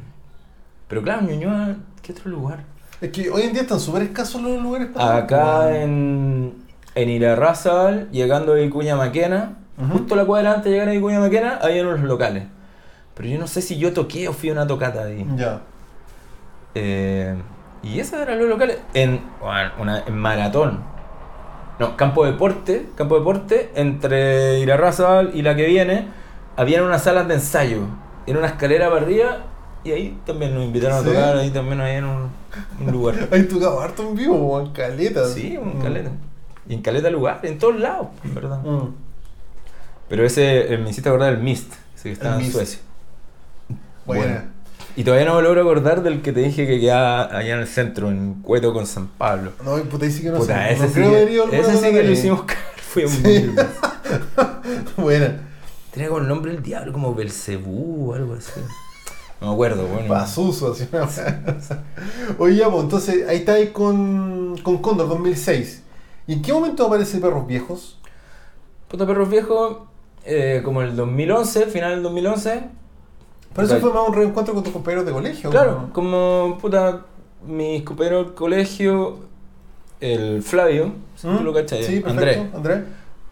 pero 0.87 1.03
claro, 1.03 1.21
Ñuñoa, 1.21 1.75
¿qué 2.01 2.11
otro 2.11 2.29
lugar? 2.31 2.63
Es 3.01 3.11
que 3.11 3.29
hoy 3.29 3.43
en 3.43 3.53
día 3.53 3.61
están 3.61 3.79
súper 3.79 4.01
escasos 4.03 4.41
los 4.41 4.61
lugares 4.61 4.89
para 4.93 5.17
Acá 5.17 5.75
en, 5.77 6.53
en 6.95 7.09
Irarrázaval, 7.09 8.09
llegando 8.11 8.53
de 8.53 8.63
Vicuña 8.63 8.95
Maquena, 8.95 9.57
justo 9.91 10.15
la 10.15 10.25
cuadra 10.25 10.51
antes 10.53 10.65
de 10.65 10.71
llegar 10.71 10.89
a 10.89 10.91
Vicuña 10.91 11.19
Maquena, 11.19 11.59
había 11.61 11.83
unos 11.83 12.01
locales. 12.01 12.43
Pero 13.15 13.29
yo 13.29 13.39
no 13.39 13.47
sé 13.47 13.61
si 13.61 13.77
yo 13.77 13.93
toqué 13.93 14.27
o 14.27 14.33
fui 14.33 14.49
a 14.49 14.53
una 14.53 14.65
tocata 14.67 15.03
ahí. 15.03 15.25
Ya. 15.35 15.61
Eh, 16.75 17.35
y 17.83 17.99
esos 17.99 18.19
eran 18.19 18.39
los 18.39 18.49
locales. 18.49 18.77
En, 18.93 19.21
bueno, 19.41 19.71
una, 19.79 20.03
en 20.05 20.17
Maratón. 20.17 20.79
No, 21.79 21.95
Campo 21.95 22.25
Deporte. 22.25 22.87
Campo 22.95 23.17
Deporte, 23.17 23.71
entre 23.75 24.59
Irarrázaval 24.59 25.31
y 25.33 25.41
la 25.41 25.55
que 25.55 25.65
viene, 25.65 26.07
habían 26.57 26.83
unas 26.83 27.03
salas 27.03 27.27
de 27.27 27.35
ensayo. 27.35 27.81
Era 28.27 28.37
una 28.39 28.47
escalera 28.47 28.89
para 28.89 29.01
arriba 29.01 29.37
y 29.83 29.91
ahí 29.91 30.19
también 30.25 30.53
nos 30.53 30.63
invitaron 30.65 31.03
¿Sí? 31.03 31.09
a 31.09 31.13
tocar. 31.13 31.37
Ahí 31.37 31.49
también 31.51 31.79
había 31.81 31.99
un, 31.99 32.29
un 32.85 32.91
lugar. 32.91 33.15
Ahí 33.31 33.43
tocado 33.43 33.79
harto 33.79 34.03
en 34.03 34.15
vivo, 34.15 34.35
weón, 34.35 34.71
caleta. 34.73 35.25
Sí, 35.27 35.57
un 35.57 35.79
Mm. 35.79 36.28
Y 36.69 36.75
en 36.75 36.81
caleta 36.81 37.09
lugar, 37.09 37.41
en 37.43 37.57
todos 37.57 37.77
lados, 37.79 38.07
en 38.23 38.35
verdad. 38.35 38.61
Mm. 38.61 38.93
Pero 40.07 40.25
ese, 40.25 40.73
eh, 40.73 40.77
me 40.77 40.89
hiciste 40.91 41.09
acordar 41.09 41.33
del 41.33 41.43
Mist, 41.43 41.73
ese 41.95 42.03
que 42.03 42.11
estaba 42.13 42.35
El 42.35 42.39
en 42.41 42.45
Mist. 42.45 42.55
Suecia. 42.55 42.79
Buena. 44.05 44.23
Bueno. 44.25 44.41
Y 44.95 45.03
todavía 45.03 45.25
no 45.25 45.35
me 45.35 45.41
logro 45.43 45.61
acordar 45.61 46.01
del 46.03 46.21
que 46.21 46.31
te 46.33 46.41
dije 46.41 46.65
que 46.67 46.79
quedaba 46.79 47.23
allá 47.37 47.53
en 47.55 47.59
el 47.61 47.67
centro, 47.67 48.09
en 48.09 48.35
Cueto 48.41 48.73
con 48.73 48.85
San 48.87 49.07
Pablo. 49.07 49.51
No, 49.63 49.75
puta, 49.83 50.05
ahí 50.05 50.11
sí 50.11 50.21
que 50.23 50.29
no 50.29 50.39
Puta, 50.39 50.55
sé. 50.67 50.73
ese, 50.73 50.81
no 50.83 50.87
sí 50.87 50.93
creo 50.93 51.11
que, 51.11 51.41
alguna 51.41 51.57
ese 51.57 51.75
sí 51.77 51.81
vez 51.83 51.91
que 51.93 52.03
lo 52.03 52.11
hicimos 52.11 52.41
cagar. 52.43 52.63
Fue 52.77 53.05
un 53.05 53.11
Sí. 53.11 53.51
Buena. 54.97 55.41
Tenía 55.91 56.09
como 56.09 56.21
el 56.21 56.27
nombre 56.27 56.51
del 56.51 56.61
diablo, 56.63 56.91
como 56.91 57.13
Belcebú 57.15 58.11
o 58.11 58.13
algo 58.15 58.33
así. 58.33 58.51
No 59.41 59.47
me 59.47 59.53
acuerdo, 59.53 59.85
bueno. 59.87 60.07
Pasuso, 60.09 60.73
así. 60.73 60.87
weá. 60.91 61.07
Oye, 62.39 62.55
ya, 62.57 62.69
pues, 62.69 62.83
entonces 62.83 63.27
ahí 63.27 63.37
está 63.37 63.53
ahí 63.53 63.67
con, 63.69 64.57
con 64.63 64.79
Condor 64.79 65.07
2006. 65.07 65.83
¿Y 66.29 66.33
en 66.33 66.41
qué 66.43 66.53
momento 66.53 66.85
aparece 66.85 67.17
Perros 67.19 67.47
Viejos? 67.47 67.97
Puta 68.87 69.07
Perros 69.07 69.29
Viejos, 69.29 69.77
eh, 70.25 70.61
como 70.63 70.83
el 70.83 70.95
2011, 70.95 71.65
final 71.65 71.91
del 71.95 72.03
2011. 72.03 72.63
Pero 73.55 73.65
eso 73.67 73.79
fue 73.79 73.91
más 73.91 74.07
un 74.07 74.13
reencuentro 74.13 74.53
con 74.53 74.63
tus 74.63 74.71
compañeros 74.71 75.07
de 75.07 75.11
colegio. 75.11 75.49
Claro, 75.49 75.71
¿no? 75.87 75.93
como 75.93 76.59
puta, 76.61 77.01
mis 77.47 77.81
compañeros 77.81 78.27
del 78.27 78.35
colegio, 78.35 79.21
el 79.99 80.43
Flavio, 80.43 80.91
si 81.15 81.23
tú 81.27 81.33
¿Mm? 81.33 81.43
lo 81.43 81.51
cachai, 81.51 81.83
Sí. 81.83 82.03
Andrés, 82.05 82.39
Andrés. 82.53 82.81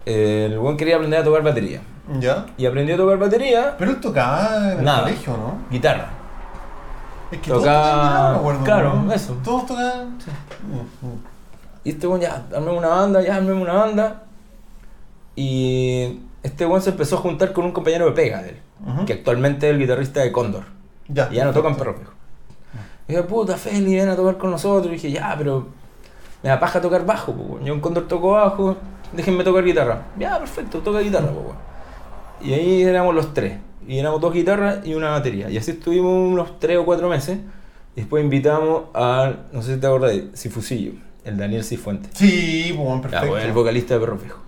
eh, 0.07 0.47
el 0.51 0.57
buen 0.57 0.75
quería 0.75 0.95
aprender 0.95 1.19
a 1.19 1.23
tocar 1.23 1.43
batería. 1.43 1.81
Ya. 2.19 2.47
Y 2.57 2.65
aprendió 2.65 2.95
a 2.95 2.97
tocar 2.97 3.19
batería, 3.19 3.75
Pero 3.77 3.91
él 3.91 3.99
tocaba 4.01 4.71
en 4.73 4.87
el 4.87 4.99
colegio, 5.01 5.33
¿no? 5.37 5.57
guitarra. 5.69 6.09
Es 7.31 7.39
que 7.41 7.51
Tocaba- 7.51 7.61
todos 7.61 7.91
tocaban, 7.91 8.31
me 8.33 8.37
acuerdo, 8.39 8.63
claro, 8.63 8.93
¿no? 9.03 9.13
eso. 9.13 9.37
Todos 9.43 9.65
tocaban. 9.67 10.17
Sí. 10.19 10.31
Mm, 10.71 11.05
mm. 11.07 11.36
Y 11.87 11.91
este 11.91 12.05
weón 12.05 12.19
ya, 12.19 12.45
armemos 12.53 12.79
una 12.79 12.89
banda, 12.89 13.21
ya 13.21 13.37
armemos 13.37 13.63
una 13.63 13.71
banda. 13.71 14.23
Y 15.37 16.19
este 16.43 16.65
weón 16.65 16.81
se 16.81 16.89
empezó 16.89 17.15
a 17.15 17.19
juntar 17.19 17.53
con 17.53 17.63
un 17.63 17.71
compañero 17.71 18.07
de 18.07 18.11
pega 18.11 18.43
de 18.43 18.49
él, 18.49 18.57
Ujú. 18.85 19.05
que 19.05 19.13
actualmente 19.13 19.69
es 19.69 19.73
el 19.73 19.79
guitarrista 19.79 20.19
de 20.19 20.33
Cóndor. 20.33 20.65
Ya. 21.07 21.29
Y 21.31 21.35
ya 21.35 21.45
no 21.45 21.53
tocan 21.53 21.77
perros 21.77 21.95
viejos. 21.95 22.13
Y 23.07 23.13
dije, 23.13 23.23
puta, 23.23 23.55
Feli, 23.55 23.95
ven 23.95 24.09
a 24.09 24.17
tocar 24.17 24.37
con 24.37 24.51
nosotros. 24.51 24.87
Y 24.91 24.95
dije, 24.95 25.11
ya, 25.13 25.33
pero 25.37 25.65
me 26.43 26.49
da 26.49 26.59
paja 26.59 26.81
tocar 26.81 27.05
bajo, 27.05 27.33
po. 27.33 27.57
Yo 27.63 27.73
en 27.73 27.79
Cóndor 27.79 28.05
toco 28.05 28.31
bajo, 28.31 28.75
déjenme 29.13 29.45
tocar 29.45 29.63
guitarra. 29.63 30.07
Ya, 30.19 30.37
perfecto, 30.39 30.79
toca 30.79 30.99
guitarra, 30.99 31.31
po. 31.31 31.55
Y 32.41 32.51
ahí 32.51 32.81
éramos 32.83 33.15
los 33.15 33.33
tres. 33.33 33.59
Y 33.87 33.97
éramos 33.97 34.19
dos 34.19 34.33
guitarras 34.33 34.85
y 34.85 34.93
una 34.93 35.11
batería. 35.11 35.49
Y 35.49 35.57
así 35.57 35.71
estuvimos 35.71 36.11
unos 36.33 36.59
tres 36.59 36.79
o 36.79 36.83
cuatro 36.83 37.07
meses. 37.07 37.37
Y 37.95 38.01
después 38.01 38.21
invitamos 38.21 38.87
a, 38.93 39.31
no 39.53 39.61
sé 39.61 39.75
si 39.75 39.79
te 39.79 39.87
de 39.87 40.31
Cifusillo, 40.35 41.06
el 41.27 41.37
Daniel 41.37 41.63
Cifuentes. 41.63 42.11
Sí, 42.13 42.73
pues, 42.75 42.77
bueno, 42.87 42.95
Ya, 42.97 43.01
perfecto. 43.09 43.27
pues, 43.27 43.45
el 43.45 43.51
vocalista 43.53 43.93
de 43.95 43.99
Perros 43.99 44.21
Viejos. 44.21 44.41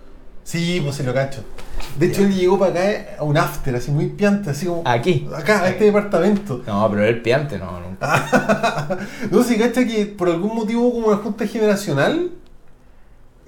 Sí, 0.44 0.80
pues 0.82 0.96
se 0.96 1.04
lo 1.04 1.14
cacho. 1.14 1.44
De 1.98 2.06
hecho, 2.06 2.22
él 2.22 2.34
llegó 2.34 2.58
para 2.58 2.72
acá 2.72 3.06
a 3.18 3.22
un 3.22 3.36
after, 3.36 3.74
así 3.76 3.90
muy 3.90 4.06
piante, 4.06 4.50
así 4.50 4.66
como. 4.66 4.82
Aquí. 4.84 5.28
Acá, 5.34 5.62
a 5.62 5.68
este 5.68 5.84
departamento. 5.84 6.62
No, 6.66 6.88
pero 6.90 7.04
el 7.04 7.22
piante, 7.22 7.58
no, 7.58 7.78
nunca. 7.80 8.98
no, 9.30 9.42
se 9.44 9.56
cacha 9.58 9.84
que 9.86 10.06
por 10.06 10.28
algún 10.28 10.54
motivo 10.56 10.82
hubo 10.82 10.92
como 10.94 11.06
una 11.08 11.16
junta 11.18 11.46
generacional 11.46 12.30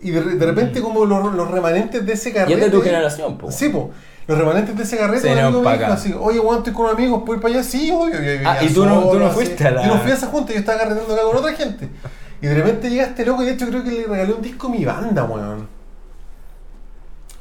y 0.01 0.11
de, 0.11 0.21
de 0.23 0.47
repente 0.47 0.81
como 0.81 1.05
los, 1.05 1.33
los 1.35 1.51
remanentes 1.51 2.05
de 2.07 2.13
ese 2.13 2.31
Y 2.31 2.33
carrete... 2.33 2.55
es 2.55 2.61
de 2.61 2.71
tu 2.71 2.83
generación, 2.83 3.39
po. 3.39 3.51
Sí, 3.51 3.69
pues. 3.69 3.85
Los 4.29 4.39
remanentes 4.39 4.77
de 4.77 4.83
ese 4.85 4.97
carrete, 4.97 5.23
Se 5.23 5.27
un 5.29 5.33
vinieron 5.33 5.49
amigo 5.55 5.65
pa' 5.65 5.71
me 5.71 5.79
dijo 5.79 5.87
acá. 5.93 5.95
así, 6.01 6.15
oye, 6.19 6.39
Juan, 6.39 6.59
estoy 6.59 6.73
con 6.73 6.89
amigos, 6.91 7.23
¿puedo 7.27 7.37
ir 7.39 7.43
para 7.43 7.55
allá? 7.55 7.65
Sí, 7.65 7.91
obvio. 7.93 8.15
yo 8.15 8.21
vivía 8.21 8.53
Ah, 8.53 8.63
y 8.65 8.69
tú 8.73 8.85
no- 8.87 9.01
tú 9.01 9.07
no 9.07 9.13
solo, 9.13 9.27
así. 9.27 9.35
fuiste 9.35 9.67
a 9.67 9.71
la- 9.73 9.83
Yo 9.87 9.95
no 9.97 10.01
fui 10.01 10.11
a 10.13 10.15
esa 10.15 10.27
junta, 10.29 10.53
yo 10.53 10.59
estaba 10.61 10.79
carreteando 10.79 11.13
acá 11.15 11.23
con 11.25 11.37
otra 11.37 11.53
gente. 11.55 11.89
Y 12.43 12.47
de 12.49 12.55
repente 12.55 12.91
llega 12.91 13.05
este 13.05 13.25
loco 13.25 13.43
y 13.43 13.47
de 13.47 13.53
hecho 13.53 13.69
creo 13.69 13.85
que 13.85 13.91
le 13.93 14.07
regalé 14.07 14.33
un 14.33 14.43
disco 14.43 14.67
a 14.67 14.71
mi 14.71 14.85
banda, 14.85 15.23
weón. 15.25 15.69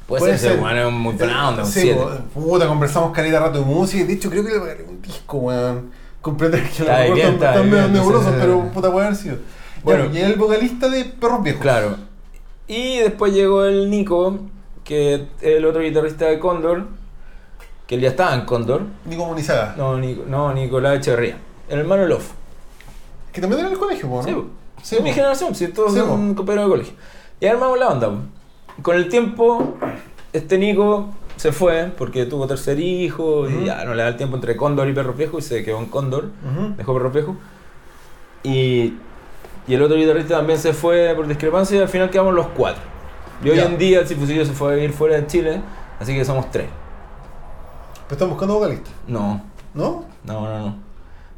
Puede, 0.06 0.20
Puede 0.20 0.38
ser, 0.38 0.60
weón 0.60 0.78
es 0.78 0.92
muy 0.92 1.14
buena 1.14 1.48
onda, 1.48 1.64
Sí, 1.64 1.80
7. 1.80 2.00
po, 2.32 2.40
puta, 2.40 2.68
conversamos 2.68 3.12
caleta 3.12 3.40
rato 3.40 3.58
de 3.58 3.64
música 3.64 4.04
y 4.04 4.06
de 4.06 4.12
hecho 4.12 4.30
creo 4.30 4.44
que 4.44 4.50
le 4.50 4.60
regalé 4.60 4.84
un 4.84 5.02
disco, 5.02 5.38
weón. 5.38 5.90
Comprender 6.20 6.62
que 6.62 6.68
está 6.68 7.04
están 7.04 7.14
bien, 7.14 7.92
medio 7.92 8.02
entonces, 8.02 8.32
pero 8.38 8.62
puta 8.72 8.92
puede 8.92 9.06
haber 9.06 9.18
sido. 9.18 9.38
Bueno. 9.82 10.06
Y 10.12 10.18
el 10.18 10.36
vocalista 10.36 10.88
de 10.88 11.04
Perros 11.04 11.42
Viejos. 11.42 11.62
Claro. 11.62 11.96
Y 12.68 12.98
después 12.98 13.32
llegó 13.32 13.64
el 13.64 13.90
Nico, 13.90 14.38
que 14.84 15.14
es 15.14 15.22
el 15.40 15.64
otro 15.64 15.80
guitarrista 15.82 16.26
de 16.26 16.38
Cóndor, 16.38 16.86
que 17.88 17.96
él 17.96 18.02
ya 18.02 18.10
estaba 18.10 18.34
en 18.34 18.42
Cóndor. 18.42 18.82
Nico 19.04 19.26
Munizaga. 19.26 19.74
No, 19.76 19.98
Nico, 19.98 20.22
no 20.28 20.52
Nicolás 20.54 20.98
Echeverría. 20.98 21.38
El 21.68 21.80
hermano 21.80 22.06
Love. 22.06 22.30
Que 23.32 23.40
también 23.40 23.58
era 23.58 23.68
en 23.68 23.74
el 23.74 23.80
colegio, 23.80 24.08
¿no? 24.08 24.22
Sí. 24.22 24.36
Sí, 24.82 24.96
de 24.96 25.02
mi 25.02 25.12
generación, 25.12 25.54
si 25.54 25.68
todos 25.68 25.92
Sí, 25.92 25.98
son 26.00 26.34
compañeros 26.34 26.66
de 26.66 26.70
colegio. 26.70 26.94
Y 27.40 27.46
armamos 27.46 27.78
la 27.78 27.98
po. 27.98 28.12
Con 28.82 28.96
el 28.96 29.08
tiempo, 29.08 29.74
este 30.32 30.58
Nico 30.58 31.08
se 31.36 31.52
fue 31.52 31.92
porque 31.96 32.24
tuvo 32.26 32.46
tercer 32.46 32.78
hijo 32.80 33.48
y 33.48 33.54
Ujú. 33.54 33.64
ya 33.64 33.84
no 33.84 33.94
le 33.94 34.02
da 34.02 34.08
el 34.10 34.16
tiempo 34.16 34.36
entre 34.36 34.56
Cóndor 34.56 34.88
y 34.88 34.92
Perro 34.92 35.12
Viejo 35.14 35.38
y 35.38 35.42
se 35.42 35.64
quedó 35.64 35.78
en 35.78 35.86
Cóndor. 35.86 36.30
Ujú. 36.50 36.74
dejó 36.76 36.94
Perro 36.94 37.10
Viejo. 37.10 37.36
Y, 38.42 38.94
y 39.68 39.74
el 39.74 39.82
otro 39.82 39.96
guitarrista 39.96 40.36
también 40.38 40.58
se 40.58 40.72
fue 40.72 41.12
por 41.14 41.26
discrepancia 41.26 41.78
y 41.78 41.80
al 41.82 41.88
final 41.88 42.10
quedamos 42.10 42.34
los 42.34 42.46
cuatro. 42.48 42.82
Y 43.44 43.50
hoy 43.50 43.58
en 43.58 43.76
día 43.78 44.00
el 44.00 44.06
Cifusillo 44.08 44.44
se 44.44 44.52
fue 44.52 44.72
a 44.72 44.74
vivir 44.76 44.92
fuera 44.92 45.16
de 45.16 45.26
Chile, 45.26 45.60
así 46.00 46.14
que 46.14 46.24
somos 46.24 46.50
tres. 46.50 46.66
Pero 48.06 48.12
están 48.14 48.28
buscando 48.30 48.54
vocalista, 48.54 48.90
No, 49.06 49.42
¿no? 49.74 50.04
no, 50.24 50.40
no, 50.48 50.58
no. 50.58 50.76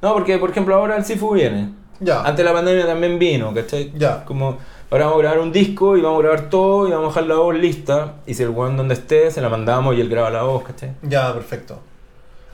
No, 0.02 0.12
porque 0.12 0.36
por 0.38 0.50
ejemplo 0.50 0.74
ahora 0.74 0.96
el 0.96 1.04
Cifu 1.04 1.32
viene. 1.32 1.72
Ya. 2.00 2.20
Antes 2.20 2.36
de 2.38 2.44
la 2.44 2.52
pandemia 2.52 2.86
también 2.86 3.18
vino, 3.18 3.52
¿cachai? 3.54 3.92
Ya. 3.96 4.24
Como 4.24 4.58
ahora 4.90 5.06
vamos 5.06 5.18
a 5.18 5.22
grabar 5.22 5.38
un 5.40 5.52
disco 5.52 5.96
y 5.96 6.00
vamos 6.02 6.18
a 6.20 6.22
grabar 6.22 6.50
todo 6.50 6.86
y 6.88 6.90
vamos 6.90 7.06
a 7.06 7.08
dejar 7.20 7.24
la 7.24 7.34
voz 7.36 7.54
lista. 7.54 8.14
Y 8.26 8.34
si 8.34 8.42
el 8.42 8.50
weón 8.50 8.76
donde 8.76 8.94
esté, 8.94 9.30
se 9.30 9.40
la 9.40 9.48
mandamos 9.48 9.94
y 9.96 10.00
él 10.00 10.08
graba 10.08 10.30
la 10.30 10.42
voz, 10.42 10.62
¿cachai? 10.64 10.92
Ya, 11.02 11.32
perfecto. 11.32 11.78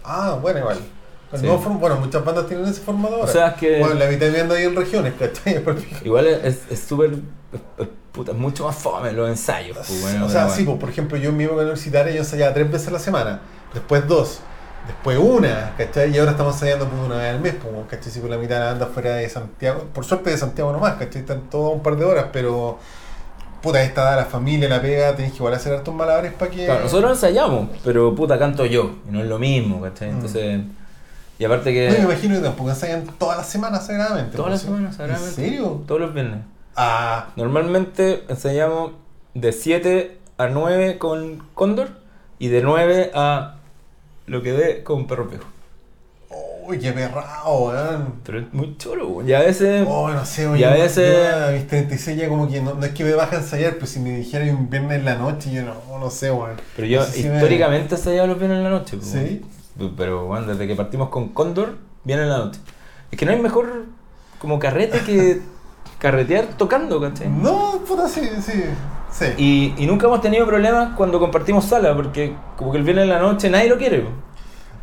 Ah, 0.04 0.38
bueno, 0.40 0.60
igual. 0.60 0.78
Sí. 1.34 1.46
bueno, 1.46 1.96
muchas 1.96 2.24
bandas 2.24 2.46
tienen 2.48 2.66
ese 2.66 2.80
formato 2.80 3.14
ahora. 3.14 3.24
O 3.28 3.32
sea, 3.32 3.48
es 3.48 3.54
que- 3.54 3.78
Bueno, 3.78 3.94
la 3.94 4.06
mitad 4.06 4.30
viendo 4.32 4.52
ahí 4.54 4.64
en 4.64 4.74
regiones, 4.74 5.14
¿cachai? 5.18 5.62
Igual 6.04 6.26
es- 6.26 6.58
súper. 6.88 7.12
es- 7.78 7.88
puta, 8.10 8.32
es 8.32 8.36
mucho 8.38 8.64
más 8.66 8.74
fome 8.74 9.12
los 9.12 9.28
ensayos. 9.28 9.76
pues, 9.76 10.02
bueno, 10.02 10.26
o 10.26 10.28
sea, 10.28 10.48
sí, 10.48 10.64
pues, 10.64 10.78
por 10.78 10.88
ejemplo, 10.88 11.16
yo 11.16 11.30
en 11.30 11.36
mi 11.36 11.44
época 11.44 11.60
universitaria 11.62 12.12
yo 12.12 12.18
ensayaba 12.18 12.52
tres 12.52 12.68
veces 12.72 12.88
a 12.88 12.90
la 12.90 12.98
semana, 12.98 13.40
después 13.72 14.08
dos, 14.08 14.40
después 14.86 15.18
una, 15.18 15.72
¿cachai? 15.76 16.14
Y 16.14 16.18
ahora 16.18 16.32
estamos 16.32 16.54
ensayando 16.54 16.88
por 16.88 16.98
una 16.98 17.16
vez 17.16 17.34
al 17.34 17.40
mes, 17.40 17.54
pues, 17.60 17.74
¿cachai? 17.88 18.12
Si 18.12 18.20
por 18.20 18.30
la 18.30 18.38
mitad 18.38 18.56
de 18.56 18.60
la 18.60 18.66
banda 18.72 18.86
fuera 18.86 19.16
de 19.16 19.28
Santiago, 19.28 19.84
por 19.92 20.04
suerte 20.04 20.30
de 20.30 20.38
Santiago 20.38 20.72
nomás, 20.72 20.94
¿cachai? 20.94 21.20
Están 21.22 21.42
todos 21.50 21.74
un 21.74 21.82
par 21.82 21.96
de 21.96 22.04
horas, 22.04 22.26
pero 22.32 22.78
puta, 23.62 23.82
esta 23.82 24.04
da 24.04 24.16
la 24.16 24.24
familia, 24.24 24.68
la 24.68 24.80
pega, 24.80 25.14
tenés 25.14 25.32
que 25.32 25.38
igual 25.38 25.54
hacer 25.54 25.74
hartos 25.74 25.94
malabares 25.94 26.32
para 26.32 26.50
que... 26.50 26.64
Claro, 26.64 26.84
nosotros 26.84 27.10
ensayamos, 27.12 27.68
pero 27.84 28.14
puta, 28.14 28.38
canto 28.38 28.64
yo, 28.64 28.96
y 29.08 29.12
no 29.12 29.20
es 29.20 29.26
lo 29.26 29.38
mismo, 29.38 29.82
¿cachai? 29.82 30.08
Mm. 30.08 30.14
Entonces, 30.14 30.60
y 31.38 31.44
aparte 31.44 31.72
que 31.72 31.88
No, 31.88 31.98
me 31.98 32.04
imagino 32.12 32.36
que 32.36 32.42
tampoco 32.42 32.70
ensayan 32.70 33.04
todas 33.18 33.36
las 33.38 33.48
semanas 33.48 33.86
sagradamente. 33.86 34.36
todas 34.36 34.52
las 34.52 34.62
pues, 34.62 34.74
semanas, 34.74 34.96
sagradamente, 34.96 35.40
¿En 35.42 35.48
serio? 35.50 35.82
todos 35.86 36.00
los 36.00 36.14
viernes. 36.14 36.40
Ah, 36.76 37.28
Normalmente 37.36 38.24
ensayamos 38.28 38.92
de 39.34 39.52
7 39.52 40.18
a 40.38 40.46
9 40.48 40.98
con 40.98 41.42
Cóndor 41.54 41.90
y 42.38 42.48
de 42.48 42.62
9 42.62 43.10
a 43.14 43.56
lo 44.26 44.42
que 44.42 44.52
dé 44.52 44.82
con 44.82 45.06
Perro 45.06 45.26
Viejo. 45.26 45.44
uy, 46.66 46.78
qué 46.78 46.92
perrao, 46.92 47.66
weón. 47.68 48.14
Pero 48.24 48.38
es 48.40 48.52
muy 48.52 48.76
chulo, 48.76 49.08
weón. 49.08 49.28
y 49.28 49.32
a 49.32 49.40
veces... 49.40 49.84
Oh, 49.88 50.08
no 50.10 50.24
sé, 50.24 50.42
Y 50.42 50.46
oye, 50.46 50.64
a 50.66 50.76
yo- 50.76 50.82
veces- 50.84 51.16
yo 51.16 51.44
a 51.46 51.50
mis 51.50 51.66
36 51.66 52.16
ya 52.18 52.28
como 52.28 52.48
que 52.48 52.60
no, 52.60 52.74
no 52.74 52.84
es 52.86 52.92
que 52.92 53.02
me 53.04 53.12
baja 53.14 53.36
a 53.36 53.38
ensayar, 53.40 53.74
pero 53.74 53.86
si 53.86 53.98
me 53.98 54.16
dijera 54.16 54.44
un 54.54 54.70
viernes 54.70 54.98
en 55.00 55.04
la 55.04 55.16
noche, 55.16 55.50
yo 55.50 55.62
no, 55.62 55.74
no 55.98 56.10
sé, 56.10 56.30
weón. 56.30 56.56
Pero 56.76 56.86
yo 56.86 57.00
No 57.00 57.06
sé 57.06 57.12
si 57.22 57.28
me- 57.28 57.34
históricamente 57.34 57.94
ensayaba 57.96 58.28
los 58.28 58.38
viernes 58.38 58.58
en 58.58 58.64
la 58.64 58.70
noche. 58.70 58.96
pues, 58.96 59.10
¿Sí? 59.10 59.42
weón. 59.78 59.94
Pero 59.96 60.26
bueno, 60.26 60.46
desde 60.46 60.66
que 60.68 60.76
partimos 60.76 61.08
con 61.08 61.30
Cóndor, 61.30 61.76
viene 62.04 62.22
en 62.22 62.28
la 62.28 62.38
noche. 62.38 62.60
Es 63.10 63.18
que 63.18 63.26
no 63.26 63.32
hay 63.32 63.40
mejor 63.40 63.86
como 64.38 64.58
carrete 64.60 65.00
que 65.00 65.40
carretear 65.98 66.46
tocando, 66.56 67.00
¿cachai? 67.00 67.28
No, 67.28 67.80
puta, 67.88 68.06
sí, 68.08 68.20
sí. 68.44 68.62
Sí. 69.12 69.26
Y, 69.36 69.74
y 69.76 69.86
nunca 69.86 70.06
hemos 70.06 70.20
tenido 70.20 70.46
problemas 70.46 70.94
cuando 70.96 71.18
compartimos 71.18 71.64
sala, 71.64 71.94
porque 71.96 72.34
como 72.56 72.70
que 72.72 72.78
el 72.78 72.84
viernes 72.84 73.04
en 73.04 73.10
la 73.10 73.18
noche 73.18 73.50
nadie 73.50 73.68
lo 73.68 73.76
quiere, 73.78 74.04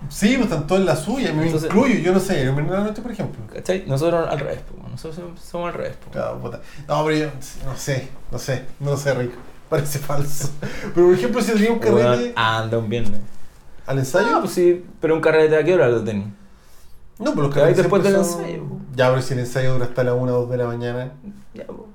Sí, 0.10 0.36
pues 0.38 0.50
están 0.52 0.68
todos 0.68 0.82
en 0.82 0.86
la 0.86 0.96
suya, 0.96 1.34
me 1.34 1.46
Entonces- 1.46 1.70
incluyo, 1.70 1.96
yo 2.00 2.14
no 2.14 2.20
sé, 2.20 2.42
el 2.42 2.52
viernes 2.52 2.68
en 2.72 2.72
la 2.80 2.84
noche, 2.84 3.02
por 3.02 3.12
ejemplo. 3.12 3.42
¿cachai? 3.52 3.84
Nosotros 3.88 4.28
al 4.30 4.40
revés, 4.40 4.60
po, 4.60 4.88
nosotros 4.90 5.20
somos- 5.42 5.68
al 5.70 5.74
revés. 5.74 5.96
po. 5.98 6.12
Claro, 6.12 6.40
puta. 6.40 6.62
No, 6.88 7.04
pero 7.04 7.18
yo 7.18 7.26
no 7.66 7.76
sé, 7.76 8.08
no 8.32 8.38
sé, 8.38 8.66
no 8.80 8.96
sé, 8.96 9.14
Rico. 9.16 9.34
Parece 9.70 10.00
falso. 10.00 10.50
Pero 10.94 11.08
por 11.08 11.16
ejemplo, 11.16 11.42
si 11.42 11.52
tenía 11.52 11.72
un 11.72 11.80
carrete 11.80 12.04
Weón, 12.06 12.32
anda 12.36 12.78
un 12.78 12.88
viernes. 12.90 13.20
al 13.88 13.98
ensayo. 14.00 14.28
Ah, 14.36 14.38
pues 14.40 14.54
sí, 14.54 14.86
pero 15.02 15.16
un 15.16 15.20
carrete 15.22 15.58
a 15.58 15.64
qué 15.64 15.74
hora 15.74 15.88
lo 15.90 16.04
tenés? 16.04 16.28
no, 17.20 17.32
pero 17.32 17.48
los 17.48 17.54
carretes 17.56 17.78
después 17.78 18.04
del 18.04 18.14
son- 18.24 18.42
ensayo, 18.42 18.64
po. 18.66 18.78
Ya, 18.96 19.10
pero 19.10 19.22
si 19.24 19.34
el 19.34 19.40
ensayo 19.40 19.74
dura 19.74 19.86
hasta 19.86 20.04
las 20.04 20.14
1 20.14 20.32
o 20.36 20.42
2 20.42 20.50
de 20.52 20.58
la 20.58 20.68
mañana. 20.68 21.12
Ya, 21.56 21.66
po. 21.66 21.88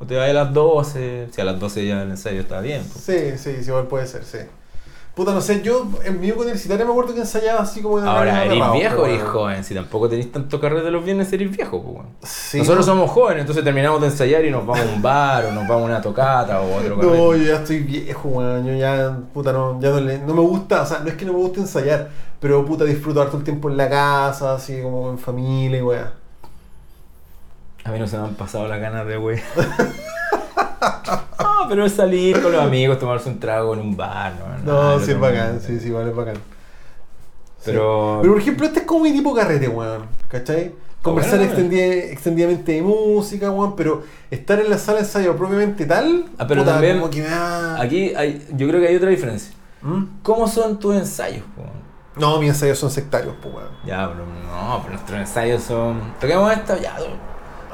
O 0.00 0.04
te 0.04 0.16
vas 0.16 0.28
a 0.28 0.32
las 0.32 0.52
12, 0.52 1.28
si 1.30 1.40
a 1.40 1.44
las 1.44 1.58
12 1.60 1.86
ya 1.86 2.02
el 2.02 2.10
ensayo 2.10 2.40
está 2.40 2.60
bien. 2.60 2.82
po. 2.82 2.98
Sí, 2.98 3.36
sí, 3.38 3.56
sí, 3.62 3.68
igual 3.68 3.86
puede 3.86 4.06
ser, 4.06 4.24
sí. 4.24 4.38
Puta, 5.14 5.32
no 5.32 5.40
sé, 5.40 5.62
yo 5.62 5.86
en 6.04 6.18
mi 6.20 6.26
época 6.30 6.42
universitaria 6.42 6.84
me 6.84 6.90
acuerdo 6.90 7.14
que 7.14 7.20
ensayaba 7.20 7.60
así 7.60 7.80
como 7.80 8.00
de 8.00 8.08
Ahora, 8.10 8.44
¿eres 8.46 8.72
viejo 8.72 9.06
eres 9.06 9.18
bueno. 9.20 9.30
joven? 9.30 9.62
Si 9.62 9.72
tampoco 9.72 10.08
tenéis 10.08 10.32
tanto 10.32 10.60
carrete 10.60 10.90
los 10.90 11.04
viernes, 11.04 11.32
eres 11.32 11.56
viejo, 11.56 11.80
po, 11.80 11.90
weón. 11.90 12.06
Sí, 12.24 12.58
Nosotros 12.58 12.84
no- 12.84 12.92
somos 12.94 13.10
jóvenes, 13.12 13.42
entonces 13.42 13.62
terminamos 13.62 14.00
de 14.00 14.08
ensayar 14.08 14.44
y 14.44 14.50
nos 14.50 14.66
vamos 14.66 14.84
a 14.84 14.92
un 14.92 15.00
bar 15.00 15.44
o 15.44 15.52
nos 15.52 15.68
vamos 15.68 15.82
a 15.84 15.86
una 15.86 16.00
tocata 16.02 16.60
o 16.60 16.74
otro 16.78 16.96
carrete. 16.96 17.16
No, 17.16 17.36
yo 17.36 17.44
ya 17.44 17.54
estoy 17.58 17.78
viejo, 17.78 18.28
weón. 18.28 18.66
Yo 18.66 18.74
ya, 18.74 19.16
puta, 19.32 19.52
no, 19.52 19.80
ya 19.80 19.90
no, 19.90 20.00
le- 20.00 20.18
no 20.18 20.34
me 20.34 20.40
gusta, 20.40 20.82
o 20.82 20.86
sea, 20.86 20.98
no 20.98 21.08
es 21.08 21.14
que 21.14 21.24
no 21.24 21.32
me 21.32 21.38
guste 21.38 21.60
ensayar, 21.60 22.10
pero 22.40 22.64
puta, 22.66 22.82
disfruto 22.82 23.22
harto 23.22 23.36
el 23.36 23.44
tiempo 23.44 23.70
en 23.70 23.76
la 23.76 23.88
casa, 23.88 24.54
así 24.56 24.82
como 24.82 25.10
en 25.10 25.18
familia 25.20 25.78
y 25.78 25.82
weá. 25.82 26.12
A 27.84 27.90
mí 27.90 27.98
no 27.98 28.06
se 28.06 28.16
me 28.18 28.24
han 28.24 28.34
pasado 28.34 28.66
las 28.68 28.80
ganas 28.80 29.06
de 29.06 29.18
wey. 29.18 29.38
no, 31.38 31.68
pero 31.68 31.84
es 31.84 31.92
salir 31.94 32.40
con 32.42 32.52
los 32.52 32.62
amigos, 32.62 32.98
tomarse 32.98 33.28
un 33.28 33.38
trago 33.38 33.74
en 33.74 33.80
un 33.80 33.96
bar, 33.96 34.32
no, 34.64 34.92
No, 34.94 35.00
sí 35.00 35.10
es 35.12 35.20
bacán, 35.20 35.60
sí, 35.60 35.78
sí, 35.80 35.88
igual 35.88 36.08
es 36.08 36.14
bacán. 36.16 36.36
Pero, 37.64 38.18
Pero 38.20 38.32
por 38.34 38.40
ejemplo, 38.42 38.66
este 38.66 38.80
es 38.80 38.86
como 38.86 39.04
mi 39.04 39.12
tipo 39.12 39.34
carrete, 39.34 39.68
weón, 39.68 40.06
¿cachai? 40.28 40.72
Conversar 41.02 41.38
bueno, 41.38 41.52
weón. 41.54 41.70
extendi- 41.70 42.10
extendidamente 42.12 42.72
de 42.72 42.82
música, 42.82 43.50
weón, 43.50 43.74
pero 43.76 44.02
estar 44.30 44.58
en 44.60 44.70
la 44.70 44.78
sala 44.78 44.98
de 44.98 45.04
ensayo 45.04 45.36
propiamente 45.36 45.84
tal, 45.86 46.26
Ah, 46.38 46.46
pero 46.46 46.62
puta, 46.62 46.72
también 46.74 46.98
como 46.98 47.10
que 47.10 47.22
me 47.22 47.28
da... 47.28 47.80
aquí 47.80 48.14
hay, 48.14 48.46
yo 48.54 48.66
creo 48.68 48.80
que 48.80 48.88
hay 48.88 48.96
otra 48.96 49.10
diferencia. 49.10 49.54
¿Mm? 49.82 50.04
¿Cómo 50.22 50.48
son 50.48 50.78
tus 50.78 50.94
ensayos? 50.94 51.44
po? 51.56 51.62
No, 52.20 52.38
mis 52.38 52.50
ensayos 52.50 52.78
son 52.78 52.90
sectarios, 52.90 53.34
pues, 53.42 53.54
weón. 53.54 53.68
Ya, 53.84 54.08
pero 54.12 54.24
no, 54.26 54.78
pero 54.82 54.92
nuestros 54.94 55.18
ensayos 55.20 55.62
son. 55.62 56.00
Toquemos 56.20 56.52
esto, 56.52 56.76
ya. 56.80 56.96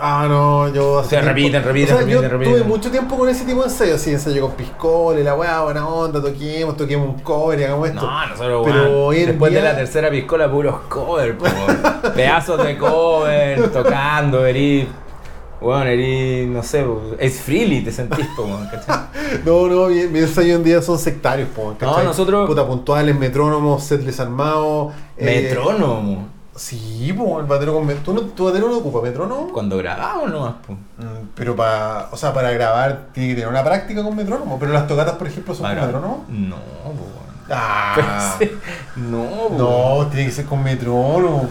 Ah, 0.03 0.27
no, 0.29 0.69
yo 0.73 1.01
hace 1.01 1.11
sea, 1.11 1.21
repiten, 1.23 1.63
repiten, 1.63 1.95
o 1.95 1.99
sea, 1.99 2.07
yo 2.07 2.21
repiten, 2.23 2.31
repiten. 2.31 2.53
Tuve 2.55 2.65
mucho 2.65 2.91
tiempo 2.91 3.17
con 3.19 3.29
ese 3.29 3.45
tipo 3.45 3.61
de 3.61 3.67
ensayo, 3.69 3.95
así 3.97 4.11
ensayo 4.11 4.41
con 4.47 4.53
piscola 4.53 5.21
la 5.21 5.35
weá, 5.35 5.61
buena 5.63 5.87
onda, 5.87 6.23
toquemos, 6.23 6.77
toquemos 6.77 7.09
un 7.09 7.21
cover 7.21 7.61
y 7.61 7.65
hagamos 7.65 7.89
esto. 7.89 8.01
No, 8.01 8.27
nosotros, 8.29 8.63
Pero 8.67 9.09
weón, 9.09 9.27
después 9.27 9.53
día- 9.53 9.61
de 9.63 9.69
la 9.69 9.77
tercera 9.77 10.11
piscola, 10.11 10.51
puros 10.51 10.75
cover, 10.89 11.37
po, 11.37 11.45
weón. 11.45 12.13
pedazos 12.15 12.65
de 12.65 12.79
cover, 12.79 13.69
tocando, 13.71 14.47
erí, 14.47 14.89
bueno, 15.61 15.85
erí, 15.85 16.47
no 16.47 16.63
sé, 16.63 16.83
es 17.19 17.39
freely, 17.41 17.83
te 17.85 17.93
sentís, 17.93 18.27
po, 18.35 18.45
weón, 18.45 18.67
¿cachai? 18.71 19.01
No, 19.45 19.69
no, 19.69 19.87
mi, 19.89 20.07
mi 20.07 20.21
ensayo 20.21 20.57
en 20.57 20.65
día 20.65 20.81
son 20.81 20.99
sectarios, 20.99 21.49
po, 21.55 21.75
¿cachai? 21.79 21.99
No, 21.99 22.05
nosotros- 22.11 22.49
Puta, 22.49 22.67
puntuales, 22.67 23.15
metrónomos, 23.19 23.85
set 23.85 24.01
desarmado. 24.01 24.93
eh, 25.19 25.43
Metrónomo, 25.51 26.29
Sí, 26.57 27.13
po, 27.17 27.41
el 27.41 27.47
batero 27.47 27.75
con 27.75 27.89
¿Tú, 28.05 28.13
no, 28.13 28.21
¿Tu 28.23 28.45
batero 28.45 28.69
no 28.69 28.79
ocupa 28.79 29.01
metrónomo? 29.03 29.49
cuando 29.53 29.77
grabamos 29.79 30.31
nomás. 30.31 30.55
Mm, 30.69 31.29
Pero 31.35 31.55
para, 31.57 32.09
o 32.11 32.17
sea, 32.17 32.33
para 32.35 32.51
grabar 32.51 33.07
tiene 33.13 33.31
que 33.31 33.35
tener 33.37 33.49
una 33.49 33.65
práctica 33.65 34.03
con 34.03 34.15
metrónomo. 34.17 34.59
Pero 34.59 34.73
las 34.73 34.87
tocatas, 34.87 35.15
por 35.15 35.29
ejemplo, 35.29 35.55
son 35.55 35.63
Para- 35.63 35.77
con 35.81 35.87
metrónomo. 35.87 36.25
No, 36.29 36.57
weón. 36.57 37.31
Ah, 37.53 38.37
Pero 38.39 38.53
no, 38.97 39.49
no, 39.59 40.07
tiene 40.07 40.27
que 40.27 40.33
ser 40.33 40.45
con 40.45 40.63
metrónomo. 40.63 41.49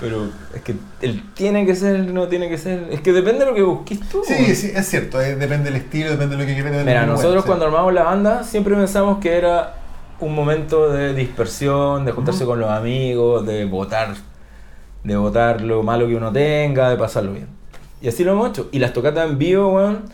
Pero 0.00 0.28
es 0.54 0.62
que 0.62 0.76
el 1.00 1.32
tiene 1.34 1.66
que 1.66 1.74
ser, 1.74 1.98
no 2.12 2.28
tiene 2.28 2.48
que 2.48 2.56
ser. 2.58 2.86
Es 2.90 3.00
que 3.00 3.12
depende 3.12 3.40
de 3.40 3.46
lo 3.46 3.54
que 3.54 3.62
busques 3.62 4.00
tú. 4.08 4.22
Sí, 4.24 4.54
sí, 4.54 4.70
es 4.74 4.88
cierto, 4.88 5.20
eh, 5.20 5.34
depende 5.34 5.70
del 5.70 5.80
estilo, 5.80 6.10
depende 6.10 6.36
de 6.36 6.42
lo 6.42 6.46
que 6.46 6.54
quieras. 6.54 6.84
Mira, 6.84 7.04
nosotros 7.06 7.44
cuando 7.44 7.64
sí. 7.64 7.70
armamos 7.72 7.92
la 7.94 8.04
banda 8.04 8.44
siempre 8.44 8.76
pensamos 8.76 9.18
que 9.18 9.36
era 9.36 9.74
un 10.20 10.34
momento 10.34 10.88
de 10.92 11.14
dispersión, 11.14 12.04
de 12.04 12.12
juntarse 12.12 12.44
con 12.44 12.60
los 12.60 12.70
amigos, 12.70 13.44
de 13.46 13.64
votar, 13.64 14.14
de 15.04 15.16
votar 15.16 15.60
lo 15.62 15.82
malo 15.82 16.06
que 16.06 16.14
uno 16.16 16.30
tenga, 16.32 16.90
de 16.90 16.96
pasarlo 16.96 17.32
bien. 17.32 17.48
Y 18.02 18.08
así 18.08 18.24
lo 18.24 18.32
hemos 18.32 18.50
hecho. 18.50 18.68
Y 18.72 18.78
las 18.78 18.92
tocatas 18.92 19.28
en 19.28 19.38
vivo, 19.38 19.74
weón. 19.74 20.04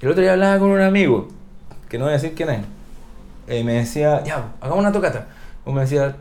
El 0.00 0.08
otro 0.10 0.22
día 0.22 0.32
hablaba 0.32 0.58
con 0.58 0.68
un 0.70 0.80
amigo, 0.80 1.28
que 1.88 1.98
no 1.98 2.04
voy 2.04 2.10
a 2.12 2.16
decir 2.16 2.34
quién 2.34 2.50
es. 2.50 2.60
eh, 3.46 3.62
me 3.64 3.74
decía, 3.74 4.22
ya, 4.24 4.52
hagamos 4.60 4.78
una 4.80 4.92
tocata. 4.92 5.26
O 5.64 5.72
me 5.72 5.82
decía, 5.82 6.16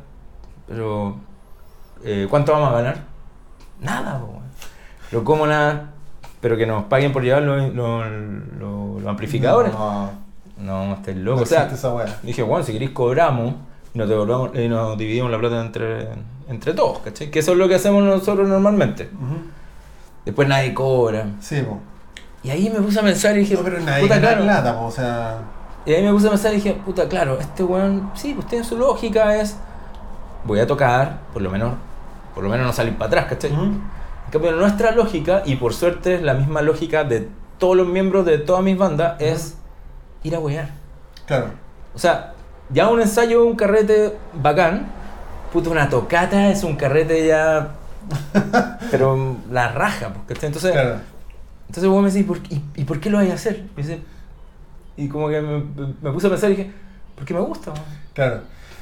pero, 0.67 1.15
eh, 2.03 2.27
¿cuánto 2.29 2.51
vamos 2.53 2.69
a 2.69 2.73
ganar? 2.73 2.97
Nada, 3.81 4.17
weón. 4.23 4.43
Pero 5.09 5.23
¿cómo 5.23 5.45
nada? 5.47 5.91
Pero 6.41 6.57
que 6.57 6.65
nos 6.65 6.85
paguen 6.85 7.11
por 7.13 7.23
llevar 7.23 7.43
los, 7.43 7.73
los- 7.73 8.05
los- 8.59 9.01
los 9.01 9.07
amplificadores. 9.09 9.71
No, 9.73 10.11
No, 10.57 10.85
no 10.95 10.97
loco. 11.15 11.41
o 11.41 11.45
sea, 11.45 11.67
esa 11.67 11.93
dije, 12.23 12.43
bueno, 12.43 12.63
si 12.63 12.71
queréis 12.73 12.91
cobramos 12.91 13.55
y 13.93 13.97
nos, 13.97 14.09
devolvamos- 14.09 14.55
y 14.57 14.67
nos 14.67 14.97
dividimos 14.97 15.31
la 15.31 15.39
plata 15.39 15.61
entre, 15.61 16.07
entre 16.47 16.73
todos, 16.73 16.99
¿cachai? 16.99 17.29
Que 17.31 17.39
eso 17.39 17.51
es 17.53 17.57
lo 17.57 17.67
que 17.67 17.75
hacemos 17.75 18.03
nosotros 18.03 18.47
normalmente. 18.47 19.09
Ujú. 19.13 19.37
Después 20.25 20.47
nadie 20.47 20.73
cobra. 20.73 21.25
Sí, 21.41 21.61
po. 21.61 21.79
Y 22.43 22.49
ahí 22.49 22.69
me 22.69 22.81
puse 22.81 22.99
a 22.99 23.03
pensar 23.03 23.35
y 23.37 23.41
dije, 23.41 23.55
No, 23.55 23.61
pero 23.63 23.79
nadie 23.79 24.03
puta, 24.03 24.19
claro. 24.19 24.43
plata, 24.43 24.79
po, 24.79 24.85
o 24.85 24.91
sea. 24.91 25.39
Y 25.85 25.93
ahí 25.93 26.03
me 26.03 26.11
puse 26.11 26.27
a 26.27 26.29
pensar 26.31 26.51
y 26.53 26.55
dije, 26.55 26.73
puta, 26.85 27.07
claro, 27.09 27.37
este 27.39 27.63
weón, 27.63 28.09
sí, 28.15 28.33
pues 28.33 28.47
tiene 28.47 28.63
su 28.63 28.77
lógica, 28.77 29.35
es, 29.37 29.57
voy 30.45 30.59
a 30.59 30.67
tocar, 30.67 31.19
por 31.33 31.41
lo 31.41 31.49
menos, 31.49 31.73
por 32.33 32.43
lo 32.43 32.49
menos 32.49 32.65
no 32.65 32.73
salir 32.73 32.95
para 32.97 33.07
atrás, 33.07 33.25
¿cachai? 33.29 33.51
Ujú. 33.51 33.63
En 33.63 34.31
cambio, 34.31 34.51
nuestra 34.53 34.91
lógica, 34.91 35.43
y 35.45 35.55
por 35.57 35.73
suerte 35.73 36.15
es 36.15 36.21
la 36.21 36.33
misma 36.33 36.61
lógica 36.61 37.03
de 37.03 37.29
todos 37.59 37.75
los 37.77 37.87
miembros 37.87 38.25
de 38.25 38.37
todas 38.39 38.63
mis 38.63 38.77
bandas, 38.77 39.19
es 39.21 39.57
ir 40.23 40.35
a 40.35 40.39
wear. 40.39 40.69
Claro. 41.27 41.47
O 41.93 41.99
sea, 41.99 42.32
ya 42.73 42.89
un 42.89 43.01
ensayo, 43.01 43.45
un 43.45 43.55
carrete 43.55 44.13
bacán, 44.33 44.87
puta, 45.51 45.69
una 45.69 45.89
tocata 45.89 46.49
es 46.49 46.63
un 46.63 46.75
carrete 46.75 47.27
ya, 47.27 47.69
pero 48.91 49.37
la 49.51 49.69
raja, 49.69 50.11
¿cachai? 50.27 50.47
Entonces, 50.47 50.71
Claro. 50.71 50.97
entonces 51.67 51.89
vos 51.89 52.03
me 52.03 52.09
decís, 52.11 52.25
¿por 52.25 52.39
qué- 52.41 52.55
y, 52.55 52.63
¿y 52.81 52.83
por 52.85 52.99
qué 52.99 53.09
lo 53.09 53.17
vais 53.17 53.31
a 53.31 53.35
hacer? 53.35 53.65
Y, 53.77 53.81
dice- 53.81 54.01
y 54.97 55.07
como 55.07 55.29
que 55.29 55.41
me, 55.41 55.63
me 56.01 56.11
puse 56.11 56.27
a 56.27 56.29
pensar 56.29 56.51
y 56.51 56.55
dije, 56.55 56.71
porque 57.15 57.33
me 57.33 57.39
gusta. 57.41 57.71
weón". 57.71 57.83
Claro. 58.13 58.41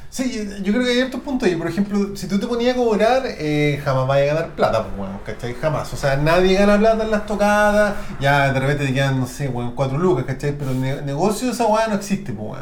Sí, 0.10 0.30
yo 0.62 0.74
creo 0.74 0.84
que 0.84 0.90
hay 0.90 0.96
ciertos 0.98 1.22
puntos 1.22 1.48
ahí. 1.48 1.56
Por 1.56 1.68
ejemplo, 1.70 2.18
si 2.18 2.28
tú 2.28 2.38
te 2.38 2.46
ponías 2.46 2.76
a 2.76 2.78
cobrar, 2.78 3.24
eh, 3.26 3.80
jamás 3.82 4.06
vas 4.08 4.18
a 4.18 4.26
ganar 4.26 4.50
plata, 4.50 4.84
pues, 4.84 4.98
bueno, 4.98 5.22
¿cachai? 5.26 5.54
Jamás. 5.54 5.94
O 5.94 5.96
sea, 5.96 6.18
nadie 6.18 6.58
gana 6.58 6.78
plata 6.78 7.06
en 7.06 7.12
las 7.12 7.26
tocadas. 7.26 7.94
Ya 8.20 8.52
de 8.52 8.60
repente 8.60 8.86
te 8.88 8.94
quedan, 8.94 9.18
no 9.22 9.26
sé, 9.26 9.48
bueno, 9.48 9.72
cuatro 9.74 9.98
lucas, 9.98 10.26
¿cachai? 10.26 10.52
Pero 10.58 10.72
el 10.72 10.82
ne- 10.82 11.02
negocio 11.04 11.48
de 11.48 11.54
esa 11.54 11.66
weá 11.66 11.88
no 11.88 11.96
existe, 11.96 12.34
pues. 12.34 12.60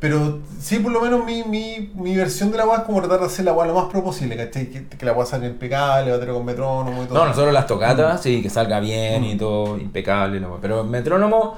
Pero 0.00 0.38
sí, 0.60 0.78
por 0.78 0.92
lo 0.92 1.00
menos 1.00 1.24
mi, 1.24 1.42
mi, 1.42 1.90
mi 1.96 2.16
versión 2.16 2.52
de 2.52 2.56
la 2.58 2.66
weá 2.66 2.78
es 2.78 2.82
como 2.84 3.00
tratar 3.00 3.18
de 3.20 3.26
hacer 3.26 3.44
la 3.44 3.52
weá 3.52 3.66
lo 3.66 3.74
más 3.74 3.86
pro 3.86 4.04
posible, 4.04 4.36
¿cachai? 4.36 4.66
Que, 4.70 4.86
que 4.86 5.04
la 5.04 5.12
weá 5.12 5.26
salga 5.26 5.48
impecable, 5.48 6.12
batería 6.12 6.34
con 6.34 6.44
metrónomo 6.44 7.02
y 7.02 7.06
todo. 7.06 7.18
No, 7.18 7.26
nosotros 7.26 7.52
las 7.52 7.66
tocatas, 7.66 8.22
sí, 8.22 8.40
que 8.40 8.48
salga 8.48 8.78
bien 8.78 9.24
y 9.24 9.34
Mm. 9.34 9.38
todo, 9.38 9.76
impecable. 9.76 10.38
la 10.38 10.48
weá. 10.48 10.58
Pero 10.62 10.82
el 10.82 10.86
metrónomo, 10.88 11.56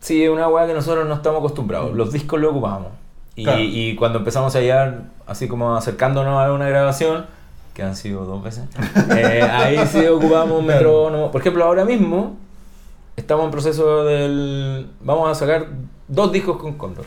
sí, 0.00 0.24
es 0.24 0.30
una 0.30 0.48
weá 0.48 0.66
que 0.66 0.72
nosotros 0.72 1.06
no 1.06 1.14
estamos 1.14 1.40
acostumbrados. 1.40 1.94
Los 1.94 2.10
discos 2.12 2.40
lo 2.40 2.50
ocupamos. 2.52 2.88
Y, 3.36 3.44
Claro. 3.44 3.60
y 3.60 3.94
cuando 3.96 4.18
empezamos 4.20 4.54
a 4.56 4.58
hallar, 4.60 5.02
así 5.26 5.46
como 5.46 5.76
acercándonos 5.76 6.42
a 6.42 6.50
una 6.52 6.68
grabación, 6.70 7.26
que 7.74 7.82
han 7.82 7.94
sido 7.96 8.24
dos 8.24 8.42
veces, 8.42 8.64
eh, 9.14 9.42
ahí 9.42 9.78
sí 9.86 10.06
ocupamos 10.06 10.62
metrónomo. 10.64 11.30
Por 11.30 11.42
ejemplo, 11.42 11.64
ahora 11.64 11.84
mismo 11.84 12.36
estamos 13.14 13.44
en 13.44 13.50
proceso 13.50 14.04
del. 14.04 14.88
Vamos 15.02 15.30
a 15.30 15.34
sacar 15.34 15.66
dos 16.08 16.32
discos 16.32 16.56
con 16.56 16.72
Condor. 16.78 17.04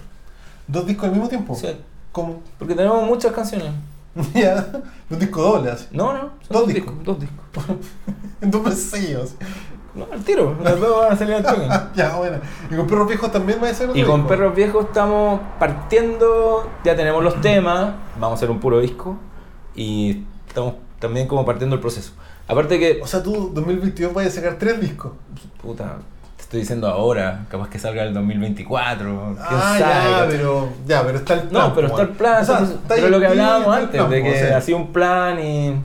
¿Dos 0.72 0.86
discos 0.86 1.06
al 1.06 1.12
mismo 1.12 1.28
tiempo? 1.28 1.56
Sí, 1.56 1.68
¿Cómo? 2.12 2.42
porque 2.58 2.76
tenemos 2.76 3.04
muchas 3.04 3.32
canciones. 3.34 3.72
ya, 4.34 4.68
un 5.10 5.20
disco 5.20 5.42
doble, 5.42 5.72
así. 5.72 5.88
No, 5.92 6.14
no, 6.14 6.32
Dos 6.50 6.68
discos. 6.68 6.94
Dos 7.04 7.20
discos. 7.20 7.38
En 8.42 8.50
dos 8.50 8.74
seguidos. 8.74 9.36
No, 9.94 10.08
al 10.12 10.24
tiro, 10.24 10.56
las 10.64 10.80
dos 10.80 10.98
van 10.98 11.12
a 11.12 11.16
salir 11.16 11.36
al 11.36 11.44
toque. 11.44 11.68
ya, 11.96 12.16
bueno. 12.16 12.38
¿Y 12.72 12.76
con 12.76 12.88
perros 12.88 13.08
viejos 13.08 13.32
también 13.32 13.60
va 13.62 13.70
a 13.70 13.74
ser 13.74 13.90
otro 13.90 14.02
Y 14.02 14.04
con 14.06 14.22
disco? 14.22 14.30
Perros 14.30 14.56
Viejos 14.56 14.86
estamos 14.86 15.42
partiendo, 15.60 16.70
ya 16.84 16.96
tenemos 16.96 17.24
los 17.24 17.40
temas, 17.42 17.94
vamos 18.16 18.32
a 18.32 18.34
hacer 18.36 18.50
un 18.50 18.60
puro 18.60 18.80
disco 18.80 19.18
y 19.76 20.24
estamos 20.48 20.76
también 21.00 21.28
como 21.28 21.46
partiendo 21.46 21.76
el 21.76 21.82
proceso. 21.82 22.14
Aparte 22.48 22.80
que, 22.80 23.00
O 23.04 23.08
sea, 23.08 23.22
tú 23.22 23.52
2022 23.54 24.14
vas 24.14 24.26
a 24.28 24.32
sacar 24.32 24.56
tres 24.58 24.80
discos. 24.80 25.12
puta, 25.62 25.98
estoy 26.52 26.60
diciendo 26.60 26.90
ahora, 26.90 27.46
capaz 27.50 27.70
que 27.70 27.80
salga 27.80 28.04
el 28.04 28.14
2024, 28.14 29.08
quién 29.08 29.38
Ah, 29.40 29.78
sabe. 29.80 30.12
ya, 30.12 30.26
pero, 30.28 30.70
ya, 30.86 31.02
pero 31.06 31.18
está 31.20 31.34
el 31.36 31.40
plan. 31.44 31.68
No, 31.70 31.74
pero 31.74 31.88
está 31.88 32.02
el 32.02 32.10
plan, 32.10 32.42
O 32.42 32.46
sea, 32.46 32.54
entonces, 32.56 32.78
está 32.82 32.96
pero 32.96 33.08
lo 33.10 33.20
que 33.22 33.28
hablábamos 33.28 33.74
antes, 33.78 33.90
plan, 34.02 34.10
de 34.10 34.24
que 34.24 34.30
o 34.32 34.34
sea. 34.34 34.58
hacía 34.58 34.76
un 34.76 34.88
plan 34.92 35.40
y... 35.40 35.76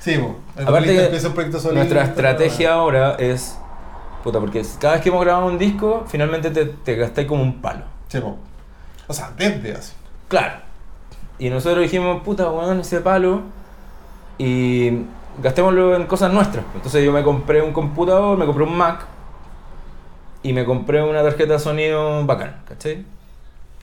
Sí. 0.00 0.14
El 0.56 0.66
Aparte 0.66 0.88
que 0.88 1.04
empieza 1.04 1.28
un 1.28 1.34
proyecto 1.34 1.60
solista, 1.60 1.78
Nuestra 1.78 2.02
estrategia 2.02 2.72
ahora 2.72 3.14
es, 3.20 3.56
puta, 4.24 4.40
porque 4.40 4.64
cada 4.80 4.94
vez 4.94 5.02
que 5.02 5.10
hemos 5.10 5.24
grabado 5.24 5.46
un 5.46 5.58
disco, 5.58 6.04
finalmente 6.08 6.50
te, 6.50 6.64
te 6.66 6.96
gastáis 6.96 7.28
como 7.28 7.44
un 7.44 7.60
palo. 7.62 7.82
Sí, 8.08 8.18
po. 8.18 8.36
O 9.06 9.12
sea, 9.12 9.30
desde 9.36 9.74
así. 9.74 9.92
Claro. 10.26 10.54
Y 11.38 11.50
nosotros 11.50 11.82
dijimos, 11.82 12.20
puta, 12.24 12.50
weón, 12.50 12.80
ese 12.80 13.00
palo. 13.00 13.42
Y 14.38 15.02
gastémoslo 15.40 15.94
en 15.94 16.06
cosas 16.06 16.32
nuestras. 16.32 16.64
Entonces 16.74 17.04
yo 17.04 17.12
me 17.12 17.22
compré 17.22 17.62
un 17.62 17.72
computador, 17.72 18.36
me 18.36 18.44
compré 18.46 18.64
un 18.64 18.76
Mac. 18.76 19.04
Y 20.42 20.52
me 20.52 20.64
compré 20.64 21.02
una 21.02 21.22
tarjeta 21.22 21.54
de 21.54 21.58
sonido 21.58 22.24
bacán, 22.24 22.62
¿cachai? 22.66 23.04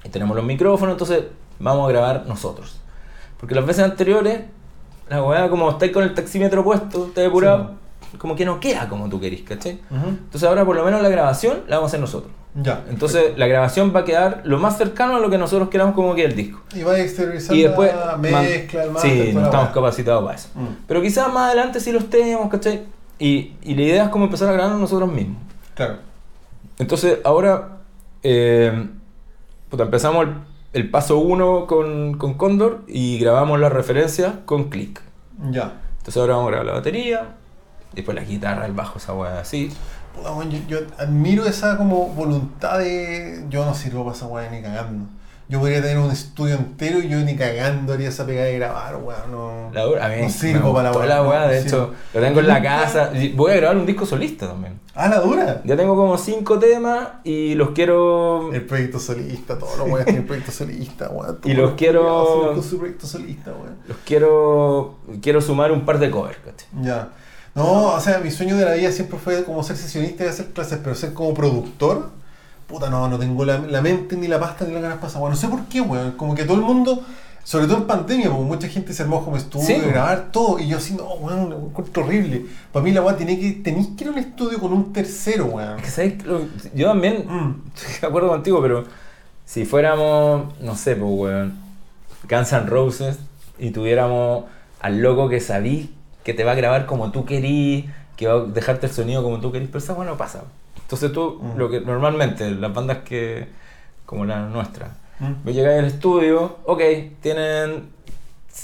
Y 0.04 0.10
tenemos 0.10 0.36
los 0.36 0.46
micrófonos, 0.46 0.94
entonces 0.94 1.24
vamos 1.60 1.88
a 1.88 1.92
grabar 1.92 2.26
nosotros. 2.28 2.80
Porque 3.40 3.54
las 3.54 3.66
veces 3.66 3.84
anteriores, 3.84 4.42
la 5.10 5.24
weá, 5.24 5.50
como 5.50 5.70
estáis 5.70 5.92
con 5.92 6.04
el 6.04 6.14
taxímetro 6.14 6.64
puesto, 6.64 7.08
estáis 7.08 7.28
apurado, 7.28 7.76
como 8.18 8.36
que 8.36 8.46
no 8.46 8.60
queda 8.60 8.90
como 8.90 9.10
tú 9.10 9.20
querís, 9.20 9.44
¿cachai? 9.44 9.80
Entonces 9.92 10.44
ahora 10.44 10.66
por 10.66 10.76
lo 10.76 10.84
menos 10.84 11.02
la 11.02 11.10
grabación 11.10 11.64
la 11.68 11.76
vamos 11.78 11.90
a 11.90 11.92
hacer 11.92 12.00
nosotros. 12.00 12.32
Ya. 12.56 12.84
Entonces 12.90 13.38
la 13.38 13.46
grabación 13.46 13.94
va 13.96 14.00
a 14.00 14.06
quedar 14.06 14.42
lo 14.44 14.58
más 14.58 14.78
cercano 14.78 15.18
a 15.18 15.20
lo 15.20 15.30
que 15.30 15.38
nosotros 15.38 15.70
queramos 15.70 15.94
como 15.94 16.16
quede 16.16 16.28
el 16.28 16.36
disco. 16.36 16.62
Y 16.74 16.82
va 16.82 16.94
a 16.94 17.00
exteriorizar 17.00 17.56
Y 17.56 17.64
después 17.64 17.94
la 17.94 18.18
mezcla, 18.18 18.84
el 18.84 18.92
máster, 18.92 19.28
Sí, 19.28 19.34
no 19.34 19.46
estamos 19.46 19.70
capacitados 19.70 20.24
para 20.24 20.36
eso. 20.36 20.50
Mm. 20.56 20.68
Pero 20.88 21.02
quizás 21.04 21.32
más 21.32 21.48
adelante 21.48 21.80
sí 21.80 21.92
los 21.92 22.10
tenemos, 22.10 22.50
¿cachai? 22.50 22.86
Y, 23.20 23.54
y 23.62 23.76
la 23.76 23.82
idea 23.82 24.04
es 24.06 24.10
como 24.10 24.26
empezar 24.26 24.50
a 24.50 24.54
grabarnos 24.54 24.80
nosotros 24.82 25.12
mismos. 25.12 25.38
Claro. 25.76 26.07
Entonces 26.80 27.20
ahora 27.24 27.78
eh, 28.24 28.90
puta, 29.70 29.84
empezamos 29.84 30.28
el, 30.28 30.36
el 30.74 30.90
paso 30.90 31.18
1 31.18 31.68
con, 31.68 32.18
con 32.18 32.34
Condor 32.36 32.84
y 32.88 33.20
grabamos 33.20 33.60
las 33.60 33.72
referencias 33.72 34.34
con 34.46 34.70
Click. 34.70 35.02
Ya. 35.52 35.82
Entonces 35.98 36.18
ahora 36.18 36.36
vamos 36.36 36.48
a 36.48 36.52
grabar 36.52 36.66
la 36.68 36.74
batería, 36.74 37.36
después 37.94 38.16
la 38.16 38.24
guitarra, 38.24 38.66
el 38.66 38.74
bajo, 38.74 38.98
esa 38.98 39.14
weá 39.14 39.40
así. 39.40 39.72
Puta, 40.16 40.32
weón, 40.32 40.50
yo, 40.50 40.60
yo 40.68 40.80
admiro 40.98 41.46
esa 41.46 41.78
como 41.78 42.08
voluntad 42.08 42.80
de. 42.80 43.46
Yo 43.50 43.66
no 43.66 43.74
sirvo 43.74 44.04
para 44.04 44.16
esa 44.16 44.28
weá 44.28 44.50
ni 44.50 44.62
cagando. 44.62 45.06
Yo 45.50 45.60
podría 45.62 45.82
tener 45.82 45.98
un 45.98 46.12
estudio 46.12 46.56
entero 46.56 47.00
y 47.00 47.08
yo 47.08 47.20
ni 47.20 47.38
cagando 47.38 47.94
haría 47.94 48.10
esa 48.10 48.26
pegada 48.26 48.48
de 48.48 48.58
grabar, 48.60 48.96
weón. 48.98 49.32
No, 49.32 49.70
La, 49.72 50.06
a 50.06 50.10
mí 50.10 50.22
no 50.24 50.30
sirvo 50.30 50.74
para 50.74 50.92
la 50.92 50.98
weá. 50.98 51.06
la 51.08 51.24
weá, 51.24 51.42
no 51.46 51.48
de 51.48 51.62
sirvo. 51.64 51.78
hecho, 51.78 51.94
lo 52.14 52.20
tengo 52.22 52.40
en 52.42 52.48
la 52.48 52.62
casa. 52.62 53.12
Voy 53.36 53.52
a 53.54 53.56
grabar 53.56 53.78
un 53.78 53.86
disco 53.86 54.06
solista 54.06 54.48
también. 54.48 54.78
Ah, 54.94 55.08
la 55.08 55.20
dura. 55.22 55.62
Ya 55.64 55.78
tengo 55.78 55.96
como 55.96 56.18
cinco 56.18 56.60
temas 56.60 57.08
y 57.24 57.56
los 57.56 57.70
quiero. 57.70 58.52
El 58.52 58.66
proyecto 58.66 59.00
solista, 59.00 59.58
todos 59.58 59.78
los 59.78 59.88
weones 59.88 60.06
tienen 60.06 60.26
proyecto 60.28 60.52
solista, 60.52 61.08
weón. 61.10 61.40
Y 61.46 61.54
los 61.54 61.72
quiero- 61.76 62.52
Con 62.54 62.64
su 62.64 62.78
proyecto 62.78 63.08
solista, 63.08 63.52
weón. 63.52 63.78
Los 63.88 63.98
quiero. 64.06 64.96
Quiero 65.22 65.40
sumar 65.40 65.72
un 65.72 65.86
par 65.86 66.00
de 66.00 66.12
covers, 66.12 66.40
¿cachai? 66.40 66.68
Ya. 66.84 67.10
No, 67.56 67.94
o 67.94 68.00
sea, 68.02 68.20
mi 68.20 68.32
sueño 68.32 68.56
de 68.58 68.66
la 68.66 68.74
vida 68.74 68.92
siempre 68.92 69.18
fue 69.18 69.44
como 69.44 69.64
ser 69.64 69.78
sesionista 69.78 70.26
y 70.26 70.28
hacer 70.28 70.48
clases, 70.48 70.80
pero 70.84 70.94
ser 70.94 71.14
como 71.14 71.34
productor, 71.34 72.10
puta, 72.68 72.90
no, 72.90 73.08
no 73.08 73.18
tengo 73.18 73.46
la, 73.46 73.58
la 73.60 73.82
mente 73.82 74.16
ni 74.18 74.28
la 74.28 74.40
pasta 74.40 74.66
ni 74.66 74.74
la 74.74 74.82
ganas 74.82 74.98
pasar. 75.00 75.22
Bueno, 75.22 75.36
no 75.36 75.42
sé 75.42 75.48
por 75.48 75.64
qué, 75.66 75.82
weón. 75.82 76.12
Como 76.12 76.36
que 76.36 76.44
todo 76.44 76.56
el 76.58 76.64
mundo, 76.64 77.02
sobre 77.44 77.66
todo 77.66 77.78
en 77.78 77.84
pandemia, 77.88 78.30
porque 78.30 78.44
mucha 78.44 78.68
gente 78.68 78.94
se 78.94 79.04
armó 79.04 79.24
como 79.24 79.38
estudio, 79.38 79.66
Sí, 79.66 79.74
grabar 79.80 80.30
todo, 80.32 80.60
y 80.60 80.68
yo 80.68 80.78
así, 80.78 80.94
no, 80.94 81.06
weón, 81.16 81.50
lo 81.50 81.58
encuentro 81.58 82.04
horrible. 82.04 82.46
Para 82.74 82.84
mí 82.84 82.92
la 82.92 83.02
weá 83.02 83.16
tiene 83.16 83.40
que, 83.40 83.52
tenéis 83.54 83.88
que 83.98 84.04
ir 84.04 84.10
a 84.10 84.12
un 84.14 84.18
estudio 84.20 84.60
con 84.60 84.74
un 84.74 84.92
tercero, 84.94 85.46
weón. 85.46 85.78
Que 85.82 86.18
yo 86.76 86.88
también 86.90 87.26
Mm. 87.28 87.62
estoy 87.76 88.02
de 88.02 88.08
acuerdo 88.08 88.30
contigo, 88.30 88.62
pero 88.62 88.84
si 89.46 89.66
fuéramos, 89.66 90.54
no 90.62 90.76
sé, 90.76 90.96
pues, 90.98 91.10
weón, 91.12 91.54
Guns 92.30 92.52
N' 92.52 92.66
Roses 92.66 93.18
y 93.58 93.70
tuviéramos 93.72 94.44
al 94.82 95.02
loco 95.02 95.30
que 95.30 95.40
sabí 95.40 95.94
que 96.24 96.34
te 96.34 96.44
va 96.44 96.52
a 96.52 96.56
grabar 96.56 96.86
como 96.86 97.12
tú 97.12 97.24
querís, 97.24 97.86
que 98.18 98.28
va 98.28 98.34
a 98.42 98.46
dejarte 98.46 98.88
el 98.88 98.92
sonido 98.92 99.24
como 99.24 99.40
tú 99.40 99.52
querís, 99.54 99.70
pero 99.70 99.80
esa 99.80 99.94
weá 99.94 100.06
no 100.10 100.18
pasa. 100.18 100.42
Entonces 100.88 101.12
tú, 101.12 101.40
Mm. 101.42 101.58
lo 101.58 101.70
que 101.70 101.82
normalmente, 101.82 102.50
las 102.52 102.74
bandas 102.74 103.00
que, 103.00 103.48
como 104.06 104.24
la 104.26 104.40
nuestra, 104.48 104.92
Mm. 105.20 105.44
Vos 105.46 105.54
llegáis 105.56 105.80
al 105.80 105.86
estudio, 105.86 106.58
ok, 106.66 106.80
tienen 107.22 107.90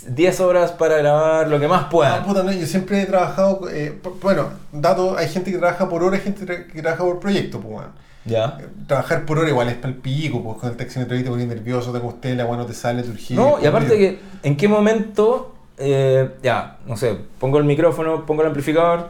10 0.07 0.39
horas 0.39 0.71
para 0.71 0.97
grabar 0.97 1.47
lo 1.47 1.59
que 1.59 1.67
más 1.67 1.85
Ah, 1.85 1.89
puedan. 1.89 2.23
puta, 2.23 2.43
no, 2.43 2.51
yo 2.51 2.65
siempre 2.67 3.01
he 3.01 3.05
trabajado, 3.07 3.67
eh, 3.71 3.97
por- 4.01 4.19
bueno, 4.19 4.49
dato, 4.71 5.17
hay 5.17 5.27
gente 5.29 5.51
que 5.51 5.57
trabaja 5.57 5.89
por 5.89 6.03
hora, 6.03 6.15
hay 6.17 6.21
gente 6.21 6.45
que 6.71 6.81
trabaja 6.83 7.03
por 7.03 7.19
proyecto, 7.19 7.59
pues, 7.59 7.73
weón. 7.77 7.91
Ya. 8.25 8.59
Trabajar 8.87 9.25
por 9.25 9.39
hora 9.39 9.49
igual 9.49 9.67
es 9.69 9.75
para 9.77 9.89
el 9.89 9.95
pico, 9.95 10.43
pues 10.43 10.57
con 10.59 10.69
el 10.69 10.77
taxímetro 10.77 11.17
ahí 11.17 11.23
te 11.23 11.29
pones 11.31 11.47
nervioso, 11.47 11.91
te 11.91 11.97
acosté, 11.97 12.35
la 12.35 12.45
weá 12.45 12.55
no 12.57 12.65
te 12.67 12.73
sale, 12.75 13.01
te 13.01 13.09
urgí. 13.09 13.33
No, 13.33 13.57
y 13.59 13.65
aparte 13.65 13.97
que, 13.97 14.19
¿en 14.43 14.55
qué 14.55 14.67
momento, 14.67 15.55
eh, 15.79 16.35
ya, 16.43 16.77
no 16.85 16.95
sé, 16.97 17.17
pongo 17.39 17.57
el 17.57 17.63
micrófono, 17.63 18.27
pongo 18.27 18.43
el 18.43 18.47
amplificador, 18.49 19.09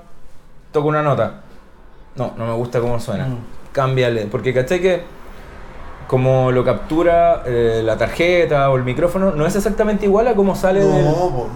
toco 0.72 0.88
una 0.88 1.04
nota? 1.04 1.42
No, 2.16 2.34
no 2.38 2.46
me 2.48 2.54
gusta 2.54 2.80
cómo 2.80 3.00
suena. 3.00 3.26
Mm. 3.28 3.38
Cámbiale, 3.72 4.26
porque 4.28 4.54
caché 4.54 4.80
que 4.82 5.02
como 6.08 6.52
lo 6.52 6.64
captura 6.64 7.44
eh, 7.46 7.82
la 7.84 7.98
tarjeta 7.98 8.70
o 8.70 8.76
el 8.78 8.84
micrófono, 8.84 9.32
no 9.32 9.46
es 9.46 9.56
exactamente 9.56 10.06
igual 10.06 10.28
a 10.28 10.36
cómo 10.36 10.56
sale 10.56 10.82
del- 10.82 11.06
No, 11.06 11.12
po. 11.30 11.48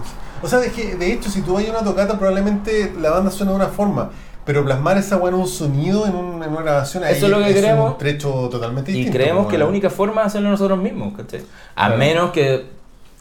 o 0.42 0.48
sea, 0.48 0.60
es 0.64 0.72
que 0.72 0.96
de 0.96 1.12
hecho, 1.12 1.30
si 1.30 1.42
tú 1.42 1.54
vas 1.54 1.66
a 1.66 1.70
una 1.70 1.84
tocata, 1.84 2.18
probablemente 2.18 2.92
la 3.00 3.10
banda 3.10 3.30
suena 3.30 3.52
de 3.52 3.56
una 3.56 3.66
forma, 3.68 4.10
pero 4.44 4.64
plasmar 4.64 4.96
esa 4.96 5.16
en 5.28 5.34
un 5.34 5.46
sonido, 5.46 6.06
en, 6.06 6.14
un- 6.16 6.42
en 6.42 6.50
una 6.50 6.62
grabación, 6.62 7.04
Eso 7.04 7.26
es 7.26 7.30
lo 7.32 7.38
que 7.44 7.54
creemos. 7.54 7.92
un 7.92 7.98
trecho 7.98 8.48
totalmente 8.50 8.90
Y 8.90 8.94
distinto. 8.94 9.18
creemos 9.18 9.44
po, 9.44 9.50
que 9.50 9.58
la 9.58 9.66
única 9.66 9.90
forma 9.90 10.22
es 10.22 10.28
hacerlo 10.28 10.48
nosotros 10.50 10.78
mismos, 10.78 11.14
¿cachai? 11.16 11.40
A 11.76 11.86
Claro. 11.86 11.98
menos 11.98 12.30
que, 12.30 12.66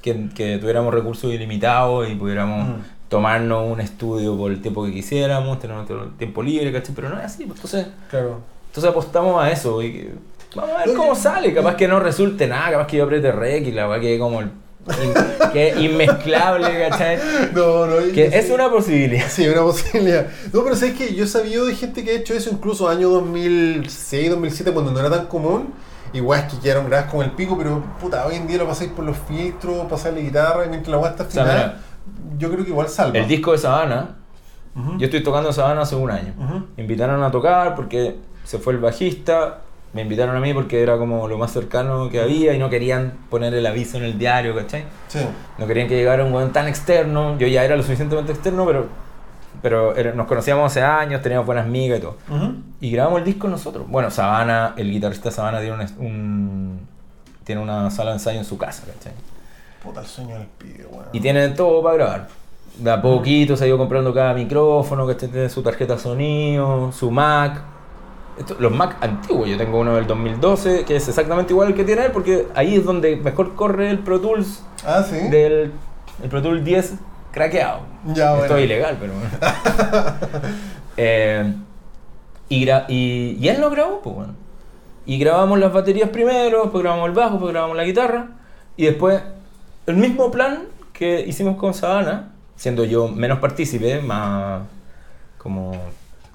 que, 0.01 0.29
que 0.33 0.57
tuviéramos 0.57 0.93
recursos 0.93 1.31
ilimitados 1.31 2.09
y 2.09 2.15
pudiéramos 2.15 2.69
Mm. 2.69 2.81
Tomarnos 3.09 3.71
un 3.71 3.79
estudio 3.81 4.35
por 4.37 4.51
el 4.51 4.61
tiempo 4.61 4.83
que 4.85 4.91
quisiéramos, 4.91 5.59
tener 5.59 5.75
nuestro 5.75 6.07
tiempo 6.17 6.43
libre, 6.43 6.71
¿cachai? 6.71 6.93
Pero 6.95 7.09
no 7.09 7.17
es 7.19 7.25
así, 7.25 7.45
pues, 7.45 7.57
entonces, 7.59 7.87
Claro. 8.09 8.39
entonces 8.67 8.89
apostamos 8.91 9.41
a 9.43 9.49
eso 9.51 9.81
y 9.81 9.91
que- 9.93 10.11
vamos 10.55 10.75
a 10.75 10.85
ver 10.85 10.95
cómo 10.95 11.15
sale, 11.15 11.53
capaz 11.53 11.75
que 11.75 11.87
no 11.87 11.99
resulte 11.99 12.47
nada, 12.47 12.71
capaz 12.71 12.87
que 12.87 12.97
yo 12.97 13.03
apriete 13.05 13.31
rec 13.31 13.65
y 13.67 13.71
la 13.71 13.87
weá 13.89 13.99
quede 13.99 14.17
como 14.19 14.41
el, 14.41 14.47
in- 15.03 15.51
que 15.53 15.69
es 15.69 15.77
inmezclable, 15.79 16.87
¿cachai? 16.89 17.17
No, 17.53 17.85
no. 17.85 17.95
Que 18.13 18.25
es 18.27 18.49
una 18.49 18.69
posibilidad. 18.69 19.27
Sí, 19.29 19.47
una 19.47 19.61
posibilidad. 19.61 20.27
No, 20.53 20.63
pero 20.63 20.75
sabes 20.75 20.95
que 20.95 21.13
yo 21.13 21.23
he 21.25 21.27
sabido 21.27 21.65
de 21.65 21.75
gente 21.75 22.03
que 22.03 22.11
ha 22.11 22.13
hecho 22.15 22.33
eso 22.33 22.49
incluso 22.51 22.87
año 22.89 23.09
2006, 23.09 24.29
2007, 24.29 24.71
cuando 24.71 24.91
no 24.91 24.99
era 24.99 25.09
tan 25.09 25.27
común. 25.27 25.73
Igual 26.13 26.47
que 26.47 26.57
quedaron 26.59 26.85
grabadas 26.87 27.11
como 27.11 27.21
el 27.23 27.31
pico, 27.31 27.57
pero 27.57 27.83
puta, 27.99 28.25
hoy 28.25 28.35
en 28.35 28.47
día 28.47 28.57
lo 28.57 28.65
pasáis 28.67 28.89
por 28.91 29.03
los 29.03 29.17
filtros, 29.27 29.85
pasáis 29.89 30.15
la 30.15 30.21
guitarra 30.21 30.65
y 30.65 30.69
mientras 30.69 30.89
la 30.91 30.97
weá 30.99 31.11
está 31.11 31.29
sea, 31.29 31.43
afinada, 31.43 31.81
yo 32.37 32.51
creo 32.51 32.63
que 32.63 32.69
igual 32.71 32.87
salva. 32.89 33.17
El 33.19 33.27
disco 33.27 33.51
de 33.51 33.57
Sabana, 33.57 34.15
yo 34.99 35.05
estoy 35.05 35.23
tocando 35.23 35.51
Sabana 35.51 35.81
hace 35.81 35.95
un 35.95 36.11
año. 36.11 36.33
Me 36.77 36.83
invitaron 36.83 37.23
a 37.23 37.31
tocar 37.31 37.75
porque 37.75 38.15
se 38.43 38.59
fue 38.59 38.73
el 38.73 38.79
bajista, 38.79 39.59
me 39.93 40.01
invitaron 40.03 40.35
a 40.35 40.39
mí 40.39 40.53
porque 40.53 40.83
era 40.83 40.97
como 40.97 41.27
lo 41.27 41.37
más 41.37 41.51
cercano 41.51 42.09
que 42.09 42.21
había 42.21 42.53
y 42.53 42.59
no 42.59 42.69
querían 42.69 43.13
poner 43.29 43.53
el 43.55 43.65
aviso 43.65 43.97
en 43.97 44.03
el 44.03 44.19
diario, 44.19 44.55
¿cachai? 44.55 44.83
Sí. 45.07 45.19
No 45.57 45.65
querían 45.65 45.87
que 45.87 45.95
llegara 45.95 46.23
un 46.23 46.31
weón 46.33 46.51
tan 46.51 46.67
externo. 46.67 47.37
Yo 47.39 47.47
ya 47.47 47.63
era 47.63 47.75
lo 47.75 47.81
suficientemente 47.81 48.31
externo, 48.33 48.65
pero, 48.67 48.85
pero 49.63 49.95
era- 49.95 50.13
nos 50.13 50.27
conocíamos 50.27 50.65
hace 50.71 50.83
años, 50.83 51.21
teníamos 51.23 51.45
buenas 51.47 51.65
migas 51.67 51.97
y 51.97 52.01
todo. 52.01 52.17
Y 52.79 52.91
grabamos 52.91 53.19
el 53.19 53.25
disco 53.25 53.47
nosotros. 53.47 53.87
Bueno, 53.87 54.11
Sabana, 54.11 54.73
el 54.77 54.91
guitarrista 54.91 55.31
Sabana 55.31 55.59
tiene, 55.59 55.85
un- 55.97 56.79
tiene 57.43 57.61
una 57.61 57.89
sala 57.89 58.11
de 58.11 58.17
ensayo 58.17 58.37
en 58.37 58.45
su 58.45 58.57
casa, 58.59 58.83
¿cachai? 58.85 59.13
Puta, 59.87 60.01
el 60.01 60.05
sueño 60.07 60.35
del 60.37 60.47
pibe, 60.47 60.85
weón. 60.91 61.05
Y 61.13 61.19
tiene 61.19 61.49
todo 61.49 61.81
para 61.81 61.95
grabar. 61.95 62.27
De 62.77 62.91
a 62.91 63.01
poquito 63.01 63.55
se 63.57 63.63
ha 63.63 63.67
ido 63.67 63.77
comprando 63.77 64.13
cada 64.13 64.33
micrófono, 64.33 65.07
¿cachai? 65.07 65.29
Tiene 65.29 65.49
su 65.49 65.63
tarjeta 65.63 65.97
sonido, 65.97 66.91
su 66.91 67.09
Mac. 67.09 67.61
Esto- 68.37 68.55
los 68.59 68.71
Mac 68.71 68.97
antiguos, 69.01 69.49
yo 69.49 69.57
tengo 69.57 69.79
uno 69.79 69.95
del 69.95 70.05
2012 70.05 70.85
que 70.85 70.95
es 70.97 71.07
exactamente 71.07 71.53
igual 71.53 71.69
al 71.69 71.73
que 71.73 71.83
tiene 71.83 72.05
él 72.05 72.11
porque 72.11 72.47
ahí 72.53 72.75
es 72.75 72.85
donde 72.85 73.15
mejor 73.15 73.55
corre 73.55 73.89
el 73.89 73.97
Pro 73.99 74.21
Tools 74.21 74.61
Ah, 74.85 75.01
sí. 75.01 75.15
del 75.29 75.71
el 76.21 76.29
Pro 76.29 76.41
Tools 76.43 76.63
10 76.63 76.93
craqueado. 77.31 77.79
Ya, 78.05 78.25
Esto 78.33 78.37
bueno. 78.37 78.55
es 78.57 78.63
ilegal, 78.65 78.97
pero 78.99 79.13
bueno. 79.13 79.29
Eh, 80.97 81.53
y, 82.49 82.65
gra- 82.65 82.85
y, 82.87 83.37
y 83.39 83.47
él 83.49 83.61
lo 83.61 83.69
grabó, 83.69 84.01
pues 84.01 84.15
bueno. 84.15 84.33
Y 85.05 85.17
grabamos 85.19 85.59
las 85.59 85.71
baterías 85.71 86.09
primero, 86.09 86.63
después 86.63 86.81
grabamos 86.83 87.07
el 87.09 87.13
bajo, 87.15 87.31
después 87.33 87.51
grabamos 87.53 87.77
la 87.77 87.83
guitarra. 87.83 88.27
Y 88.75 88.85
después 88.85 89.21
el 89.87 89.95
mismo 89.95 90.29
plan 90.29 90.63
que 90.93 91.21
hicimos 91.21 91.57
con 91.57 91.73
Sabana, 91.73 92.33
siendo 92.55 92.85
yo 92.85 93.07
menos 93.07 93.39
partícipe, 93.39 94.01
más 94.01 94.61
como 95.37 95.71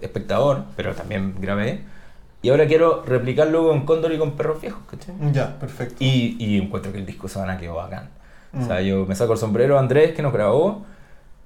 espectador, 0.00 0.64
pero 0.76 0.94
también 0.94 1.36
grabé. 1.40 1.80
Y 2.40 2.48
ahora 2.48 2.66
quiero 2.66 3.04
replicarlo 3.04 3.68
con 3.68 3.86
Cóndor 3.86 4.12
y 4.12 4.18
con 4.18 4.32
Perros 4.32 4.60
Viejos, 4.60 4.82
¿cachai? 4.90 5.14
Ya, 5.32 5.58
perfecto. 5.60 5.96
Y, 6.00 6.36
y 6.40 6.58
encuentro 6.58 6.90
que 6.92 6.98
el 6.98 7.06
disco 7.06 7.28
Sabana 7.28 7.58
quedó 7.58 7.76
bacán. 7.76 8.08
Mm. 8.52 8.62
O 8.62 8.66
sea, 8.66 8.80
yo 8.80 9.06
me 9.06 9.14
saco 9.14 9.34
el 9.34 9.38
sombrero 9.38 9.76
a 9.76 9.80
Andrés 9.80 10.12
que 10.12 10.22
nos 10.22 10.32
grabó 10.32 10.84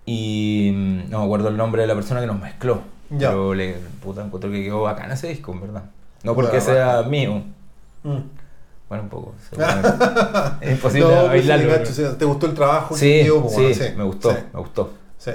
y 0.07 0.71
mm, 0.75 1.11
no 1.11 1.19
me 1.19 1.25
acuerdo 1.25 1.49
el 1.49 1.57
nombre 1.57 1.83
de 1.83 1.89
la 1.89 1.95
persona 1.95 2.21
que 2.21 2.27
nos 2.27 2.41
mezcló. 2.41 2.81
Ya. 3.11 3.29
Pero 3.29 3.55
le 3.55 3.75
puta, 4.03 4.25
encuentro 4.25 4.51
que 4.51 4.63
quedó 4.63 4.83
bacán 4.83 5.11
ese 5.11 5.29
disco, 5.29 5.53
en 5.53 5.61
verdad. 5.61 5.85
No 6.23 6.35
porque 6.35 6.57
la 6.57 6.63
sea 6.63 7.03
mío. 7.03 7.43
Mm. 8.03 8.19
Bueno, 8.89 9.05
un 9.05 9.09
poco. 9.11 9.35
es 10.61 10.71
imposible 10.71 11.09
No, 11.09 11.23
sí, 11.23 11.27
bailarlo. 11.29 11.87
sí, 11.87 12.03
¿Te 12.19 12.25
gustó 12.25 12.47
el 12.47 12.55
trabajo? 12.55 12.97
sí, 12.97 13.27
pues, 13.29 13.53
sí, 13.55 13.63
bueno, 13.81 13.97
me 13.99 14.05
gustó, 14.05 14.31
Sí. 14.31 14.37
me 14.55 14.61
gustó. 14.61 14.93
Sí, 15.19 15.31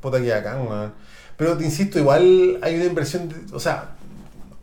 puta 0.00 0.20
que 0.20 0.34
acá, 0.34 0.56
weón. 0.60 0.92
Pero 1.36 1.56
te 1.56 1.64
insisto, 1.64 1.98
igual 1.98 2.58
hay 2.62 2.74
una 2.76 2.84
inversión, 2.84 3.28
de- 3.28 3.54
o 3.54 3.60
sea, 3.60 3.90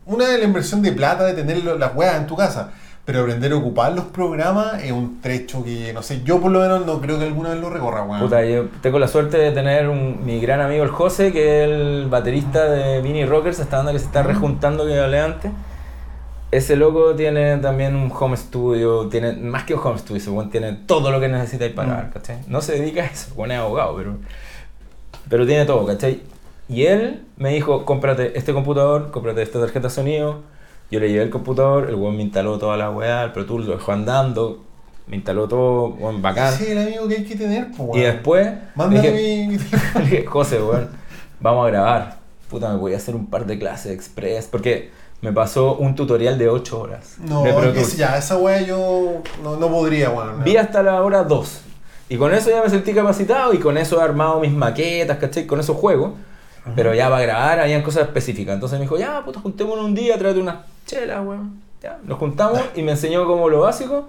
una 0.06 0.26
de 0.28 0.38
la 0.38 0.44
inversión 0.44 0.82
de 0.82 0.92
plata 0.92 1.24
de 1.24 1.32
tener 1.34 1.64
las 1.64 1.94
weas 1.94 2.16
en 2.16 2.26
tu 2.26 2.36
casa, 2.36 2.72
pero 3.06 3.20
aprender 3.20 3.52
a 3.52 3.56
ocupar 3.56 3.92
los 3.92 4.06
programas 4.06 4.82
es 4.82 4.90
un 4.92 5.20
trecho 5.22 5.62
que, 5.64 5.92
no 5.94 6.02
sé, 6.02 6.22
yo 6.24 6.40
por 6.40 6.50
lo 6.50 6.60
menos 6.60 6.84
no 6.84 7.00
creo 7.00 7.18
que 7.18 7.24
alguna 7.24 7.50
vez 7.50 7.60
lo 7.60 7.70
recorra, 7.70 8.02
weón. 8.02 8.20
Puta, 8.20 8.44
yo 8.44 8.66
tengo 8.82 8.98
la 8.98 9.08
suerte 9.08 9.38
de 9.38 9.52
tener 9.52 9.88
un, 9.88 10.24
mi 10.26 10.40
gran 10.40 10.60
amigo 10.60 10.82
el 10.84 10.90
José, 10.90 11.32
que 11.32 11.62
es 11.64 11.70
el 11.70 12.08
baterista 12.10 12.64
de 12.64 13.00
Vinnie 13.00 13.24
Rockers, 13.24 13.58
esta 13.60 13.76
banda 13.78 13.92
que 13.92 13.98
se 14.00 14.06
está 14.06 14.22
Mm. 14.22 14.26
rejuntando 14.26 14.84
que 14.86 14.98
hablé 14.98 15.20
antes. 15.20 15.50
Ese 16.54 16.76
loco 16.76 17.14
tiene 17.16 17.56
también 17.58 17.96
un 17.96 18.12
home 18.16 18.36
studio, 18.36 19.08
tiene 19.08 19.32
más 19.32 19.64
que 19.64 19.74
un 19.74 19.80
home 19.82 19.98
studio, 19.98 20.32
weón 20.32 20.50
tiene 20.50 20.72
todo 20.86 21.10
lo 21.10 21.18
que 21.20 21.28
necesitáis 21.28 21.72
pagar, 21.72 22.06
Mm. 22.06 22.10
¿cachai? 22.12 22.38
No 22.46 22.60
se 22.60 22.78
dedica 22.78 23.02
a 23.02 23.06
eso, 23.06 23.34
bueno, 23.34 23.54
es 23.54 23.60
abogado, 23.60 23.96
pero, 23.96 24.16
pero 25.28 25.46
tiene 25.46 25.64
todo, 25.64 25.84
¿cachai? 25.86 26.22
Y 26.68 26.84
él 26.84 27.24
me 27.36 27.50
dijo, 27.52 27.84
cómprate 27.84 28.38
este 28.38 28.52
computador, 28.52 29.10
cómprate 29.10 29.42
esta 29.42 29.58
tarjeta 29.60 29.88
de 29.88 29.94
sonido. 29.94 30.42
Yo 30.90 31.00
le 31.00 31.08
llevé 31.10 31.24
el 31.24 31.30
computador, 31.30 31.88
el 31.88 31.96
weón 31.96 32.16
me 32.16 32.22
instaló 32.22 32.58
toda 32.58 32.76
la 32.76 32.90
weá, 32.90 33.24
el 33.24 33.32
Pro 33.32 33.44
Tools 33.46 33.66
lo 33.66 33.76
dejó 33.76 33.92
andando, 33.92 34.62
me 35.08 35.16
instaló 35.16 35.48
todo, 35.48 35.88
weón, 35.98 36.22
bacán. 36.22 36.54
Es 36.54 36.60
el 36.60 36.78
amigo 36.78 37.08
que 37.08 37.16
hay 37.16 37.24
que 37.24 37.36
tener, 37.36 37.68
pues, 37.68 37.80
weón. 37.80 37.98
Y 37.98 38.02
después 38.02 38.46
le 38.46 38.58
Mándale 38.76 39.12
dije, 39.12 39.46
mi, 39.48 39.56
dije, 40.04 40.24
José, 40.26 40.62
weón, 40.62 40.88
vamos 41.40 41.66
a 41.66 41.70
grabar. 41.70 42.16
Puta, 42.48 42.70
me 42.70 42.76
voy 42.78 42.94
a 42.94 42.98
hacer 42.98 43.16
un 43.16 43.26
par 43.26 43.44
de 43.46 43.58
clases 43.58 43.92
express. 43.92 44.46
Porque 44.46 44.90
me 45.24 45.32
pasó 45.32 45.76
un 45.76 45.94
tutorial 45.94 46.36
de 46.38 46.50
8 46.50 46.78
horas. 46.80 47.14
No, 47.18 47.46
es 47.46 47.96
ya, 47.96 48.18
esa 48.18 48.36
wea 48.36 48.60
yo 48.60 49.22
no, 49.42 49.56
no 49.56 49.68
podría, 49.68 50.10
weón. 50.10 50.44
Vi 50.44 50.58
hasta 50.58 50.82
la 50.82 51.02
hora 51.02 51.24
2. 51.24 51.60
Y 52.10 52.18
con 52.18 52.34
eso 52.34 52.50
ya 52.50 52.62
me 52.62 52.68
sentí 52.68 52.92
capacitado 52.92 53.54
y 53.54 53.58
con 53.58 53.78
eso 53.78 53.98
he 53.98 54.04
armado 54.04 54.38
mis 54.38 54.52
maquetas, 54.52 55.16
¿cachai? 55.16 55.46
Con 55.46 55.60
eso 55.60 55.72
juego. 55.72 56.14
Pero 56.76 56.92
ya 56.94 57.08
para 57.08 57.22
grabar 57.22 57.60
habían 57.60 57.80
cosas 57.82 58.02
específicas. 58.02 58.52
Entonces 58.54 58.78
me 58.78 58.84
dijo, 58.84 58.98
ya, 58.98 59.24
puta, 59.24 59.40
juntémonos 59.40 59.84
un 59.86 59.94
día, 59.94 60.18
tráete 60.18 60.40
unas 60.40 60.56
chelas, 60.86 61.24
weón. 61.24 61.62
Ya, 61.82 61.98
nos 62.04 62.18
juntamos 62.18 62.60
y 62.74 62.82
me 62.82 62.92
enseñó 62.92 63.26
como 63.26 63.48
lo 63.48 63.60
básico. 63.60 64.08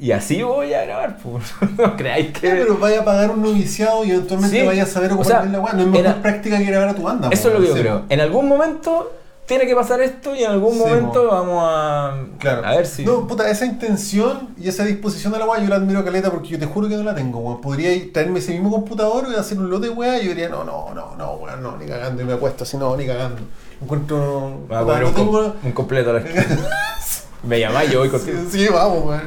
Y 0.00 0.10
así 0.10 0.42
voy 0.42 0.74
a 0.74 0.84
grabar, 0.84 1.18
pues. 1.22 1.44
No 1.78 1.96
creáis 1.96 2.32
que... 2.36 2.48
Ya, 2.48 2.54
pero 2.54 2.78
vaya 2.78 3.00
a 3.02 3.04
pagar 3.04 3.30
un 3.30 3.42
noviciado 3.42 4.04
y 4.04 4.10
eventualmente 4.10 4.60
Sí, 4.60 4.66
vaya 4.66 4.82
a 4.82 4.86
saber 4.86 5.12
o 5.12 5.14
ocupar 5.14 5.30
sea, 5.30 5.40
bien 5.42 5.52
la 5.52 5.60
weá. 5.60 5.72
No 5.74 5.80
es 5.82 5.86
mejor 5.86 6.06
era- 6.06 6.20
práctica 6.22 6.58
que 6.58 6.64
grabar 6.64 6.88
a 6.88 6.94
tu 6.96 7.02
banda. 7.02 7.28
Eso 7.30 7.48
es 7.48 7.54
lo 7.54 7.60
que 7.60 7.68
yo 7.68 7.74
Sí, 7.74 7.80
creo. 7.80 8.02
En 8.08 8.20
algún 8.20 8.48
momento 8.48 9.12
tiene 9.48 9.66
que 9.66 9.74
pasar 9.74 10.00
esto 10.00 10.36
y 10.36 10.44
en 10.44 10.50
algún 10.52 10.74
Sí, 10.74 10.78
momento 10.78 11.24
mo. 11.24 11.30
vamos 11.30 11.64
a, 11.66 12.16
Claro. 12.38 12.64
a 12.66 12.70
ver 12.76 12.86
si. 12.86 13.04
No, 13.04 13.26
puta, 13.26 13.50
esa 13.50 13.64
intención 13.66 14.50
y 14.56 14.68
esa 14.68 14.84
disposición 14.84 15.32
de 15.32 15.40
la 15.40 15.46
weá 15.46 15.60
yo 15.60 15.68
la 15.68 15.76
admiro 15.76 16.04
caleta 16.04 16.30
porque 16.30 16.48
yo 16.50 16.58
te 16.58 16.66
juro 16.66 16.86
que 16.88 16.96
no 16.96 17.02
la 17.02 17.14
tengo, 17.14 17.38
weón. 17.40 17.60
Podría 17.60 17.90
traerme 18.12 18.38
ese 18.38 18.52
mismo 18.52 18.70
computador 18.70 19.26
y 19.28 19.34
hacer 19.34 19.58
un 19.58 19.70
lote 19.70 19.88
weá 19.88 20.18
y 20.20 20.24
yo 20.24 20.28
diría, 20.28 20.48
no, 20.50 20.62
no, 20.64 20.94
no, 20.94 21.16
no, 21.16 21.32
weón, 21.32 21.62
no, 21.62 21.76
ni 21.78 21.86
cagando. 21.86 22.22
Y 22.22 22.24
me 22.26 22.34
acuesto 22.34 22.62
así, 22.64 22.76
no, 22.76 22.94
ni 22.96 23.06
cagando. 23.06 23.40
Encuentro. 23.82 24.60
Me 24.68 24.76
voy 24.76 24.76
a 24.76 24.80
puta, 24.82 25.00
no 25.00 25.08
un, 25.08 25.14
tengo. 25.14 25.32
com- 25.32 25.52
un 25.64 25.72
completo 25.72 26.12
la. 26.12 26.22
Me 27.44 27.60
llamáis, 27.60 27.90
yo 27.92 28.00
voy 28.00 28.08
contigo. 28.08 28.36
Sí, 28.50 28.66
sí, 28.66 28.68
vamos, 28.72 29.04
weón. 29.04 29.22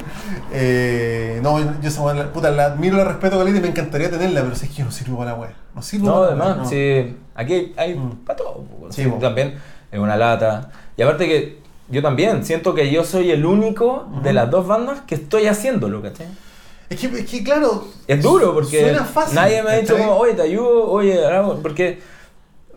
Eh, 0.52 1.40
no, 1.42 1.60
yo 1.82 1.88
esa 1.88 2.02
weá, 2.02 2.14
la- 2.14 2.32
puta, 2.34 2.52
la 2.52 2.66
admiro, 2.66 2.98
la 2.98 3.06
respeto 3.06 3.38
caleta 3.38 3.58
y 3.58 3.62
me 3.62 3.70
encantaría 3.70 4.10
tenerla, 4.10 4.42
pero 4.44 4.54
si 4.56 4.66
es 4.66 4.72
que 4.72 4.78
yo 4.80 4.86
no 4.86 4.92
sirvo 4.92 5.18
para 5.18 5.32
la 5.32 5.38
weá. 5.38 5.54
No 5.74 5.82
sirvo 5.82 6.08
No, 6.08 6.14
para 6.22 6.36
la 6.36 6.36
weá, 6.36 6.46
además, 6.52 6.64
no. 6.66 6.70
sí, 6.70 7.18
aquí 7.34 7.54
hay, 7.54 7.74
hay 7.78 7.96
Mm. 7.96 8.26
para 8.26 8.36
todo. 8.38 8.66
Sí, 8.90 9.04
sí, 9.06 9.12
también 9.22 9.56
es 9.92 10.00
una 10.00 10.16
lata. 10.16 10.72
Y 10.98 11.02
aparte 11.02 11.28
que 11.28 11.58
yo 11.90 12.02
también 12.02 12.46
siento 12.46 12.74
que 12.74 12.90
yo 12.92 13.04
soy 13.04 13.32
el 13.32 13.46
único 13.46 14.08
de 14.24 14.34
las 14.34 14.50
dos 14.50 14.66
bandas 14.68 15.02
que 15.02 15.16
estoy 15.16 15.48
haciéndolo, 15.48 16.02
¿cachai? 16.02 16.28
Es 16.90 17.00
que, 17.00 17.08
es 17.08 17.26
que 17.30 17.44
claro. 17.44 17.88
Es 18.08 18.22
duro 18.22 18.54
porque 18.54 18.82
Suena 18.82 19.06
fácil. 19.06 19.36
nadie 19.36 19.64
me 19.64 19.72
ha 19.72 19.76
dicho 19.78 19.98
como, 19.98 20.16
oye, 20.18 20.34
te 20.34 20.42
ayudo, 20.42 20.90
oye, 20.92 21.26
hago", 21.26 21.60
porque, 21.62 22.00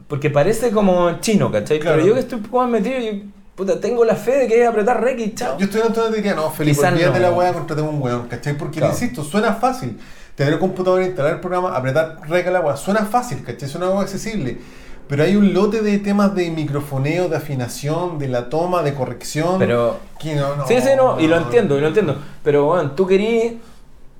porque 0.08 0.30
parece 0.30 0.70
como 0.70 1.18
chino, 1.20 1.50
¿cachai? 1.50 1.78
Claro. 1.80 1.96
Pero 1.96 2.08
yo 2.08 2.14
que 2.14 2.20
estoy 2.20 2.38
un 2.38 2.44
poco 2.44 2.58
más 2.62 2.70
metido, 2.70 2.98
yo, 3.00 3.22
puta, 3.56 3.80
tengo 3.80 4.04
la 4.04 4.14
fe 4.14 4.38
de 4.38 4.46
que 4.48 4.62
es 4.62 4.68
apretar 4.68 5.02
rec 5.02 5.18
y 5.18 5.34
chao. 5.34 5.58
Yo 5.58 5.64
estoy 5.66 5.80
en 5.84 5.92
donde 5.92 6.16
diría, 6.18 6.34
no, 6.34 6.50
Felipe, 6.50 6.78
olvídate 6.86 7.18
no. 7.20 7.26
la 7.28 7.32
weá, 7.32 7.52
contratemos 7.52 7.92
un 7.92 8.02
weón, 8.02 8.28
¿cachai? 8.28 8.56
Porque, 8.56 8.78
Claro. 8.78 8.92
insisto, 8.92 9.24
suena 9.24 9.52
fácil. 9.54 9.98
Tener 10.36 10.54
el 10.54 10.58
computador, 10.58 11.02
instalar 11.02 11.34
el 11.34 11.40
programa, 11.40 11.76
apretar 11.76 12.18
rec 12.28 12.46
a 12.46 12.50
la 12.52 12.60
weá, 12.60 12.76
suena 12.76 13.04
fácil, 13.06 13.42
¿cachai? 13.44 13.68
Suena 13.68 13.86
algo 13.86 14.00
accesible. 14.00 14.58
Pero 15.08 15.22
hay 15.24 15.36
un 15.36 15.52
lote 15.52 15.82
de 15.82 15.98
temas 15.98 16.34
de 16.34 16.50
microfoneo, 16.50 17.28
de 17.28 17.36
afinación, 17.36 18.18
de 18.18 18.28
la 18.28 18.48
toma, 18.48 18.82
de 18.82 18.94
corrección. 18.94 19.58
Pero 19.58 19.98
que 20.18 20.34
no, 20.34 20.56
no, 20.56 20.66
sí, 20.66 20.80
sí, 20.80 20.88
no, 20.96 21.20
y 21.20 21.26
lo 21.26 21.36
no. 21.38 21.42
entiendo, 21.46 21.76
y 21.76 21.80
lo 21.80 21.88
entiendo. 21.88 22.16
Pero 22.42 22.64
bueno, 22.64 22.92
tú 22.92 23.06
querías. 23.06 23.54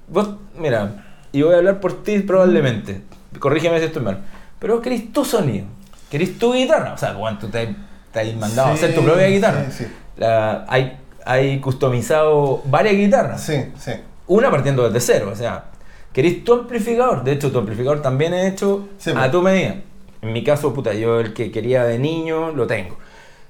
Vos, 0.09 0.29
mira, 0.59 1.05
y 1.33 1.41
voy 1.43 1.55
a 1.55 1.59
hablar 1.59 1.81
por 1.81 2.03
ti 2.03 2.19
probablemente. 2.21 3.01
Corrígeme 3.39 3.79
si 3.79 3.87
estoy 3.87 4.03
mal. 4.03 4.21
Pero 4.59 4.75
vos 4.75 4.83
querís 4.83 5.13
tu 5.13 5.25
sonido, 5.25 5.67
querís 6.11 6.39
tu 6.39 6.53
guitarra. 6.53 6.93
O 6.93 6.99
sea, 6.99 7.17
tú 7.41 7.49
te, 7.49 7.75
te 8.13 8.21
has 8.21 8.35
mandado 8.37 8.69
a 8.69 8.77
Sí, 8.77 8.85
hacer 8.85 8.95
tu 8.95 9.03
propia 9.03 9.27
guitarra. 9.29 9.65
Sí, 9.71 9.85
sí. 9.85 9.93
La- 10.19 10.65
hay, 10.69 10.99
hay 11.25 11.61
customizado 11.61 12.63
varias 12.67 12.95
guitarras. 12.95 13.43
Sí, 13.43 13.55
sí. 13.79 13.93
Una 14.27 14.51
partiendo 14.51 14.89
desde 14.89 15.01
cero, 15.15 15.31
o 15.33 15.37
sea, 15.37 15.65
querís 16.13 16.45
tu 16.45 16.53
amplificador. 16.55 17.25
De 17.25 17.33
hecho, 17.33 17.51
tu 17.51 17.59
amplificador 17.59 18.01
también 18.03 18.33
es 18.35 18.53
hecho 18.53 18.89
Sí, 18.99 19.11
a 19.11 19.15
pues. 19.15 19.31
tu 19.33 19.43
medida. 19.43 19.77
En 20.25 20.33
mi 20.33 20.43
caso, 20.43 20.73
puta, 20.73 20.95
yo 20.95 21.21
el 21.21 21.35
que 21.35 21.51
quería 21.53 21.85
de 21.85 21.99
niño 21.99 22.51
lo 22.53 22.67
tengo. 22.67 22.97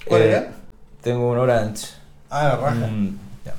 ¿Cuál 0.07 0.23
Eh, 0.23 0.29
era? 0.31 0.49
Tengo 1.03 1.31
un 1.31 1.39
Orange. 1.39 1.87
Ah, 2.31 2.49
la 2.49 2.57
raja. 2.57 2.87
Mm, 2.89 3.17
ya. 3.45 3.53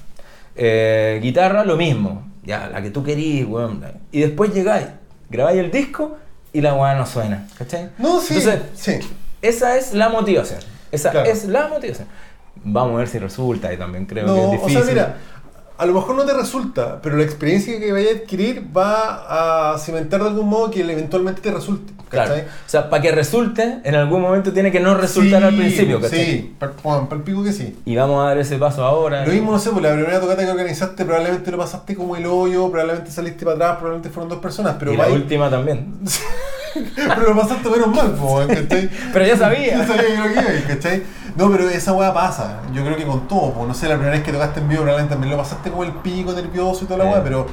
Eh, 0.58 1.20
guitarra, 1.24 1.64
lo 1.64 1.78
mismo. 1.78 2.28
Ya, 2.44 2.68
la 2.68 2.82
que 2.82 2.90
tú 2.90 3.04
querías, 3.06 3.48
weón. 3.48 3.82
Y 4.12 4.20
después 4.20 4.54
llegáis, 4.54 4.88
grabáis 5.30 5.60
el 5.60 5.72
disco 5.72 6.18
y 6.52 6.60
la 6.60 6.74
weá 6.74 6.94
no 6.96 7.06
suena. 7.06 7.48
¿Cachai? 7.58 7.90
No, 7.98 8.20
sí. 8.20 8.36
Entonces, 8.36 8.62
sí. 8.76 9.00
esa 9.42 9.78
es 9.78 9.94
la 9.94 10.10
motivación. 10.10 10.60
Esa 10.92 11.12
Claro. 11.12 11.30
es 11.32 11.46
la 11.46 11.70
motivación. 11.70 12.08
Vamos 12.66 12.96
a 12.96 12.98
ver 12.98 13.08
si 13.08 13.18
resulta 13.20 13.72
y 13.74 13.78
también 13.78 14.06
creo 14.06 14.28
No, 14.28 14.36
que 14.36 14.42
es 14.42 14.48
o 14.48 14.52
difícil. 14.68 14.84
sea, 14.84 14.94
mira, 14.94 15.18
a 15.78 15.86
lo 15.86 15.94
mejor 15.94 16.16
no 16.16 16.24
te 16.26 16.34
resulta, 16.34 17.02
pero 17.02 17.18
la 17.18 17.24
experiencia 17.24 17.78
que 17.80 17.92
vayas 17.92 18.12
a 18.14 18.18
adquirir 18.20 18.66
va 18.76 19.74
a 19.74 19.78
cimentar 19.78 20.22
de 20.22 20.30
algún 20.30 20.48
modo 20.48 20.72
que 20.72 20.82
eventualmente 20.82 21.42
te 21.42 21.52
resulte. 21.52 21.94
Claro. 22.10 22.36
O 22.36 22.70
sea, 22.70 22.90
para 22.90 23.02
que 23.02 23.12
resulte, 23.12 23.80
en 23.84 23.96
algún 23.96 24.22
momento 24.22 24.54
tiene 24.54 24.72
que 24.72 24.80
no 24.80 24.96
resultar 24.96 25.42
Sí, 25.42 25.48
al 25.48 25.56
principio, 25.56 26.00
¿cachai? 26.00 26.26
Sí, 26.26 26.56
para 26.58 26.74
el 27.12 27.22
pico 27.24 27.44
que 27.44 27.52
sí. 27.52 27.76
Y 27.84 27.96
vamos 27.96 28.24
a 28.24 28.30
dar 28.30 28.38
ese 28.38 28.58
paso 28.58 28.86
ahora. 28.86 29.26
Lo 29.26 29.34
mismo, 29.34 29.52
no 29.52 29.60
sé, 29.60 29.72
por 29.72 29.82
la 29.82 29.92
primera 29.94 30.22
tocata 30.22 30.46
que 30.46 30.52
organizaste, 30.52 31.04
probablemente 31.04 31.52
lo 31.52 31.58
pasaste 31.58 31.96
como 31.96 32.16
el 32.16 32.26
hoyo, 32.26 32.70
probablemente 32.70 33.12
saliste 33.12 33.44
para 33.44 33.56
atrás, 33.56 33.72
probablemente 33.78 34.10
fueron 34.10 34.30
dos 34.30 34.40
personas, 34.40 34.76
pero 34.80 34.94
y 34.94 34.98
la 34.98 35.08
última 35.08 35.50
también. 35.50 35.94
pero 36.96 37.34
lo 37.34 37.42
pasaste 37.42 37.70
menos 37.70 37.88
mal, 37.88 38.12
po, 38.16 38.42
¿cachai? 38.48 38.90
Pero 39.14 39.26
ya 39.26 39.38
sabía. 39.38 39.78
Ya 39.78 39.88
sabía 39.88 40.04
que 40.04 40.18
lo 40.18 40.24
que 40.26 40.32
iba, 40.34 40.68
¿cachai? 40.68 41.04
No, 41.36 41.52
pero 41.52 41.70
esa 41.70 41.92
weá 41.92 42.14
pasa. 42.14 42.62
Yo 42.74 42.84
creo 42.86 42.96
que 42.96 43.04
con 43.06 43.28
todo, 43.28 43.52
po. 43.54 43.66
no 43.66 43.74
sé, 43.74 43.88
la 43.90 43.96
primera 43.96 44.16
vez 44.16 44.24
que 44.24 44.32
tocaste 44.32 44.62
en 44.62 44.70
vivo 44.70 44.84
probablemente 44.84 45.14
también 45.16 45.32
lo 45.32 45.38
pasaste 45.38 45.70
como 45.70 45.84
el 45.84 45.92
pico 45.92 46.32
nervioso 46.32 46.86
y 46.86 46.88
toda 46.88 47.04
la 47.04 47.12
weá, 47.12 47.24
pero 47.24 47.46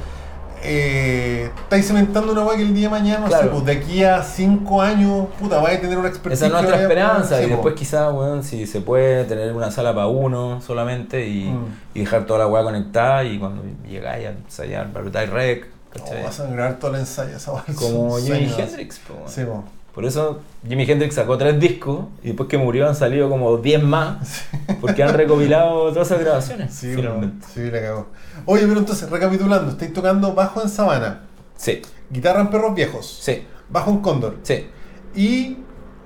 eh, 0.65 1.49
estáis 1.63 1.85
cementando 1.87 2.31
una 2.31 2.43
weá 2.45 2.55
que 2.55 2.63
el 2.63 2.73
día 2.73 2.87
de 2.87 2.91
mañana, 2.91 3.25
pues 3.27 3.65
de 3.65 3.71
aquí 3.73 4.03
a 4.05 4.23
cinco 4.23 4.81
años, 4.81 5.27
puta, 5.37 5.59
vais 5.59 5.77
a 5.77 5.81
tener 5.81 5.97
una 5.97 6.07
experiencia. 6.07 6.47
Esa 6.47 6.55
es 6.55 6.61
nuestra 6.63 6.81
esperanza. 6.81 7.43
Y 7.43 7.49
después 7.49 7.75
quizás, 7.75 8.13
weón, 8.13 8.43
si 8.45 8.65
se 8.65 8.79
puede 8.79 9.25
tener 9.25 9.51
una 9.53 9.71
sala 9.71 9.93
para 9.93 10.07
uno 10.07 10.61
solamente 10.61 11.27
y, 11.27 11.49
Mm. 11.49 11.65
y 11.95 11.99
dejar 11.99 12.25
toda 12.25 12.39
la 12.39 12.47
weá 12.47 12.63
conectada 12.63 13.25
y 13.25 13.37
cuando 13.37 13.63
llegáis 13.85 14.27
a 14.27 14.29
ensayar, 14.29 14.85
apretáis 14.95 15.29
rec, 15.29 15.67
¿cachai? 15.93 16.19
No, 16.19 16.23
vas 16.25 16.39
a 16.39 16.47
grabar 16.47 16.79
todo 16.79 16.93
el 16.95 17.01
ensayo, 17.01 17.35
esa 17.37 17.51
Como 17.75 18.17
Jimi. 18.19 18.51
Hendrix, 18.57 18.99
po, 18.99 19.13
weón. 19.15 19.29
Sí, 19.29 19.43
po. 19.45 19.63
Por 19.93 20.05
eso 20.05 20.39
Jimi 20.67 20.89
Hendrix 20.89 21.13
sacó 21.13 21.37
tres 21.37 21.59
discos 21.59 22.05
y 22.23 22.27
después 22.29 22.49
que 22.49 22.57
murió 22.57 22.87
han 22.89 22.95
salido 22.95 23.29
como 23.29 23.57
10 23.57 23.83
más 23.83 24.43
porque 24.81 25.03
han 25.03 25.13
recopilado 25.13 25.91
todas 25.93 26.07
esas 26.07 26.19
grabaciones. 26.19 26.73
Sí, 26.73 26.93
finalmente. 26.95 27.45
sí, 27.53 27.69
la 27.69 27.79
cagó. 27.79 28.07
Oye, 28.45 28.65
pero 28.65 28.79
entonces, 28.79 29.07
recapitulando, 29.09 29.71
estáis 29.71 29.93
tocando 29.93 30.33
bajo 30.33 30.61
en 30.63 30.69
Sabana, 30.69 31.21
Sí, 31.55 31.81
guitarra 32.09 32.41
en 32.41 32.49
Perros 32.49 32.73
Viejos, 32.73 33.19
sí, 33.21 33.45
bajo 33.69 33.91
en 33.91 33.99
Cóndor, 33.99 34.37
sí. 34.41 34.67
y 35.15 35.57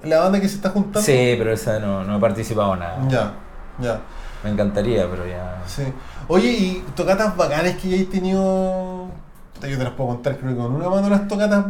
la 0.03 0.19
banda 0.19 0.41
que 0.41 0.49
se 0.49 0.55
está 0.55 0.69
juntando. 0.71 1.01
Sí, 1.01 1.35
pero 1.37 1.53
esa 1.53 1.79
no, 1.79 2.03
no 2.03 2.17
he 2.17 2.19
participado 2.19 2.73
en 2.73 2.79
nada. 2.81 2.99
Ya, 3.09 3.33
ya, 3.79 4.01
Me 4.43 4.49
encantaría, 4.49 5.09
pero 5.09 5.25
ya. 5.25 5.63
sí. 5.65 5.83
Oye, 6.27 6.51
y 6.51 6.85
tocatas 6.93 7.37
bacanes 7.37 7.77
que 7.77 7.87
ya 7.87 7.95
he 7.95 8.03
tenido. 8.05 8.96
Yo 9.61 9.77
te 9.77 9.83
las 9.83 9.93
puedo 9.93 10.09
contar, 10.11 10.37
creo 10.37 10.51
que 10.51 10.57
con 10.61 10.73
una 10.75 10.89
mano 10.89 11.09
las 11.09 11.27
tocatas 11.27 11.65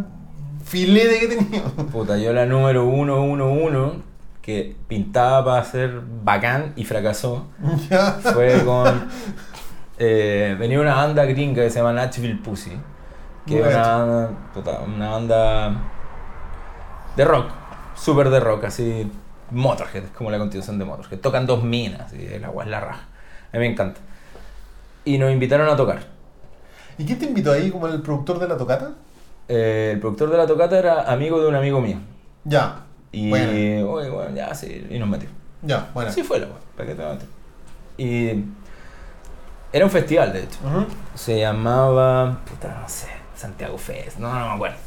filete 0.65 1.19
que 1.19 1.25
he 1.25 1.27
tenido. 1.37 1.63
Puta, 1.91 2.17
yo 2.17 2.33
la 2.33 2.45
número 2.45 2.83
111 2.89 4.01
que 4.41 4.75
pintaba 4.87 5.43
para 5.45 5.63
ser 5.63 6.01
bacán 6.23 6.73
y 6.75 6.83
fracasó 6.85 7.47
ya. 7.89 8.11
fue 8.13 8.63
con. 8.65 9.07
eh, 9.99 10.55
venía 10.59 10.79
una 10.79 10.95
banda 10.95 11.25
gringa 11.25 11.63
que 11.63 11.69
se 11.69 11.79
llama 11.79 11.93
Nashville 11.93 12.39
Pussy. 12.43 12.71
Que 13.45 13.59
es 13.61 13.67
una, 13.67 13.97
banda- 13.97 14.29
puta, 14.53 14.79
una 14.85 15.09
banda 15.11 15.73
de 17.15 17.23
rock, 17.25 17.49
súper 17.95 18.29
de 18.29 18.39
rock, 18.41 18.65
así. 18.65 19.09
Motorhead, 19.49 20.03
es 20.03 20.09
como 20.11 20.29
la 20.29 20.37
continuación 20.39 20.77
de 20.77 20.83
Motorhead. 20.83 21.19
Tocan 21.21 21.45
dos 21.47 21.63
minas 21.63 22.11
y 22.13 22.25
el 22.25 22.43
agua 22.43 22.65
es 22.65 22.69
la 22.69 22.81
raja. 22.81 23.03
A 23.53 23.57
mí 23.57 23.59
me 23.59 23.67
encanta. 23.67 24.01
Y 25.05 25.17
nos 25.17 25.31
invitaron 25.31 25.69
a 25.69 25.77
tocar. 25.77 25.99
¿Y 26.97 27.05
quién 27.05 27.19
te 27.19 27.25
invitó 27.25 27.51
ahí 27.51 27.69
como 27.71 27.87
el 27.87 28.01
productor 28.01 28.39
de 28.39 28.47
la 28.47 28.57
tocata? 28.57 28.91
Eh, 29.47 29.91
el 29.93 29.99
productor 29.99 30.29
de 30.31 30.37
la 30.37 30.47
tocata 30.47 30.77
era 30.77 31.11
amigo 31.11 31.39
de 31.39 31.47
un 31.47 31.55
amigo 31.55 31.79
mío. 31.79 31.97
Ya. 32.43 32.81
Y, 33.11 33.29
Bueno. 33.29 33.91
oye, 33.91 34.09
bueno, 34.09 34.35
ya, 34.35 34.53
sí, 34.53 34.85
y 34.89 34.99
nos 34.99 35.07
metió. 35.07 35.29
Ya, 35.61 35.89
bueno. 35.93 36.09
Así 36.09 36.23
fue 36.23 36.39
la 36.39 36.47
weá, 36.47 36.55
¿para 36.75 36.89
qué 36.89 36.95
te 36.95 37.05
meter? 37.05 37.27
Y 37.97 38.43
era 39.71 39.85
un 39.85 39.91
festival, 39.91 40.33
de 40.33 40.43
hecho. 40.43 40.57
Se 41.15 41.39
llamaba, 41.39 42.39
puta, 42.49 42.79
no 42.81 42.89
sé, 42.89 43.07
Santiago 43.35 43.77
Fest, 43.77 44.17
no, 44.19 44.31
no 44.33 44.47
me 44.49 44.53
acuerdo. 44.55 44.77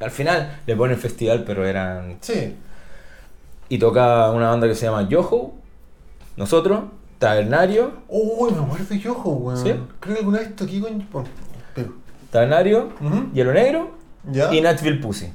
Al 0.00 0.10
final 0.10 0.60
le 0.66 0.76
ponen 0.76 0.96
festival, 0.96 1.44
pero 1.46 1.66
eran... 1.66 2.16
Sí. 2.20 2.56
Y 3.68 3.78
toca 3.78 4.30
una 4.30 4.48
banda 4.50 4.66
que 4.66 4.74
se 4.74 4.86
llama 4.86 5.08
Yoho, 5.08 5.52
nosotros, 6.36 6.84
Tabernario, 7.20 7.92
Uy, 8.08 8.50
me 8.50 8.62
acuerdo 8.64 8.94
yo, 8.96 9.12
weón. 9.14 9.56
¿Sí? 9.56 9.72
Creo 10.00 10.14
que 10.14 10.18
alguna 10.20 10.38
vez 10.38 10.56
toqué 10.56 10.80
con. 10.80 11.00
con- 11.02 11.24
Pero. 11.74 11.92
Tabernario. 12.32 12.88
Hielo 13.32 13.52
Negro 13.52 13.90
Ya. 14.32 14.52
y 14.52 14.60
Nashville 14.60 14.98
Pussy. 15.00 15.32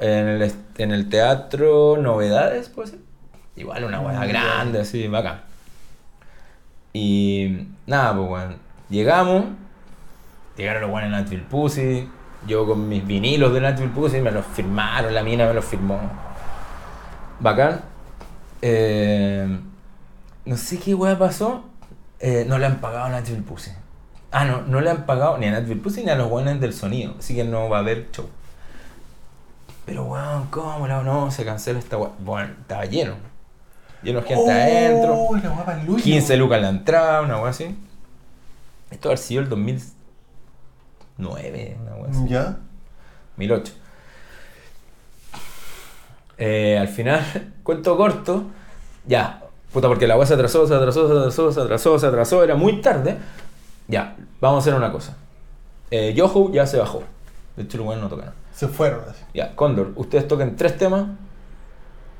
En 0.00 0.28
el, 0.28 0.52
en 0.78 0.90
el 0.90 1.08
teatro 1.08 1.96
Novedades, 1.98 2.68
puede 2.68 2.88
ser. 2.90 2.98
Igual 3.56 3.84
una 3.84 4.00
hueá 4.00 4.20
Mm, 4.24 4.28
grande, 4.28 4.80
así, 4.80 5.06
bacán. 5.08 5.42
Y 6.92 7.68
nada, 7.86 8.16
pues 8.16 8.28
bueno, 8.28 8.54
llegamos, 8.88 9.44
llegaron 10.56 10.82
los 10.82 10.90
buenos 10.90 11.10
de 11.12 11.16
Nashville 11.22 11.44
Pussy, 11.48 12.08
yo 12.48 12.66
con 12.66 12.88
mis 12.88 13.06
vinilos 13.06 13.52
de 13.54 13.60
Nashville 13.60 13.92
Pussy, 13.92 14.20
me 14.20 14.32
los 14.32 14.44
firmaron, 14.46 15.14
la 15.14 15.22
mina 15.22 15.46
me 15.46 15.54
los 15.54 15.64
firmó. 15.64 16.00
Bacán. 17.38 17.82
Eh, 18.62 19.60
no 20.44 20.56
sé 20.56 20.78
qué 20.78 20.94
hueá 20.94 21.18
pasó, 21.18 21.64
eh, 22.18 22.44
no 22.46 22.58
le 22.58 22.66
han 22.66 22.80
pagado 22.80 23.06
a 23.06 23.10
Nashville 23.10 23.42
Pussy. 23.42 23.70
Ah, 24.32 24.44
no, 24.44 24.62
no 24.62 24.80
le 24.80 24.90
han 24.90 25.06
pagado 25.06 25.38
ni 25.38 25.46
a 25.46 25.52
Nashville 25.52 25.80
Pussy 25.80 26.04
ni 26.04 26.10
a 26.10 26.16
los 26.16 26.30
buenos 26.30 26.60
del 26.60 26.72
sonido, 26.72 27.14
así 27.18 27.34
que 27.34 27.44
no 27.44 27.68
va 27.68 27.78
a 27.78 27.80
haber 27.80 28.10
show. 28.12 28.28
Pero 29.86 30.04
weón, 30.04 30.46
¿cómo 30.50 30.86
la 30.86 31.02
no? 31.02 31.30
Se 31.30 31.44
cancela 31.44 31.78
esta 31.78 31.98
weá. 31.98 32.10
Bueno, 32.20 32.52
estaba 32.60 32.84
lleno. 32.84 33.14
Lleno 34.02 34.20
de 34.20 34.28
gente 34.28 34.52
adentro. 34.52 35.14
Oh, 35.14 35.36
la 35.36 35.48
guapa 35.48 35.82
Luis. 35.84 36.04
15 36.04 36.36
lucas 36.36 36.58
en 36.58 36.62
la 36.62 36.68
entrada, 36.68 37.22
una 37.22 37.38
weá 37.38 37.50
así. 37.50 37.76
Esto 38.90 39.10
ha 39.10 39.16
sido 39.16 39.42
el 39.42 39.48
2009, 39.48 41.78
una 41.82 41.94
weá 41.96 42.10
así. 42.10 42.28
Ya. 42.28 42.58
2008. 43.36 43.72
Eh, 46.38 46.78
al 46.78 46.88
final, 46.88 47.52
cuento 47.62 47.96
corto, 47.96 48.44
ya, 49.06 49.42
puta, 49.72 49.88
porque 49.88 50.06
la 50.06 50.16
weá 50.16 50.26
se 50.26 50.34
atrasó, 50.34 50.66
se 50.66 50.74
atrasó, 50.74 51.06
se 51.08 51.14
atrasó, 51.18 51.52
se 51.52 51.60
atrasó, 51.60 51.98
se 51.98 52.06
atrasó, 52.06 52.44
era 52.44 52.54
muy 52.54 52.80
tarde. 52.80 53.16
Ya, 53.88 54.16
vamos 54.40 54.58
a 54.58 54.60
hacer 54.60 54.74
una 54.74 54.92
cosa. 54.92 55.16
Eh, 55.90 56.14
Yoho 56.14 56.50
ya 56.52 56.66
se 56.66 56.78
bajó. 56.78 57.02
De 57.56 57.64
hecho, 57.64 57.78
los 57.78 57.86
weones 57.88 58.02
no 58.04 58.08
tocaron. 58.08 58.34
Se 58.54 58.68
fueron 58.68 59.00
así. 59.08 59.22
Ya, 59.34 59.54
Cóndor, 59.56 59.92
ustedes 59.96 60.28
tocan 60.28 60.56
tres 60.56 60.76
temas. 60.76 61.04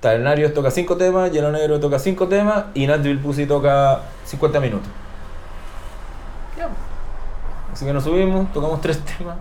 Tabernario 0.00 0.50
toca 0.54 0.70
cinco 0.70 0.96
temas, 0.96 1.30
Hielo 1.30 1.52
Negro 1.52 1.78
toca 1.78 1.98
cinco 1.98 2.26
temas 2.26 2.64
y 2.72 2.86
Nashville 2.86 3.18
Pussy 3.20 3.44
toca 3.44 4.00
50 4.24 4.58
minutos. 4.58 4.88
Ya. 6.56 6.68
Así 7.70 7.84
que 7.84 7.92
nos 7.92 8.04
subimos, 8.04 8.50
tocamos 8.52 8.80
tres 8.80 8.98
temas, 9.00 9.36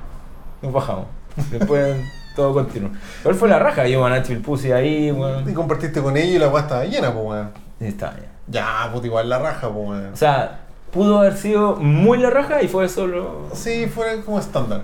nos 0.62 0.74
bajamos. 0.74 1.06
Después 1.50 1.98
todo 2.36 2.54
continuo. 2.54 2.92
Pero 3.24 3.36
fue 3.36 3.48
la 3.48 3.58
raja, 3.58 3.88
yo 3.88 4.06
a 4.06 4.10
Nashville 4.10 4.42
Pussy 4.42 4.74
ahí, 4.74 5.08
Y 5.08 5.12
weón. 5.12 5.54
compartiste 5.54 6.02
con 6.02 6.18
ellos 6.18 6.36
y 6.36 6.40
la 6.40 6.48
guapa 6.48 6.66
estaba 6.66 6.84
llena, 6.86 7.14
pues, 7.14 7.26
weón. 7.26 7.52
Ya. 7.80 8.14
Ya, 8.48 8.90
puta, 8.94 9.08
igual 9.08 9.30
la 9.30 9.40
raja, 9.40 9.70
pues, 9.70 9.90
weón. 9.90 10.14
O 10.14 10.16
sea, 10.18 10.60
pudo 10.92 11.20
haber 11.20 11.38
sido 11.38 11.76
muy 11.76 12.18
la 12.18 12.30
raja 12.30 12.62
y 12.62 12.68
fue 12.68 12.90
solo. 12.90 13.48
Sí, 13.54 13.86
fue 13.88 14.22
como 14.24 14.40
estándar. 14.40 14.82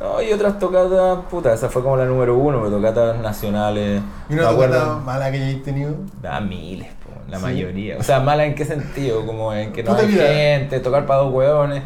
No, 0.00 0.22
y 0.22 0.32
otras 0.32 0.58
tocatas, 0.58 1.18
puta, 1.30 1.52
esa 1.52 1.68
fue 1.68 1.82
como 1.82 1.96
la 1.96 2.06
número 2.06 2.34
uno, 2.36 2.58
pero 2.62 2.76
tocatas 2.76 3.18
nacionales. 3.20 4.00
¿Y 4.30 4.34
una 4.34 4.48
tocata 4.48 4.96
mala 5.04 5.30
que 5.30 5.36
hayáis 5.38 5.62
tenido? 5.62 5.94
Da 6.22 6.40
miles, 6.40 6.88
po, 7.04 7.10
la 7.28 7.36
Sí. 7.36 7.42
mayoría. 7.42 7.98
O 7.98 8.02
sea, 8.02 8.18
mala 8.20 8.46
en 8.46 8.54
qué 8.54 8.64
sentido, 8.64 9.26
como 9.26 9.52
en 9.52 9.72
que 9.72 9.82
no 9.82 9.94
hay 9.94 10.08
gente, 10.10 10.80
tocar 10.80 11.04
para 11.04 11.20
dos 11.20 11.34
hueones, 11.34 11.82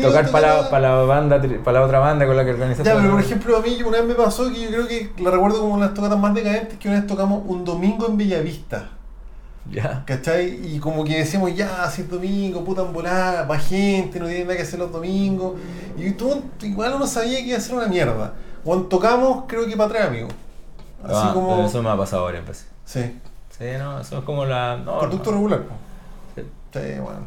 tocar 0.00 0.22
una 0.24 0.30
para 0.32 0.62
la, 0.62 0.70
pa' 0.70 0.78
la 0.78 0.94
banda, 0.94 1.42
tri- 1.42 1.58
pa' 1.60 1.72
la 1.72 1.82
otra 1.82 1.98
banda 1.98 2.24
con 2.24 2.36
la 2.36 2.44
que 2.44 2.50
organizaste. 2.52 2.88
Ya, 2.88 2.94
pero 2.96 3.10
por 3.10 3.20
ejemplo, 3.20 3.56
a 3.56 3.60
mí 3.60 3.82
una 3.84 3.98
vez 3.98 4.06
me 4.06 4.14
pasó 4.14 4.48
que 4.52 4.60
yo 4.62 4.68
creo 4.68 4.86
que 4.86 5.10
la 5.20 5.30
recuerdo 5.32 5.60
como 5.60 5.78
las 5.80 5.92
tocatas 5.92 6.18
más 6.20 6.34
decadentes 6.34 6.78
que 6.78 6.86
una 6.88 6.98
vez 6.98 7.06
tocamos 7.08 7.42
un 7.46 7.64
domingo 7.64 8.06
en 8.08 8.16
Bellavista. 8.16 8.90
Ya. 9.70 10.04
¿Cachai? 10.06 10.74
Y 10.74 10.78
como 10.78 11.02
que 11.04 11.18
decíamos, 11.18 11.54
ya, 11.54 11.90
si 11.90 12.02
es 12.02 12.10
domingo, 12.10 12.64
puta 12.64 12.82
en 12.82 12.92
volada, 12.92 13.44
va 13.44 13.58
gente, 13.58 14.20
no 14.20 14.26
tiene 14.26 14.44
nada 14.44 14.56
que 14.56 14.62
hacer 14.62 14.78
los 14.78 14.92
domingos. 14.92 15.54
Y 15.98 16.12
tú, 16.12 16.42
igual 16.62 16.94
uno 16.94 17.06
sabía 17.06 17.38
que 17.38 17.46
iba 17.48 17.58
a 17.58 17.60
ser 17.60 17.74
una 17.76 17.86
mierda. 17.86 18.32
Cuando 18.64 18.86
tocamos, 18.86 19.44
creo 19.48 19.66
que 19.66 19.76
para 19.76 19.90
tres 19.90 20.02
amigos. 20.06 20.32
Así 21.02 21.14
Ah, 21.14 21.30
como. 21.34 21.48
pero 21.56 21.66
Eso 21.68 21.82
me 21.82 21.90
ha 21.90 21.96
pasado 21.96 22.24
varias 22.24 22.46
veces. 22.46 22.66
Sí. 22.84 23.18
Sí, 23.58 23.64
no, 23.78 24.00
eso 24.00 24.18
es 24.18 24.24
como 24.24 24.44
la. 24.44 24.76
No, 24.76 25.02
no. 25.02 25.08
regular. 25.08 25.62
po. 25.62 25.74
Sí. 26.36 26.42
Sí, 26.72 27.00
bueno. 27.00 27.26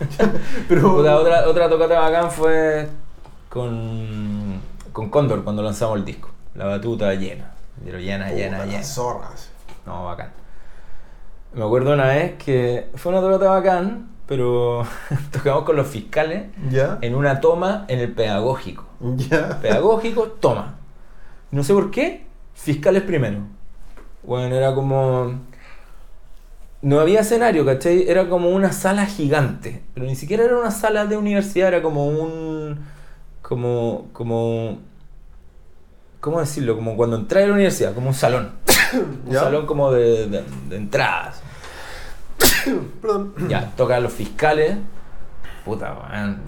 Puta, 0.68 1.16
otra, 1.16 1.48
otra 1.48 1.68
tocata 1.68 2.00
bacán 2.00 2.30
fue 2.30 2.88
con, 3.48 4.60
con 4.92 5.10
Cóndor 5.10 5.44
cuando 5.44 5.62
lanzamos 5.62 5.96
el 5.98 6.04
disco. 6.04 6.30
La 6.54 6.66
batuta 6.66 7.12
llena. 7.14 7.50
Pero 7.84 7.98
llena, 7.98 8.30
llena, 8.30 8.58
Puta, 8.58 8.70
llena. 8.70 8.82
zorras. 8.84 9.48
No, 9.86 10.04
bacán. 10.06 10.30
Me 11.54 11.64
acuerdo 11.64 11.92
una 11.94 12.06
vez 12.08 12.32
que 12.42 12.88
fue 12.94 13.12
una 13.12 13.20
tocata 13.20 13.50
bacán, 13.50 14.08
pero 14.26 14.84
tocamos 15.30 15.64
con 15.64 15.76
los 15.76 15.86
fiscales 15.86 16.44
¿Ya? 16.70 16.98
en 17.00 17.14
una 17.14 17.40
toma 17.40 17.84
en 17.88 18.00
el 18.00 18.12
pedagógico. 18.12 18.84
¿Ya? 19.00 19.60
Pedagógico, 19.60 20.22
toma. 20.40 20.74
No 21.50 21.62
sé 21.62 21.72
por 21.74 21.90
qué, 21.90 22.26
fiscales 22.54 23.02
primero. 23.02 23.38
Bueno, 24.22 24.54
era 24.54 24.74
como... 24.74 25.34
No 26.82 27.00
había 27.00 27.20
escenario, 27.20 27.64
¿cachai? 27.64 28.08
Era 28.08 28.28
como 28.28 28.50
una 28.50 28.72
sala 28.72 29.06
gigante. 29.06 29.82
Pero 29.94 30.06
ni 30.06 30.16
siquiera 30.16 30.44
era 30.44 30.58
una 30.58 30.70
sala 30.70 31.06
de 31.06 31.16
universidad, 31.16 31.68
era 31.68 31.82
como 31.82 32.06
un... 32.06 32.84
Como... 33.42 34.08
como 34.12 34.78
¿Cómo 36.20 36.40
decirlo? 36.40 36.74
Como 36.74 36.96
cuando 36.96 37.16
entré 37.16 37.44
a 37.44 37.46
la 37.46 37.52
universidad, 37.52 37.94
como 37.94 38.08
un 38.08 38.14
salón. 38.14 38.52
un 39.26 39.32
salón 39.34 39.66
como 39.66 39.92
de, 39.92 40.26
de- 40.26 40.44
de 40.70 40.76
entradas. 40.76 41.42
Perdón. 43.02 43.34
Ya, 43.48 43.70
tocan 43.76 44.02
los 44.02 44.12
fiscales. 44.12 44.76
Puta, 45.64 45.94
weón. 45.94 46.42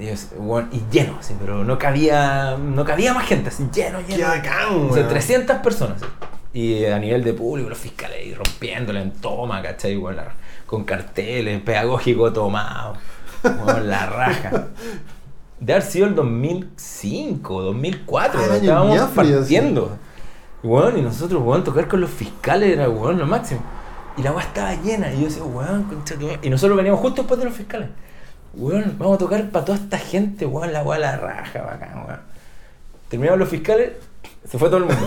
Y, 0.73 0.83
lleno, 0.91 1.17
así, 1.21 1.35
pero 1.41 1.65
no 1.65 1.79
cabía, 1.79 2.57
no 2.59 2.85
cabía 2.85 3.15
más 3.15 3.27
gente, 3.27 3.49
así, 3.49 3.67
lleno, 3.73 3.99
lleno. 4.01 4.17
Qué 4.17 4.25
bacán, 4.25 4.69
O 4.75 4.93
sea, 4.93 5.03
weón. 5.03 5.09
300 5.09 5.57
personas. 5.59 6.01
sí. 6.01 6.07
Y 6.53 6.85
a 6.87 6.99
nivel 6.99 7.23
de 7.23 7.33
público, 7.35 7.69
los 7.69 7.79
fiscales 7.79 8.17
ahí 8.19 8.35
rompiéndole 8.35 9.01
en 9.03 9.11
toma, 9.13 9.61
¿cachai? 9.63 9.95
La- 10.01 10.33
con 10.67 10.85
carteles, 10.85 11.61
pedagógico 11.63 12.33
tomado. 12.33 12.95
Weón, 13.43 13.89
la 13.89 14.07
raja. 14.07 14.67
De 15.61 15.73
haber 15.73 15.83
sido 15.85 16.07
el 16.09 16.15
2005, 16.15 17.63
2004, 17.63 18.41
Ah, 18.41 18.57
estábamos 18.57 19.01
partiendo. 19.15 19.97
Y 20.63 20.67
weón, 20.67 20.99
y 20.99 21.03
nosotros, 21.03 21.43
weón, 21.43 21.63
tocar 21.65 21.89
con 21.89 22.01
los 22.01 22.11
fiscales 22.11 22.71
era, 22.73 22.89
weón, 22.89 23.19
lo 23.19 23.27
máximo. 23.27 23.61
Y 24.17 24.23
la 24.23 24.33
weá 24.33 24.45
estaba 24.45 24.75
llena. 24.75 25.13
Y 25.13 25.21
yo 25.21 25.25
decía, 25.27 25.45
weón, 25.45 25.85
concha 25.85 26.17
tu. 26.17 26.29
Y 26.43 26.51
nosotros 26.51 26.77
veníamos 26.77 27.01
justo 27.01 27.23
después 27.23 27.39
de 27.39 27.47
los 27.47 27.55
fiscales. 27.55 27.89
Weón, 28.55 28.97
vamos 28.99 29.17
a 29.17 29.19
tocar 29.19 29.51
para 29.51 29.65
toda 29.65 29.79
esta 29.79 29.99
gente, 29.99 30.47
weón, 30.47 30.73
la 30.73 30.83
weá 30.83 30.99
la 30.99 31.17
raja, 31.17 31.63
bacán, 31.63 32.07
weón. 32.07 32.21
Terminaron 33.09 33.39
los 33.39 33.49
fiscales, 33.49 33.93
se 34.49 34.59
fue 34.59 34.69
todo 34.69 34.79
el 34.79 34.85
mundo. 34.87 35.07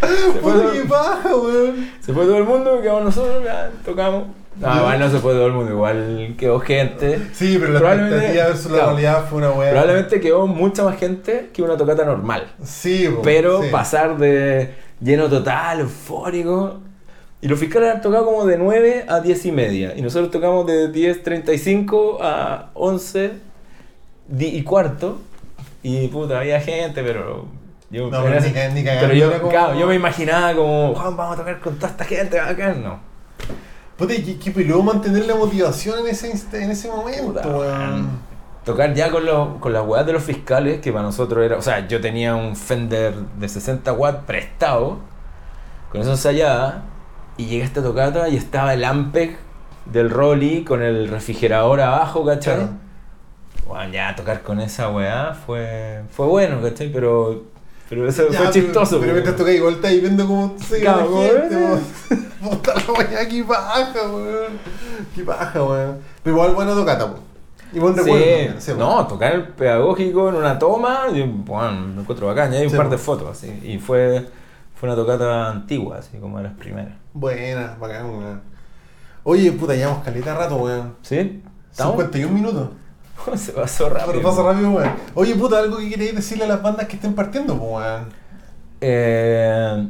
se, 0.00 0.40
fue 0.40 0.52
todo, 0.52 0.86
baja, 0.86 1.36
weón. 1.36 1.90
se 2.00 2.12
fue 2.12 2.24
todo 2.24 2.38
el 2.38 2.44
mundo, 2.44 2.80
quedamos 2.80 3.04
nosotros, 3.04 3.44
ya, 3.44 3.70
tocamos. 3.84 4.39
No, 4.56 4.76
igual 4.76 4.98
no 4.98 5.08
se 5.10 5.18
fue 5.20 5.32
todo 5.32 5.46
el 5.46 5.52
mundo, 5.52 5.72
igual 5.72 6.34
quedó 6.38 6.58
gente. 6.60 7.18
Sí, 7.32 7.56
pero 7.58 7.72
la 7.78 7.94
expectativa 7.94 8.44
versus 8.48 8.64
la 8.66 8.76
claro. 8.78 8.90
realidad 8.90 9.24
fue 9.28 9.38
una 9.38 9.50
weá. 9.52 9.70
Probablemente 9.70 10.20
quedó 10.20 10.46
mucha 10.46 10.82
más 10.84 10.98
gente 10.98 11.50
que 11.54 11.62
una 11.62 11.76
tocata 11.76 12.04
normal. 12.04 12.52
Sí, 12.62 13.08
po, 13.08 13.22
Pero 13.22 13.62
sí. 13.62 13.68
pasar 13.70 14.18
de 14.18 14.74
lleno 15.00 15.28
total, 15.28 15.80
eufórico. 15.80 16.80
Y 17.40 17.48
los 17.48 17.58
fiscales 17.58 17.94
han 17.94 18.02
tocado 18.02 18.26
como 18.26 18.44
de 18.44 18.58
9 18.58 19.06
a 19.08 19.20
10 19.20 19.46
y 19.46 19.52
media. 19.52 19.94
Y 19.96 20.02
nosotros 20.02 20.30
tocamos 20.30 20.66
de 20.66 20.92
10.35 20.92 22.18
a 22.20 22.70
11 22.74 23.30
di- 24.28 24.46
y 24.58 24.62
cuarto. 24.62 25.20
Y 25.82 26.08
puta, 26.08 26.38
había 26.40 26.60
gente, 26.60 27.02
pero. 27.02 27.46
Yo, 27.90 28.10
No, 28.10 28.22
pero 28.22 28.38
ni 28.40 28.48
ni 28.48 28.82
pero 28.84 29.12
yo, 29.14 29.32
como- 29.40 29.50
claro, 29.50 29.78
yo 29.78 29.86
me 29.86 29.94
imaginaba 29.94 30.54
como, 30.54 30.94
Juan, 30.94 31.16
vamos 31.16 31.34
a 31.34 31.38
tocar 31.38 31.60
con 31.60 31.76
toda 31.76 31.88
esta 31.88 32.04
gente 32.04 32.38
bacán. 32.38 32.82
No. 32.82 33.09
Puta, 34.00 34.14
y 34.14 34.50
peludo 34.50 34.82
mantener 34.82 35.26
la 35.26 35.34
motivación 35.36 36.00
en 36.00 36.08
ese, 36.08 36.32
inst- 36.32 36.54
en 36.54 36.70
ese 36.70 36.88
momento, 36.88 37.26
Puta, 37.34 37.48
weón. 37.48 38.08
Tocar 38.64 38.92
ya 38.94 39.10
con, 39.10 39.24
los, 39.24 39.58
con 39.58 39.72
las 39.72 39.86
weas 39.86 40.04
de 40.06 40.12
los 40.12 40.22
fiscales, 40.22 40.80
que 40.80 40.90
para 40.92 41.04
nosotros 41.04 41.44
era. 41.44 41.56
O 41.56 41.62
sea, 41.62 41.86
yo 41.86 42.00
tenía 42.00 42.34
un 42.34 42.56
Fender 42.56 43.14
de 43.14 43.48
60 43.48 43.92
watts 43.92 44.24
prestado, 44.26 44.98
con 45.92 46.00
eso 46.00 46.10
ensayada, 46.10 46.84
y 47.36 47.46
llegué 47.46 47.62
a 47.62 47.66
esta 47.66 47.82
tocata 47.82 48.28
y 48.28 48.36
estaba 48.36 48.74
el 48.74 48.84
Ampeg 48.84 49.36
del 49.86 50.10
Rolly 50.10 50.64
con 50.64 50.82
el 50.82 51.08
refrigerador 51.08 51.80
abajo, 51.80 52.24
¿cachai? 52.24 52.56
Claro. 52.56 52.70
Bueno, 53.66 53.92
ya 53.92 54.14
tocar 54.16 54.42
con 54.42 54.60
esa 54.60 54.90
weá 54.90 55.34
fue, 55.46 56.02
fue 56.10 56.26
bueno, 56.26 56.60
¿cachai? 56.60 56.90
Pero, 56.92 57.44
pero 57.90 58.08
eso 58.08 58.30
Ya, 58.30 58.38
fue 58.38 58.50
chistoso. 58.50 59.00
Pero 59.00 59.12
mientras 59.12 59.36
tocáis, 59.36 59.58
igual 59.58 59.74
estáis 59.74 60.00
viendo 60.00 60.26
cómo 60.26 60.54
se 60.58 60.82
la 60.82 60.94
gente, 60.98 61.56
weón. 61.56 61.80
Qué 63.28 63.44
paja, 63.44 64.08
weón. 64.08 64.52
Qué 65.14 65.22
paja, 65.24 65.62
weón. 65.62 65.98
Pero 66.22 66.36
igual 66.36 66.54
buena 66.54 66.72
tocata, 66.72 67.10
po. 67.12 67.18
Y 67.72 67.78
buen 67.80 67.94
Sí, 67.94 68.00
recuerdo 68.00 68.60
sí, 68.60 68.72
no, 68.78 69.06
tocar 69.06 69.32
el 69.32 69.48
pedagógico 69.48 70.28
en 70.28 70.36
una 70.36 70.58
toma, 70.58 71.06
y, 71.12 71.22
bueno, 71.22 71.72
me 71.94 72.00
encuentro 72.02 72.28
bacán, 72.28 72.52
y 72.52 72.56
hay 72.56 72.64
un 72.64 72.70
Sí, 72.70 72.76
par 72.76 72.90
de 72.90 72.98
fotos, 72.98 73.28
así, 73.28 73.60
y 73.64 73.78
fue, 73.78 74.26
fue 74.74 74.88
una 74.88 74.96
tocata 74.96 75.50
antigua, 75.50 75.98
así 75.98 76.16
como 76.18 76.38
de 76.38 76.44
las 76.44 76.54
primeras. 76.54 76.94
Buena, 77.12 77.76
bacán, 77.80 78.08
weón. 78.10 78.40
Oye, 79.24 79.52
puta, 79.52 79.74
llevamos 79.74 80.04
caleta 80.04 80.34
rato, 80.34 80.56
weón. 80.56 80.94
¿Sí? 81.02 81.42
¿Estamos? 81.70 81.92
51 81.96 82.32
minutos. 82.32 82.68
Se 83.36 83.52
pasó 83.52 83.88
rápido. 83.88 84.12
Pero 84.12 84.22
pasa 84.22 84.42
rápido, 84.42 84.70
weón. 84.70 84.90
Oye, 85.14 85.34
puta, 85.34 85.58
algo 85.58 85.78
que 85.78 85.88
queréis 85.90 86.14
decirle 86.14 86.44
a 86.44 86.48
las 86.48 86.62
bandas 86.62 86.86
que 86.86 86.96
estén 86.96 87.14
partiendo, 87.14 87.54
weón. 87.54 88.08
Eh, 88.80 89.88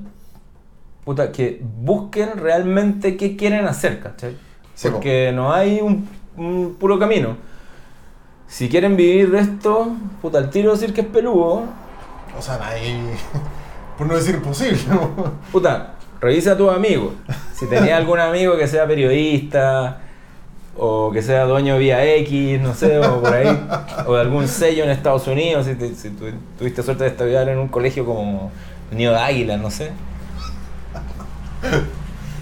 puta, 1.05 1.31
que 1.33 1.63
busquen 1.63 2.37
realmente 2.39 3.17
qué 3.17 3.37
quieren 3.37 3.67
hacer, 3.67 4.01
¿cachai? 4.01 4.37
Sí, 4.75 4.89
po. 4.89 4.95
Porque 4.95 5.33
no 5.35 5.53
hay 5.53 5.81
un, 5.81 6.09
un 6.37 6.77
puro 6.79 6.99
camino. 6.99 7.37
Si 8.47 8.69
quieren 8.69 8.97
vivir 8.97 9.31
de 9.31 9.41
esto, 9.41 9.95
puta, 10.21 10.39
al 10.39 10.51
tiro 10.51 10.73
decir 10.73 10.93
que 10.93 11.03
es 11.03 11.07
peludo, 11.07 11.65
O 12.37 12.43
sea, 12.43 12.59
nadie. 12.59 12.99
Por 13.99 14.07
no 14.07 14.17
decir 14.17 14.35
imposible, 14.37 14.79
weón. 14.89 15.33
puta, 15.53 15.95
revisa 16.21 16.53
a 16.53 16.57
tus 16.57 16.73
amigos. 16.73 17.13
Si 17.55 17.67
tenías 17.67 17.93
algún 17.99 18.19
amigo 18.19 18.57
que 18.57 18.67
sea 18.67 18.87
periodista 18.87 20.01
o 20.77 21.11
que 21.13 21.21
sea 21.23 21.45
dueño 21.45 21.75
de 21.75 21.81
Vía 21.81 22.05
X, 22.17 22.61
no 22.61 22.75
sé, 22.75 22.99
o 22.99 23.21
por 23.21 23.33
ahí, 23.35 23.47
o 24.07 24.15
de 24.15 24.21
algún 24.21 24.49
sello 24.49 24.85
en 24.85 24.91
Estados 24.91 25.27
Unidos, 25.27 25.67
si, 25.67 25.75
te- 25.75 25.95
si 25.95 26.11
tu- 26.11 26.27
tuviste 26.59 26.83
suerte 26.83 27.05
de 27.05 27.11
estudiar 27.11 27.49
en 27.49 27.59
un 27.59 27.69
colegio 27.69 28.05
como 28.07 28.51
Nido 28.93 29.13
de 29.13 29.19
Águila, 29.19 29.57
no 29.57 29.71
sé. 29.71 29.91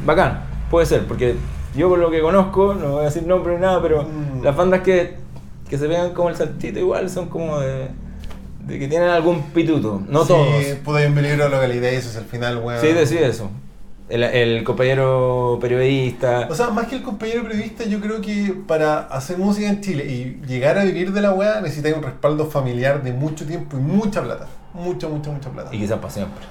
Bacán, 0.04 0.44
puede 0.70 0.86
ser, 0.86 1.06
porque 1.06 1.34
yo 1.76 1.88
por 1.88 1.98
lo 1.98 2.10
que 2.10 2.20
conozco, 2.20 2.74
no 2.74 2.92
voy 2.92 3.02
a 3.02 3.04
decir 3.06 3.26
nombre 3.26 3.54
ni 3.56 3.60
nada, 3.62 3.82
pero 3.82 4.04
Mm. 4.04 4.42
las 4.44 4.54
bandas 4.56 4.82
que, 4.82 5.16
que 5.68 5.76
se 5.78 5.86
vean 5.86 6.12
como 6.14 6.28
el 6.30 6.36
saltito 6.36 6.78
igual 6.78 7.10
son 7.10 7.28
como 7.28 7.58
de, 7.60 7.88
de 8.66 8.78
que 8.78 8.88
tienen 8.88 9.08
algún 9.08 9.42
pituto, 9.50 10.00
no 10.08 10.22
sí, 10.22 10.28
todos. 10.28 10.64
puta, 10.84 10.98
hay 10.98 11.06
un 11.06 11.14
peligro 11.14 11.44
de 11.44 11.50
localidad 11.50 11.90
y 11.90 11.96
eso 11.96 12.10
es 12.10 12.16
el 12.16 12.24
final, 12.24 12.58
weón. 12.58 12.80
Sí, 12.80 12.88
decide 12.92 13.26
eso. 13.26 13.50
El, 14.08 14.22
el 14.22 14.64
compañero 14.64 15.58
periodista. 15.60 16.48
O 16.50 16.54
sea, 16.54 16.70
más 16.70 16.86
que 16.86 16.96
el 16.96 17.02
compañero 17.02 17.42
periodista, 17.42 17.84
yo 17.84 18.00
creo 18.00 18.20
que 18.20 18.54
para 18.66 19.00
hacer 19.00 19.36
música 19.38 19.68
en 19.68 19.80
Chile 19.82 20.04
y 20.06 20.40
llegar 20.46 20.78
a 20.78 20.84
vivir 20.84 21.12
de 21.12 21.20
la 21.20 21.32
weá, 21.32 21.60
necesitáis 21.60 21.94
un 21.96 22.02
respaldo 22.02 22.46
familiar 22.46 23.02
de 23.02 23.12
mucho 23.12 23.46
tiempo 23.46 23.76
y 23.76 23.80
mucha 23.80 24.22
plata. 24.22 24.46
Mucha, 24.72 25.08
mucha, 25.08 25.30
mucha 25.30 25.50
plata. 25.50 25.68
y 25.74 25.78
quizás 25.78 25.98
para 25.98 26.10
siempre. 26.12 26.44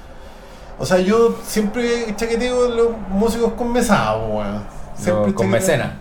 O 0.80 0.86
sea, 0.86 1.00
yo 1.00 1.36
siempre 1.44 2.14
chaqueteo 2.16 2.70
los 2.70 2.90
músicos 3.10 3.54
con 3.54 3.72
mesada, 3.72 4.18
weón. 4.18 4.64
Siempre 4.96 5.28
No, 5.28 5.36
con 5.36 5.50
mecenas. 5.50 5.94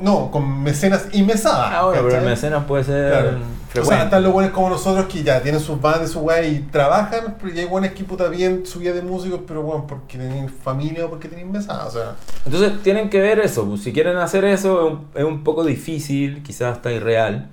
No, 0.00 0.30
con 0.30 0.62
mecenas 0.62 1.06
y 1.12 1.22
mesada. 1.22 1.78
Ah, 1.80 1.84
bueno, 1.86 2.02
pero 2.04 2.18
el 2.18 2.24
mecenas 2.24 2.64
puede 2.64 2.84
ser 2.84 3.10
Claro. 3.10 3.28
O 3.68 3.70
frecuente. 3.70 3.94
sea, 3.96 4.04
están 4.04 4.22
los 4.22 4.32
buenos 4.32 4.52
como 4.52 4.70
nosotros 4.70 5.06
que 5.06 5.22
ya 5.22 5.42
tienen 5.42 5.60
sus 5.60 5.78
bandas, 5.80 6.10
su 6.10 6.20
weá 6.20 6.42
y 6.42 6.60
trabajan, 6.70 7.36
pero 7.40 7.52
ya 7.52 7.60
hay 7.62 7.66
buenos 7.68 7.90
que 7.92 8.02
puta 8.04 8.28
bien 8.28 8.64
su 8.64 8.78
vida 8.78 8.92
de 8.94 9.02
músicos, 9.02 9.40
pero 9.46 9.62
bueno, 9.62 9.86
porque 9.86 10.16
tienen 10.18 10.48
familia 10.48 11.04
o 11.04 11.10
porque 11.10 11.28
tienen 11.28 11.52
mesada, 11.52 11.84
o 11.86 11.90
sea. 11.90 12.14
Entonces 12.46 12.82
tienen 12.82 13.10
que 13.10 13.20
ver 13.20 13.38
eso. 13.40 13.66
pues, 13.66 13.82
Si 13.82 13.92
quieren 13.92 14.16
hacer 14.16 14.44
eso, 14.46 14.86
es 14.86 14.92
un, 14.92 15.06
es 15.14 15.24
un 15.24 15.44
poco 15.44 15.64
difícil, 15.64 16.42
quizás 16.42 16.76
hasta 16.76 16.90
irreal. 16.92 17.48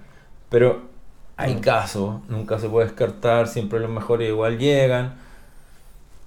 Pero 0.49 0.83
hay 1.36 1.55
Mm. 1.55 1.59
casos, 1.59 2.15
nunca 2.29 2.59
se 2.59 2.69
puede 2.69 2.88
descartar. 2.88 3.47
Siempre 3.49 3.79
los 3.81 3.89
mejores 3.89 4.29
igual 4.29 4.57
llegan. 4.57 5.15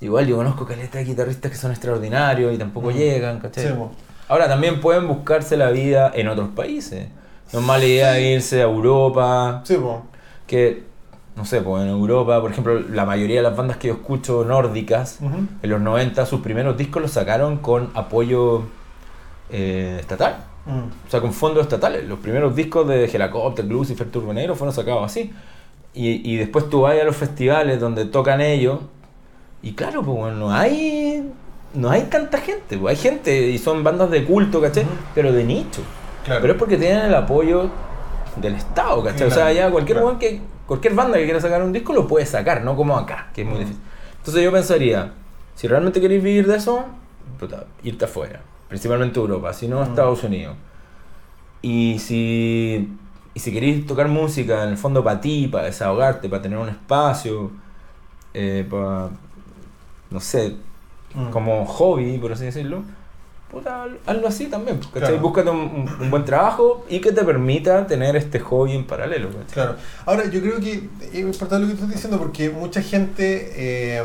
Igual 0.01 0.27
yo 0.27 0.37
conozco 0.37 0.65
caleta 0.67 0.99
de 0.99 1.05
guitarristas 1.05 1.51
que 1.51 1.57
son 1.57 1.71
extraordinarios 1.71 2.53
y 2.55 2.59
tampoco 2.59 2.91
Mm. 2.91 2.95
llegan, 2.95 3.41
¿cachai? 3.41 3.69
Sí, 3.69 3.73
po. 3.73 3.91
Ahora 4.29 4.47
también 4.49 4.81
pueden 4.81 5.09
buscarse 5.09 5.57
la 5.57 5.71
vida 5.71 6.11
en 6.15 6.29
otros 6.29 6.49
países. 6.51 7.09
No 7.53 7.61
es 7.61 7.65
mala 7.65 7.85
idea 7.85 8.21
irse 8.21 8.61
a 8.61 8.65
Europa, 8.65 9.63
Sí, 9.65 9.75
po. 9.77 10.03
que, 10.47 10.83
no 11.35 11.45
sé, 11.47 11.63
pues 11.63 11.83
en 11.83 11.89
Europa, 11.89 12.41
por 12.41 12.51
ejemplo, 12.51 12.79
la 12.81 13.07
mayoría 13.07 13.37
de 13.37 13.43
las 13.43 13.57
bandas 13.57 13.79
que 13.79 13.89
yo 13.89 13.95
escucho 13.95 14.45
nórdicas, 14.45 15.21
en 15.23 15.71
los 15.71 15.81
90 15.81 16.27
sus 16.27 16.41
primeros 16.41 16.77
discos 16.77 17.01
los 17.03 17.11
sacaron 17.13 17.59
con 17.59 17.91
apoyo 17.95 18.63
eh, 19.51 19.97
estatal, 20.01 20.45
Mm. 20.67 21.07
o 21.07 21.11
sea, 21.11 21.23
con 21.23 21.33
fondos 21.33 21.63
estatales. 21.63 22.07
Los 22.07 22.19
primeros 22.19 22.55
discos 22.55 22.87
de 22.87 23.07
Helicopter, 23.07 23.65
Lucifer, 23.65 24.11
Turbonero 24.11 24.55
fueron 24.55 24.75
sacados 24.75 25.03
así. 25.07 25.33
Y, 25.95 26.31
y 26.31 26.37
después 26.37 26.69
tú 26.69 26.83
vas 26.83 27.01
a 27.01 27.05
los 27.05 27.17
festivales 27.17 27.81
donde 27.81 28.05
tocan 28.05 28.43
ellos, 28.43 28.81
y 29.63 29.73
claro, 29.73 30.03
pues 30.03 30.19
bueno, 30.19 30.37
no 30.37 30.53
hay, 30.53 31.18
no 31.75 31.91
hay 31.91 32.03
tanta 32.05 32.39
gente, 32.39 32.77
pues, 32.79 32.97
hay 32.97 33.03
gente 33.11 33.49
y 33.49 33.59
son 33.59 33.85
bandas 33.85 34.11
de 34.11 34.25
culto, 34.25 34.61
¿cachai? 34.61 34.87
Pero 35.15 35.33
de 35.33 35.45
nicho. 35.45 35.83
Claro. 36.25 36.41
Pero 36.41 36.53
es 36.55 36.59
porque 36.59 36.77
tienen 36.77 37.07
el 37.07 37.15
apoyo 37.15 37.71
del 38.37 38.55
Estado, 38.55 39.03
¿cachai? 39.05 39.29
O 39.29 39.31
sea, 39.31 39.53
ya 39.53 39.71
cualquier, 39.71 39.99
claro. 39.99 40.19
que, 40.19 40.41
cualquier 40.67 40.95
banda 40.95 41.19
que 41.19 41.25
quiera 41.25 41.41
sacar 41.41 41.63
un 41.63 41.73
disco 41.73 41.93
lo 41.93 42.07
puede 42.07 42.27
sacar, 42.27 42.63
no 42.63 42.77
como 42.77 42.97
acá, 42.97 43.29
que 43.35 43.43
es 43.43 43.49
muy 43.49 43.59
difícil. 43.61 43.81
Entonces 44.19 44.43
yo 44.45 44.53
pensaría, 44.53 45.13
si 45.55 45.67
realmente 45.69 46.01
queréis 46.01 46.23
vivir 46.23 46.47
de 46.47 46.57
eso, 46.57 46.85
puta, 47.39 47.65
irte 47.83 48.05
afuera, 48.05 48.41
principalmente 48.69 49.19
Europa, 49.19 49.53
si 49.53 49.69
no. 49.69 49.83
Estados 49.83 50.23
Unidos. 50.25 50.57
Y 51.63 51.99
si, 51.99 52.89
y 53.35 53.41
si 53.41 53.53
queréis 53.53 53.87
tocar 53.87 54.09
música 54.09 54.63
en 54.65 54.71
el 54.71 54.77
fondo 54.77 55.03
para 55.03 55.21
ti, 55.21 55.49
para 55.49 55.65
desahogarte, 55.65 56.29
para 56.29 56.43
tener 56.43 56.59
un 56.59 56.69
espacio, 56.69 57.51
eh, 58.35 58.67
pa- 58.69 59.11
no 60.11 60.21
sé, 60.21 60.57
Mm. 61.15 61.31
como 61.31 61.65
hobby, 61.67 62.19
por 62.19 62.33
así 62.33 62.45
decirlo, 62.45 62.83
puta, 63.51 63.87
hazlo 64.07 64.29
así 64.29 64.47
también. 64.47 64.79
pues, 64.79 64.89
¿cachai? 64.89 65.09
Claro. 65.09 65.23
Búscate 65.23 65.51
un, 65.51 66.11
buen 66.11 66.25
trabajo 66.25 66.85
y 66.89 67.01
que 67.01 67.13
te 67.13 67.25
permita 67.25 67.87
tener 67.87 68.17
este 68.17 68.41
hobby 68.41 68.73
en 68.73 68.87
paralelo. 68.87 69.29
¿cachai? 69.29 69.55
Claro. 69.55 69.77
Ahora, 70.07 70.27
yo 70.27 70.41
creo 70.41 70.61
que 70.61 70.89
es 71.01 71.15
importante 71.15 71.61
lo 71.61 71.67
que 71.67 71.75
estás 71.75 71.91
diciendo 71.91 72.19
porque 72.19 72.51
mucha 72.51 72.83
gente 72.83 73.53
eh, 73.55 74.03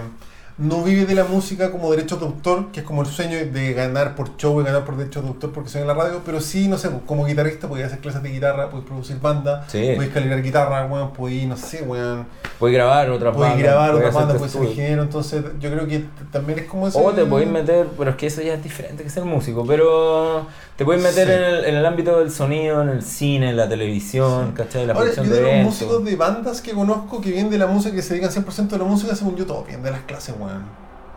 no 0.58 0.84
vive 0.84 1.06
de 1.06 1.16
la 1.16 1.24
música 1.24 1.72
como 1.72 1.90
derecho 1.90 2.18
de 2.18 2.26
autor, 2.26 2.72
que 2.72 2.82
es 2.82 2.86
como 2.86 3.02
el 3.02 3.08
sueño 3.08 3.38
de 3.52 3.74
ganar 3.74 4.16
por 4.16 4.38
show 4.38 4.62
y 4.62 4.64
ganar 4.64 4.86
por 4.86 4.96
derecho 4.98 5.22
de 5.22 5.28
autor 5.30 5.52
porque 5.52 5.70
suena 5.70 5.92
en 5.92 5.98
la 5.98 6.04
radio, 6.04 6.22
pero 6.26 6.40
sí, 6.42 6.68
no 6.68 6.78
sé, 6.78 6.90
pues, 6.90 7.02
como 7.08 7.26
guitarrista 7.26 7.68
podías 7.68 7.88
hacer 7.88 8.00
clases 8.00 8.22
de 8.22 8.30
guitarra, 8.30 8.70
podías 8.70 8.88
producir 8.88 9.20
banda, 9.20 9.66
Sí. 9.68 9.94
podías 9.96 10.14
calibrar 10.14 10.42
guitarra, 10.44 10.86
weón, 10.86 11.12
podías, 11.14 11.48
no 11.48 11.58
sé, 11.58 11.82
weón, 11.82 12.28
Puedes 12.60 12.76
grabar 12.76 13.10
otra 13.10 13.32
podías 13.32 13.54
banda. 13.54 13.64
grabar 13.68 13.96
otra 13.96 14.12
banda, 14.12 14.34
podías 14.36 14.52
ser 14.52 14.64
ingeniero, 14.64 15.02
entonces 15.04 15.44
yo 15.60 15.72
creo 15.72 15.88
que 15.88 16.06
también 16.32 16.60
es 16.60 16.66
como 16.66 16.88
eso. 16.88 17.00
O 17.04 17.12
te 17.12 17.26
podéis 17.26 17.50
meter, 17.50 17.88
pero 17.98 18.12
es 18.12 18.16
que 18.16 18.28
eso 18.28 18.42
ya 18.42 18.54
es 18.54 18.64
diferente 18.64 19.04
que 19.04 19.10
ser 19.10 19.26
músico, 19.26 19.66
pero 19.66 20.46
te 20.78 20.86
podéis 20.86 21.04
meter 21.04 21.28
Sí. 21.28 21.34
en, 21.34 21.44
el, 21.44 21.66
en 21.66 21.76
el 21.76 21.86
ámbito 21.86 22.20
del 22.20 22.30
sonido, 22.32 22.82
en 22.84 22.90
el 22.90 23.02
cine, 23.02 23.50
en 23.50 23.58
la 23.58 23.68
televisión, 23.68 24.52
¿cachai? 24.54 24.86
La 24.86 24.94
Ahora, 24.94 25.12
yo 25.14 25.24
de 25.24 25.30
de 25.30 25.42
los 25.42 25.50
eventos. 25.50 25.74
músicos 25.74 26.06
de 26.06 26.16
bandas 26.16 26.62
que 26.62 26.72
conozco 26.74 27.20
que 27.22 27.32
vienen 27.32 27.50
de 27.52 27.58
la 27.58 27.66
música, 27.68 27.96
que 27.96 28.02
se 28.04 28.14
dedican 28.14 28.32
100% 28.32 28.76
de 28.78 28.78
la 28.78 28.90
música, 28.90 29.16
según 29.16 29.36
yo, 29.36 29.46
todos 29.46 29.66
vienen 29.66 29.84
de 29.84 29.92
las 29.92 30.02
clases, 30.02 30.36
weón. 30.40 30.43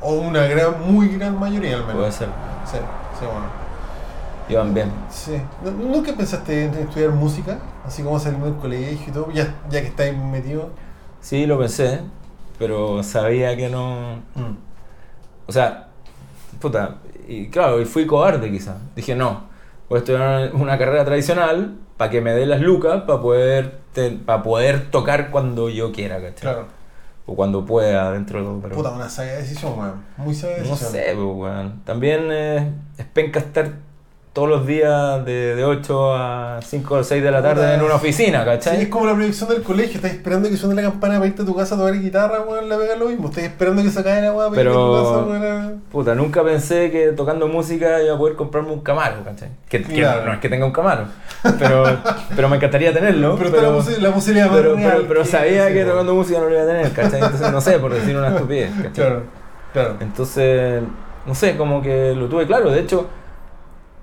O 0.00 0.12
una 0.14 0.44
gran, 0.44 0.80
muy 0.86 1.08
gran 1.08 1.38
mayoría 1.38 1.76
al 1.76 1.82
menos. 1.82 1.96
Puede 1.96 2.12
ser. 2.12 2.28
Sí, 2.64 2.76
sí, 3.18 3.24
bueno. 3.24 3.46
Iban 4.48 4.74
bien. 4.74 4.92
Sí. 5.10 5.40
¿Nu- 5.64 5.70
¿Nunca 5.72 6.12
pensaste 6.12 6.64
en 6.66 6.74
estudiar 6.74 7.10
música? 7.10 7.58
Así 7.84 8.02
como 8.02 8.18
salir 8.20 8.38
del 8.40 8.54
colegio 8.56 9.06
y 9.08 9.12
todo, 9.12 9.30
ya, 9.32 9.54
ya 9.70 9.80
que 9.80 9.88
estáis 9.88 10.16
metido. 10.16 10.70
Sí, 11.20 11.46
lo 11.46 11.58
pensé, 11.58 12.00
pero 12.58 13.02
sabía 13.02 13.56
que 13.56 13.68
no... 13.68 14.20
O 15.48 15.52
sea, 15.52 15.88
puta, 16.60 16.96
y 17.26 17.48
claro, 17.48 17.80
y 17.80 17.84
fui 17.84 18.06
cobarde 18.06 18.50
quizás. 18.50 18.76
Dije, 18.94 19.14
no, 19.16 19.44
voy 19.88 19.96
a 19.96 19.98
estudiar 20.00 20.54
una 20.54 20.78
carrera 20.78 21.04
tradicional 21.04 21.76
para 21.96 22.10
que 22.10 22.20
me 22.20 22.32
dé 22.32 22.46
las 22.46 22.60
lucas 22.60 23.02
para 23.02 23.20
poder, 23.20 23.80
para 24.24 24.42
poder 24.42 24.90
tocar 24.90 25.30
cuando 25.30 25.68
yo 25.70 25.90
quiera, 25.92 26.16
¿cachai? 26.16 26.40
Claro. 26.52 26.66
O 27.26 27.34
cuando 27.34 27.64
pueda 27.64 28.12
dentro 28.12 28.38
de 28.38 28.44
todo. 28.44 28.60
Pero... 28.60 28.76
Puta, 28.76 28.90
una 28.92 29.08
sabia 29.08 29.32
decisión, 29.34 29.78
weón. 29.78 30.04
Muy 30.16 30.34
sabia 30.34 30.58
No 30.58 30.62
decisión. 30.64 30.92
sé, 30.92 31.02
pues, 31.14 31.16
weón. 31.36 31.82
También 31.84 32.28
eh, 32.30 32.72
es 32.96 33.04
penca 33.06 33.40
estar 33.40 33.72
todos 34.36 34.50
los 34.50 34.66
días 34.66 35.24
de, 35.24 35.54
de 35.56 35.64
8 35.64 36.12
a 36.14 36.58
5 36.62 36.94
o 36.94 37.02
6 37.02 37.22
de 37.22 37.30
la 37.30 37.40
tarde 37.42 37.72
en 37.72 37.80
una 37.80 37.94
oficina, 37.94 38.40
Sí, 38.40 38.44
¿cachai? 38.44 38.82
es 38.82 38.88
como 38.88 39.06
la 39.06 39.14
proyección 39.14 39.48
del 39.48 39.62
colegio, 39.62 39.94
estás 39.96 40.10
esperando 40.12 40.50
que 40.50 40.58
suene 40.58 40.74
la 40.82 40.90
campana 40.90 41.14
para 41.14 41.26
irte 41.26 41.40
a 41.40 41.46
tu 41.46 41.56
casa 41.56 41.74
a 41.74 41.78
tocar 41.78 41.94
guitarra, 41.98 42.42
weón, 42.42 42.68
la 42.68 42.76
pega 42.76 42.96
lo 42.96 43.06
mismo. 43.06 43.30
Estás 43.30 43.44
esperando 43.44 43.82
que 43.82 43.88
se 43.88 44.04
caiga 44.04 44.20
la 44.20 44.32
weá 44.34 44.50
para 44.50 44.60
irte 44.60 44.70
a 44.70 44.74
Pero- 44.74 44.98
tu 44.98 45.02
casa, 45.32 45.40
weón. 45.40 45.82
Puta, 45.90 46.14
nunca 46.14 46.44
pensé 46.44 46.90
que 46.90 47.12
tocando 47.12 47.48
música 47.48 48.02
iba 48.02 48.14
a 48.14 48.18
poder 48.18 48.36
comprarme 48.36 48.72
un 48.72 48.80
Camaro, 48.82 49.24
¿cachai? 49.24 49.48
Que, 49.70 49.82
que 49.82 50.02
no 50.02 50.32
es 50.34 50.38
que 50.38 50.48
tenga 50.50 50.66
un 50.66 50.72
Camaro, 50.72 51.04
pero, 51.58 51.84
pero 52.36 52.48
me 52.50 52.56
encantaría 52.56 52.92
tenerlo. 52.92 53.36
Pero, 53.38 53.50
Pero, 53.50 53.62
está 53.62 53.70
la, 53.70 53.78
posi- 53.96 54.02
la 54.02 54.12
posibilidad 54.12 54.48
más 54.50 54.56
pero, 54.58 54.74
real 54.76 54.92
pero- 54.96 55.08
pero 55.08 55.22
que- 55.22 55.28
sabía 55.28 55.66
sí, 55.68 55.72
que 55.72 55.78
weón. 55.78 55.88
tocando 55.92 56.14
música 56.14 56.38
no 56.40 56.44
lo 56.44 56.52
iba 56.52 56.62
a 56.62 56.66
tener, 56.66 56.92
¿cachai? 56.92 57.22
Entonces, 57.22 57.50
no 57.52 57.60
sé, 57.62 57.78
por 57.78 57.94
decir 57.94 58.14
una 58.14 58.28
estupidez, 58.28 58.70
¿cachai? 58.74 58.92
Claro, 58.92 59.22
claro. 59.72 59.94
Entonces, 60.00 60.82
no 61.24 61.34
sé, 61.34 61.56
como 61.56 61.80
que 61.80 62.14
lo 62.14 62.26
tuve 62.28 62.46
claro. 62.46 62.70
De 62.70 62.80
hecho, 62.80 63.08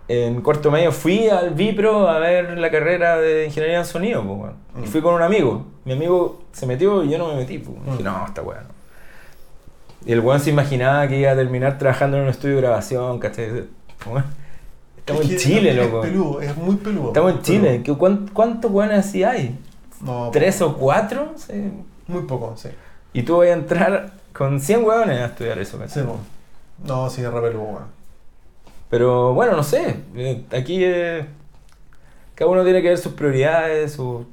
en 0.08 0.42
cuarto 0.42 0.70
medio 0.72 0.92
fui 0.92 1.30
al 1.30 1.52
Vipro 1.52 2.08
a 2.10 2.20
ver 2.20 2.58
la 2.58 2.70
carrera 2.70 3.18
de 3.18 3.46
ingeniería 3.46 3.80
en 3.80 3.86
sonido, 3.86 4.24
pues. 4.24 4.52
Y 4.78 4.88
Mm. 4.88 4.92
fui 4.92 5.02
con 5.02 5.14
un 5.16 5.22
amigo. 5.22 5.66
Mi 5.86 5.94
amigo 5.94 6.42
se 6.52 6.66
metió 6.66 7.04
y 7.04 7.10
yo 7.10 7.18
no 7.18 7.28
me 7.30 7.36
metí, 7.36 7.58
pues. 7.60 7.78
Dije, 7.86 8.00
Mm. 8.02 8.06
no, 8.06 8.26
esta 8.28 8.42
weá 8.42 8.62
no. 8.62 8.68
Y 10.06 10.12
el 10.12 10.20
weón 10.20 10.40
se 10.42 10.50
imaginaba 10.50 11.08
que 11.08 11.18
iba 11.20 11.32
a 11.32 11.36
terminar 11.36 11.78
trabajando 11.78 12.18
en 12.18 12.24
un 12.24 12.30
estudio 12.30 12.56
de 12.56 12.62
grabación, 12.62 13.20
¿cachai? 13.20 13.66
Weón, 14.06 14.26
Estamos 14.98 15.24
Es 15.26 15.32
en 15.32 15.38
Chile, 15.38 15.70
es 15.72 15.76
loco. 15.76 16.00
peludo, 16.00 16.40
es 16.42 16.56
muy 16.56 16.76
peludo. 16.78 17.08
Estamos 17.10 17.34
en 17.34 17.42
Chile. 17.42 17.70
peludo. 17.72 17.84
¿Qué- 17.84 17.94
cuán- 17.98 18.30
¿Cuántos 18.32 18.72
weones 18.72 19.00
así 19.06 19.22
hay? 19.22 19.60
No, 20.00 20.30
¿Tres 20.32 20.62
o 20.62 20.78
cuatro? 20.78 21.34
Sí. 21.36 21.72
Muy 22.08 22.22
poco, 22.22 22.54
sí. 22.56 22.70
Y 23.12 23.24
tú 23.24 23.38
vas 23.38 23.48
a 23.50 23.52
entrar 23.52 24.12
con 24.32 24.62
100 24.62 24.84
weones 24.86 25.20
a 25.20 25.26
estudiar 25.26 25.60
eso, 25.60 25.76
Sí, 25.78 25.84
¿cachai? 25.84 26.04
po. 26.06 26.20
No, 26.86 27.10
sí, 27.10 27.22
es 27.22 27.28
re 27.32 27.42
peludo, 27.42 27.64
weón. 27.64 27.84
Pero 28.94 29.34
bueno, 29.34 29.56
no 29.56 29.64
sé. 29.64 29.96
eh, 30.16 30.46
Aquí 30.56 30.84
eh, 30.84 31.26
cada 32.36 32.52
uno 32.52 32.64
tiene 32.64 32.84
que 32.84 32.90
ver 32.90 32.98
sus 33.00 33.14
prioridades, 33.14 33.94
su, 33.94 34.24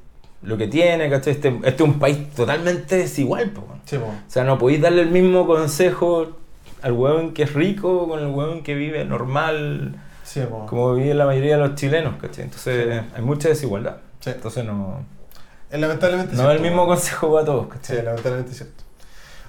lo 0.43 0.55
que 0.55 0.67
tiene, 0.67 1.09
¿cachai? 1.09 1.33
Este, 1.33 1.47
este 1.63 1.69
es 1.69 1.81
un 1.81 1.97
país 1.97 2.29
totalmente 2.35 2.97
desigual, 2.97 3.49
po. 3.49 3.63
Sí. 3.85 3.95
O 3.95 4.03
sea, 4.27 4.43
no 4.43 4.59
podéis 4.59 4.79
darle 4.81 5.01
el 5.01 5.09
mismo 5.09 5.47
consejo 5.47 6.37
al 6.83 6.91
huevón 6.91 7.33
que 7.33 7.41
es 7.41 7.53
rico 7.55 8.07
con 8.07 8.19
el 8.19 8.27
huevón 8.27 8.61
que 8.61 8.75
vive 8.75 9.03
normal, 9.03 9.95
Sí, 10.23 10.41
como 10.67 10.93
vive 10.93 11.15
la 11.15 11.25
mayoría 11.25 11.57
de 11.57 11.67
los 11.67 11.73
chilenos, 11.73 12.17
¿cachai? 12.21 12.43
Entonces 12.43 13.01
hay 13.15 13.21
mucha 13.23 13.49
desigualdad. 13.49 13.97
Sí. 14.19 14.29
Entonces 14.29 14.63
no, 14.63 14.99
Es 15.71 15.79
lamentablemente 15.79 16.35
no 16.35 16.51
es 16.51 16.55
el 16.57 16.61
mismo 16.61 16.85
consejo 16.85 17.33
para 17.33 17.45
todos, 17.45 17.63
Sí, 17.65 17.69
¿cachai? 17.71 18.03
lamentablemente 18.05 18.51
es 18.51 18.57
cierto. 18.57 18.83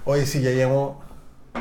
Oye, 0.06 0.24
sí, 0.24 0.40
ya 0.40 0.52
llevamos 0.52 0.96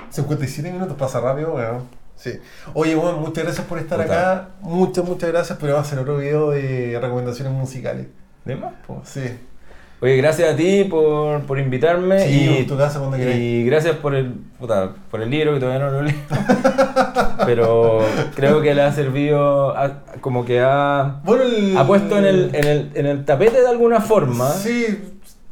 57 0.09 0.71
minutos, 0.71 0.95
pasa 0.97 1.19
rápido, 1.19 1.53
weón. 1.55 1.99
Sí. 2.21 2.39
Oye, 2.73 2.95
weón, 2.95 3.19
muchas 3.19 3.43
gracias 3.45 3.65
por 3.65 3.79
estar 3.79 3.99
Total. 3.99 4.17
acá. 4.17 4.47
Muchas, 4.61 5.03
muchas 5.05 5.29
gracias, 5.31 5.57
pero 5.59 5.73
va 5.73 5.81
a 5.81 5.83
ser 5.85 5.99
otro 5.99 6.17
video 6.17 6.51
de 6.51 6.97
recomendaciones 7.01 7.51
musicales. 7.53 8.07
De 8.45 8.55
más, 8.55 8.73
po. 8.85 9.01
Sí. 9.05 9.21
Oye, 10.03 10.17
gracias 10.17 10.53
a 10.53 10.55
ti 10.55 10.83
por, 10.85 11.41
por 11.43 11.59
invitarme 11.59 12.25
Sí, 12.27 12.49
y, 12.49 12.57
en 12.59 12.67
tu 12.67 12.75
casa 12.77 12.97
cuando 12.99 13.17
queráis. 13.17 13.37
y 13.37 13.63
gracias 13.65 13.95
por 13.97 14.15
el, 14.15 14.33
puta, 14.59 14.93
por 15.11 15.21
el 15.21 15.29
libro 15.29 15.53
que 15.53 15.59
todavía 15.59 15.85
no 15.85 15.91
lo 15.91 16.01
leí. 16.01 16.15
Pero 17.45 17.99
creo 18.35 18.61
que 18.61 18.73
le 18.73 18.81
ha 18.81 18.91
servido, 18.91 19.75
a- 19.77 20.03
como 20.21 20.45
que 20.45 20.59
ha, 20.61 21.19
Bueno, 21.23 21.43
el... 21.43 21.77
ha 21.77 21.85
puesto 21.85 22.17
en 22.17 22.25
el, 22.25 22.49
en, 22.55 22.65
el, 22.67 22.91
en 22.95 23.05
el 23.05 23.25
tapete 23.25 23.61
de 23.61 23.67
alguna 23.67 23.99
forma 24.01 24.49
Sí. 24.49 25.10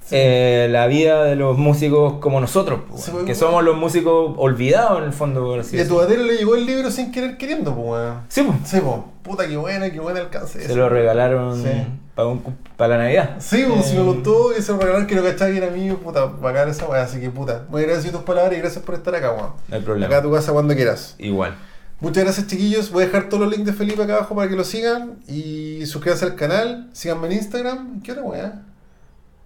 Sí. 0.09 0.15
eh, 0.17 0.67
la 0.71 0.87
vida 0.87 1.23
de 1.23 1.35
los 1.35 1.57
músicos 1.57 2.13
como 2.19 2.39
nosotros, 2.41 2.81
Sí, 2.95 3.11
weón, 3.11 3.25
pues, 3.25 3.25
que 3.25 3.35
somos 3.35 3.63
los 3.63 3.77
músicos 3.77 4.33
olvidados 4.37 4.99
en 4.99 5.05
el 5.05 5.13
fondo. 5.13 5.41
por 5.45 5.59
así 5.59 5.77
y 5.77 5.79
a 5.79 5.87
tu 5.87 5.95
batero 5.97 6.23
le 6.23 6.37
llegó 6.37 6.55
el 6.55 6.65
libro 6.65 6.91
sin 6.91 7.11
querer 7.11 7.37
queriendo, 7.37 7.75
pues. 7.75 8.13
Sí, 8.29 8.41
po. 8.43 8.53
Sí, 8.65 8.79
po. 8.79 9.05
Puta, 9.23 9.47
qué 9.47 9.57
buena, 9.57 9.91
qué 9.91 9.99
buena 9.99 10.19
alcance. 10.21 10.59
se 10.65 10.75
lo 10.75 10.89
regalaron 10.89 11.63
para 12.75 12.97
la 12.97 13.03
Navidad. 13.03 13.35
Sí, 13.39 13.63
pues, 13.67 13.85
si 13.85 13.95
me 13.95 14.01
Eh, 14.01 14.05
contó 14.05 14.49
que 14.55 14.61
se 14.61 14.71
lo 14.71 14.77
regalaron 14.79 15.07
que 15.07 15.15
lo 15.15 15.23
cachaba 15.23 15.51
que 15.51 15.57
era 15.57 15.69
mío, 15.69 15.97
puta, 15.99 16.25
bacán 16.25 16.67
esa 16.69 16.85
weá, 16.87 17.03
así 17.03 17.19
que 17.19 17.29
puta. 17.29 17.65
Muy 17.69 17.81
agradecido 17.83 18.17
tus 18.17 18.23
palabras 18.23 18.53
y 18.57 18.61
gracias 18.61 18.83
por 18.83 18.95
estar 18.95 19.13
acá, 19.15 19.31
weón. 19.31 19.51
No 19.69 19.75
hay 19.75 19.77
Acá 19.77 19.77
a 19.77 19.85
problema. 19.85 20.21
tu 20.21 20.31
casa 20.31 20.51
cuando 20.51 20.75
quieras. 20.75 21.15
Igual. 21.17 21.55
Muchas 22.01 22.23
gracias 22.23 22.47
chiquillos, 22.47 22.91
voy 22.91 23.03
a 23.03 23.05
dejar 23.07 23.27
todos 23.29 23.43
los 23.43 23.51
links 23.51 23.65
de 23.65 23.73
Felipe 23.73 24.01
acá 24.01 24.15
abajo 24.15 24.33
para 24.33 24.49
que 24.49 24.55
lo 24.55 24.63
sigan 24.63 25.15
y 25.27 25.85
suscríbanse 25.85 26.25
al 26.25 26.35
canal, 26.35 26.89
síganme 26.93 27.27
en 27.27 27.33
Instagram, 27.33 28.01
¿qué 28.01 28.13
otra 28.13 28.23
weá? 28.23 28.61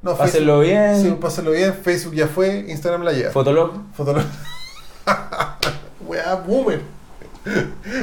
No, 0.04 0.18
Pásenlo 0.18 0.60
bien. 0.60 1.02
Sí, 1.02 1.18
pásenlo 1.20 1.52
bien, 1.52 1.74
Facebook 1.74 2.14
ya 2.14 2.28
fue, 2.28 2.66
Instagram 2.68 3.04
la 3.04 3.14
lleva. 3.14 3.32
Fotolog. 3.32 3.72
Fotolog. 3.94 4.24
weá, 6.06 6.36
boomer. 6.36 6.82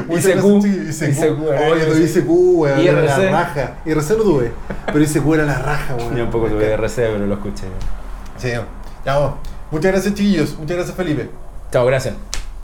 ICQ. 0.08 0.64
ICQ. 0.88 1.40
Oye, 1.70 1.84
tuve 1.84 2.04
ICQ, 2.04 2.28
weón, 2.28 2.80
IRC. 2.80 3.04
la 3.04 3.30
raja. 3.30 3.76
IRC 3.84 4.10
no 4.16 4.22
tuve, 4.22 4.52
pero 4.86 5.00
ICQ 5.02 5.34
era 5.34 5.44
la 5.44 5.58
raja, 5.58 5.94
weón. 5.94 6.16
Yo 6.16 6.24
un 6.24 6.30
poco 6.30 6.48
tuve 6.48 6.72
RC, 6.72 6.96
pero 6.96 7.26
lo 7.26 7.34
escuché. 7.34 7.64
Sí, 8.38 8.48
ya. 9.04 9.34
Muchas 9.70 9.92
gracias 9.92 10.14
chiquillos, 10.14 10.56
muchas 10.58 10.76
gracias 10.78 10.96
Felipe. 10.96 11.30
Chao, 11.70 11.84
gracias. 11.84 12.14